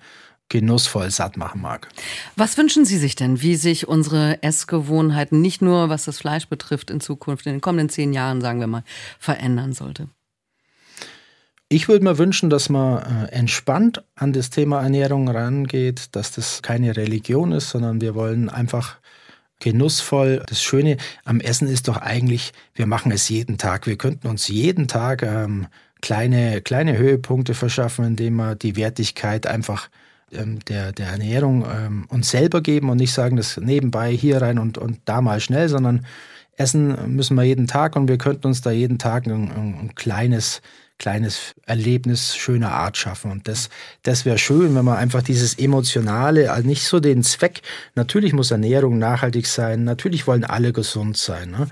genussvoll 0.51 1.09
satt 1.09 1.37
machen 1.37 1.61
mag. 1.61 1.87
Was 2.35 2.57
wünschen 2.57 2.85
Sie 2.85 2.97
sich 2.97 3.15
denn, 3.15 3.41
wie 3.41 3.55
sich 3.55 3.87
unsere 3.87 4.43
Essgewohnheiten 4.43 5.41
nicht 5.41 5.61
nur 5.61 5.89
was 5.89 6.05
das 6.05 6.19
Fleisch 6.19 6.47
betrifft 6.47 6.91
in 6.91 6.99
Zukunft, 6.99 7.45
in 7.45 7.53
den 7.53 7.61
kommenden 7.61 7.89
zehn 7.89 8.13
Jahren, 8.13 8.41
sagen 8.41 8.59
wir 8.59 8.67
mal, 8.67 8.83
verändern 9.17 9.73
sollte? 9.73 10.09
Ich 11.69 11.87
würde 11.87 12.03
mir 12.03 12.17
wünschen, 12.17 12.49
dass 12.49 12.67
man 12.67 13.01
äh, 13.01 13.31
entspannt 13.31 14.03
an 14.15 14.33
das 14.33 14.49
Thema 14.49 14.81
Ernährung 14.81 15.29
rangeht, 15.29 16.15
dass 16.17 16.31
das 16.31 16.61
keine 16.61 16.97
Religion 16.97 17.53
ist, 17.53 17.69
sondern 17.69 18.01
wir 18.01 18.13
wollen 18.13 18.49
einfach 18.49 18.97
genussvoll. 19.61 20.43
Das 20.47 20.61
Schöne 20.61 20.97
am 21.23 21.39
Essen 21.39 21.69
ist 21.69 21.87
doch 21.87 21.95
eigentlich, 21.95 22.51
wir 22.75 22.87
machen 22.87 23.13
es 23.13 23.29
jeden 23.29 23.57
Tag. 23.57 23.87
Wir 23.87 23.95
könnten 23.95 24.27
uns 24.27 24.49
jeden 24.49 24.89
Tag 24.89 25.23
ähm, 25.23 25.67
kleine, 26.01 26.61
kleine 26.61 26.97
Höhepunkte 26.97 27.53
verschaffen, 27.53 28.03
indem 28.03 28.35
wir 28.35 28.55
die 28.55 28.75
Wertigkeit 28.75 29.47
einfach 29.47 29.87
der, 30.31 30.91
der 30.91 31.07
Ernährung 31.07 31.65
ähm, 31.65 32.05
uns 32.09 32.29
selber 32.29 32.61
geben 32.61 32.89
und 32.89 32.97
nicht 32.97 33.13
sagen, 33.13 33.37
das 33.37 33.57
nebenbei 33.57 34.11
hier 34.11 34.41
rein 34.41 34.59
und, 34.59 34.77
und 34.77 34.99
da 35.05 35.21
mal 35.21 35.39
schnell, 35.39 35.69
sondern 35.69 36.05
essen 36.57 37.15
müssen 37.15 37.35
wir 37.35 37.43
jeden 37.43 37.67
Tag 37.67 37.95
und 37.95 38.07
wir 38.07 38.17
könnten 38.17 38.47
uns 38.47 38.61
da 38.61 38.71
jeden 38.71 38.97
Tag 38.97 39.25
ein, 39.27 39.51
ein 39.51 39.95
kleines 39.95 40.61
kleines 41.01 41.55
Erlebnis 41.65 42.35
schöner 42.35 42.73
Art 42.73 42.95
schaffen. 42.95 43.31
Und 43.31 43.47
das, 43.47 43.71
das 44.03 44.23
wäre 44.23 44.37
schön, 44.37 44.75
wenn 44.75 44.85
man 44.85 44.97
einfach 44.97 45.23
dieses 45.23 45.57
Emotionale, 45.57 46.51
also 46.51 46.67
nicht 46.67 46.83
so 46.83 46.99
den 46.99 47.23
Zweck, 47.23 47.63
natürlich 47.95 48.33
muss 48.33 48.51
Ernährung 48.51 48.99
nachhaltig 48.99 49.47
sein, 49.47 49.83
natürlich 49.83 50.27
wollen 50.27 50.43
alle 50.43 50.73
gesund 50.73 51.17
sein. 51.17 51.49
Ne? 51.49 51.67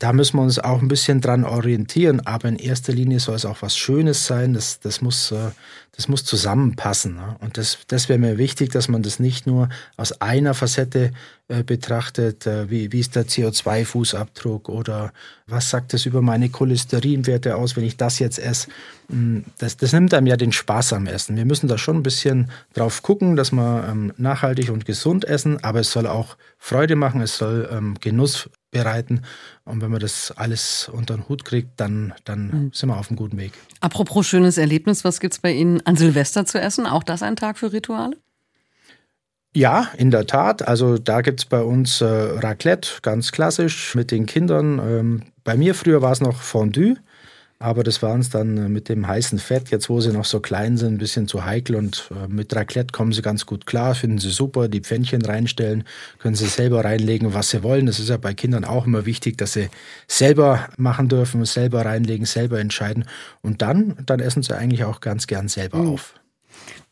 Da 0.00 0.14
müssen 0.14 0.38
wir 0.38 0.42
uns 0.42 0.58
auch 0.58 0.80
ein 0.80 0.88
bisschen 0.88 1.20
dran 1.20 1.44
orientieren, 1.44 2.26
aber 2.26 2.48
in 2.48 2.56
erster 2.56 2.90
Linie 2.90 3.20
soll 3.20 3.34
es 3.34 3.44
auch 3.44 3.60
was 3.60 3.76
Schönes 3.76 4.26
sein. 4.26 4.54
Das, 4.54 4.80
das, 4.80 5.02
muss, 5.02 5.30
äh, 5.30 5.50
das 5.94 6.08
muss 6.08 6.24
zusammenpassen. 6.24 7.16
Ne? 7.16 7.36
Und 7.40 7.58
das, 7.58 7.80
das 7.86 8.08
wäre 8.08 8.18
mir 8.18 8.38
wichtig, 8.38 8.70
dass 8.70 8.88
man 8.88 9.02
das 9.02 9.20
nicht 9.20 9.46
nur 9.46 9.68
aus 9.98 10.18
einer 10.22 10.54
Facette 10.54 11.12
äh, 11.48 11.62
betrachtet, 11.64 12.46
äh, 12.46 12.70
wie, 12.70 12.90
wie 12.92 13.00
ist 13.00 13.14
der 13.14 13.26
CO2-Fußabdruck 13.26 14.70
oder 14.70 15.12
was 15.46 15.68
sagt 15.68 15.92
das 15.92 16.06
über 16.06 16.22
meine 16.22 16.48
Cholesterinwerte 16.48 17.56
aus, 17.56 17.76
wenn 17.76 17.84
ich 17.84 17.98
das 17.98 18.20
jetzt 18.20 18.38
esse. 18.38 18.68
Hm, 19.10 19.44
das, 19.58 19.76
das 19.76 19.92
nimmt 19.92 20.14
einem 20.14 20.28
ja 20.28 20.38
den 20.38 20.52
Spaß 20.52 20.94
am 20.94 21.08
Essen. 21.08 21.36
Wir 21.36 21.44
müssen 21.44 21.68
da 21.68 21.76
schon 21.76 21.98
ein 21.98 22.02
bisschen 22.02 22.50
drauf 22.72 23.02
gucken, 23.02 23.36
dass 23.36 23.52
wir 23.52 23.86
ähm, 23.86 24.14
nachhaltig 24.16 24.70
und 24.70 24.86
gesund 24.86 25.26
essen, 25.26 25.62
aber 25.62 25.80
es 25.80 25.92
soll 25.92 26.06
auch 26.06 26.38
Freude 26.56 26.96
machen, 26.96 27.20
es 27.20 27.36
soll 27.36 27.68
ähm, 27.70 27.96
Genuss 28.00 28.48
bereiten. 28.70 29.22
Und 29.64 29.80
wenn 29.80 29.90
man 29.90 30.00
das 30.00 30.32
alles 30.36 30.88
unter 30.88 31.14
den 31.14 31.28
Hut 31.28 31.44
kriegt, 31.44 31.80
dann, 31.80 32.14
dann 32.24 32.46
mhm. 32.46 32.70
sind 32.72 32.88
wir 32.88 32.98
auf 32.98 33.10
einem 33.10 33.16
guten 33.16 33.36
Weg. 33.36 33.52
Apropos 33.80 34.26
schönes 34.26 34.58
Erlebnis, 34.58 35.04
was 35.04 35.20
gibt 35.20 35.34
es 35.34 35.40
bei 35.40 35.52
Ihnen 35.52 35.84
an 35.86 35.96
Silvester 35.96 36.44
zu 36.44 36.60
essen? 36.60 36.86
Auch 36.86 37.02
das 37.02 37.22
ein 37.22 37.36
Tag 37.36 37.58
für 37.58 37.72
Rituale? 37.72 38.16
Ja, 39.52 39.88
in 39.96 40.12
der 40.12 40.26
Tat. 40.26 40.66
Also 40.66 40.98
da 40.98 41.22
gibt 41.22 41.40
es 41.40 41.46
bei 41.46 41.60
uns 41.60 42.00
äh, 42.00 42.04
Raclette, 42.04 43.00
ganz 43.02 43.32
klassisch 43.32 43.94
mit 43.96 44.12
den 44.12 44.26
Kindern. 44.26 44.78
Ähm, 44.78 45.22
bei 45.42 45.56
mir 45.56 45.74
früher 45.74 46.02
war 46.02 46.12
es 46.12 46.20
noch 46.20 46.40
Fondue. 46.40 46.96
Aber 47.62 47.84
das 47.84 48.00
war 48.00 48.14
uns 48.14 48.30
dann 48.30 48.56
äh, 48.56 48.68
mit 48.70 48.88
dem 48.88 49.06
heißen 49.06 49.38
Fett, 49.38 49.70
jetzt 49.70 49.90
wo 49.90 50.00
sie 50.00 50.12
noch 50.12 50.24
so 50.24 50.40
klein 50.40 50.78
sind, 50.78 50.94
ein 50.94 50.98
bisschen 50.98 51.28
zu 51.28 51.44
heikel. 51.44 51.76
Und 51.76 52.10
äh, 52.10 52.26
mit 52.26 52.56
Raclette 52.56 52.90
kommen 52.90 53.12
sie 53.12 53.20
ganz 53.20 53.44
gut 53.44 53.66
klar, 53.66 53.94
finden 53.94 54.16
sie 54.16 54.30
super. 54.30 54.68
Die 54.68 54.80
Pfännchen 54.80 55.20
reinstellen, 55.22 55.84
können 56.18 56.34
sie 56.34 56.46
selber 56.46 56.84
reinlegen, 56.84 57.34
was 57.34 57.50
sie 57.50 57.62
wollen. 57.62 57.84
Das 57.84 57.98
ist 57.98 58.08
ja 58.08 58.16
bei 58.16 58.32
Kindern 58.32 58.64
auch 58.64 58.86
immer 58.86 59.04
wichtig, 59.04 59.36
dass 59.36 59.52
sie 59.52 59.68
selber 60.08 60.68
machen 60.78 61.08
dürfen, 61.08 61.44
selber 61.44 61.84
reinlegen, 61.84 62.24
selber 62.24 62.58
entscheiden. 62.58 63.04
Und 63.42 63.60
dann, 63.60 63.94
dann 64.06 64.20
essen 64.20 64.42
sie 64.42 64.56
eigentlich 64.56 64.84
auch 64.84 65.00
ganz 65.00 65.26
gern 65.26 65.48
selber 65.48 65.78
mhm. 65.78 65.88
auf. 65.88 66.14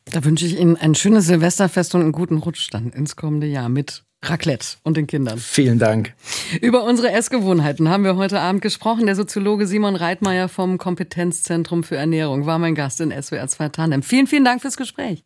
Da 0.05 0.23
wünsche 0.25 0.45
ich 0.45 0.59
Ihnen 0.59 0.77
ein 0.77 0.95
schönes 0.95 1.27
Silvesterfest 1.27 1.95
und 1.95 2.03
einen 2.03 2.13
guten 2.13 2.39
Rutsch 2.39 2.69
dann 2.71 2.91
ins 2.91 3.17
kommende 3.17 3.47
Jahr 3.47 3.71
mit 3.71 4.05
Raclette 4.23 4.79
und 4.83 4.97
den 4.97 5.07
Kindern. 5.07 5.39
Vielen 5.39 5.79
Dank. 5.79 6.13
Über 6.61 6.85
unsere 6.85 7.13
Essgewohnheiten 7.13 7.89
haben 7.89 8.05
wir 8.05 8.17
heute 8.17 8.41
Abend 8.41 8.63
gesprochen. 8.63 9.07
Der 9.07 9.15
Soziologe 9.15 9.67
Simon 9.67 9.95
Reitmeier 9.95 10.49
vom 10.49 10.77
Kompetenzzentrum 10.77 11.85
für 11.85 11.97
Ernährung 11.97 12.45
war 12.45 12.59
mein 12.59 12.75
Gast 12.75 13.01
in 13.01 13.11
SWR 13.11 13.47
2 13.47 13.69
Tandem. 13.69 14.03
Vielen, 14.03 14.27
vielen 14.27 14.45
Dank 14.45 14.61
fürs 14.61 14.77
Gespräch. 14.77 15.25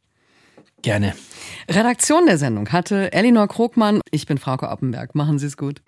Gerne. 0.83 1.15
Redaktion 1.71 2.27
der 2.27 2.39
Sendung 2.39 2.69
hatte 2.71 3.13
Elinor 3.13 3.49
Krogmann. 3.49 4.01
Ich 4.11 4.27
bin 4.27 4.39
Frauke 4.39 4.69
Oppenberg. 4.69 5.15
Machen 5.15 5.39
Sie 5.39 5.47
es 5.47 5.57
gut. 5.57 5.81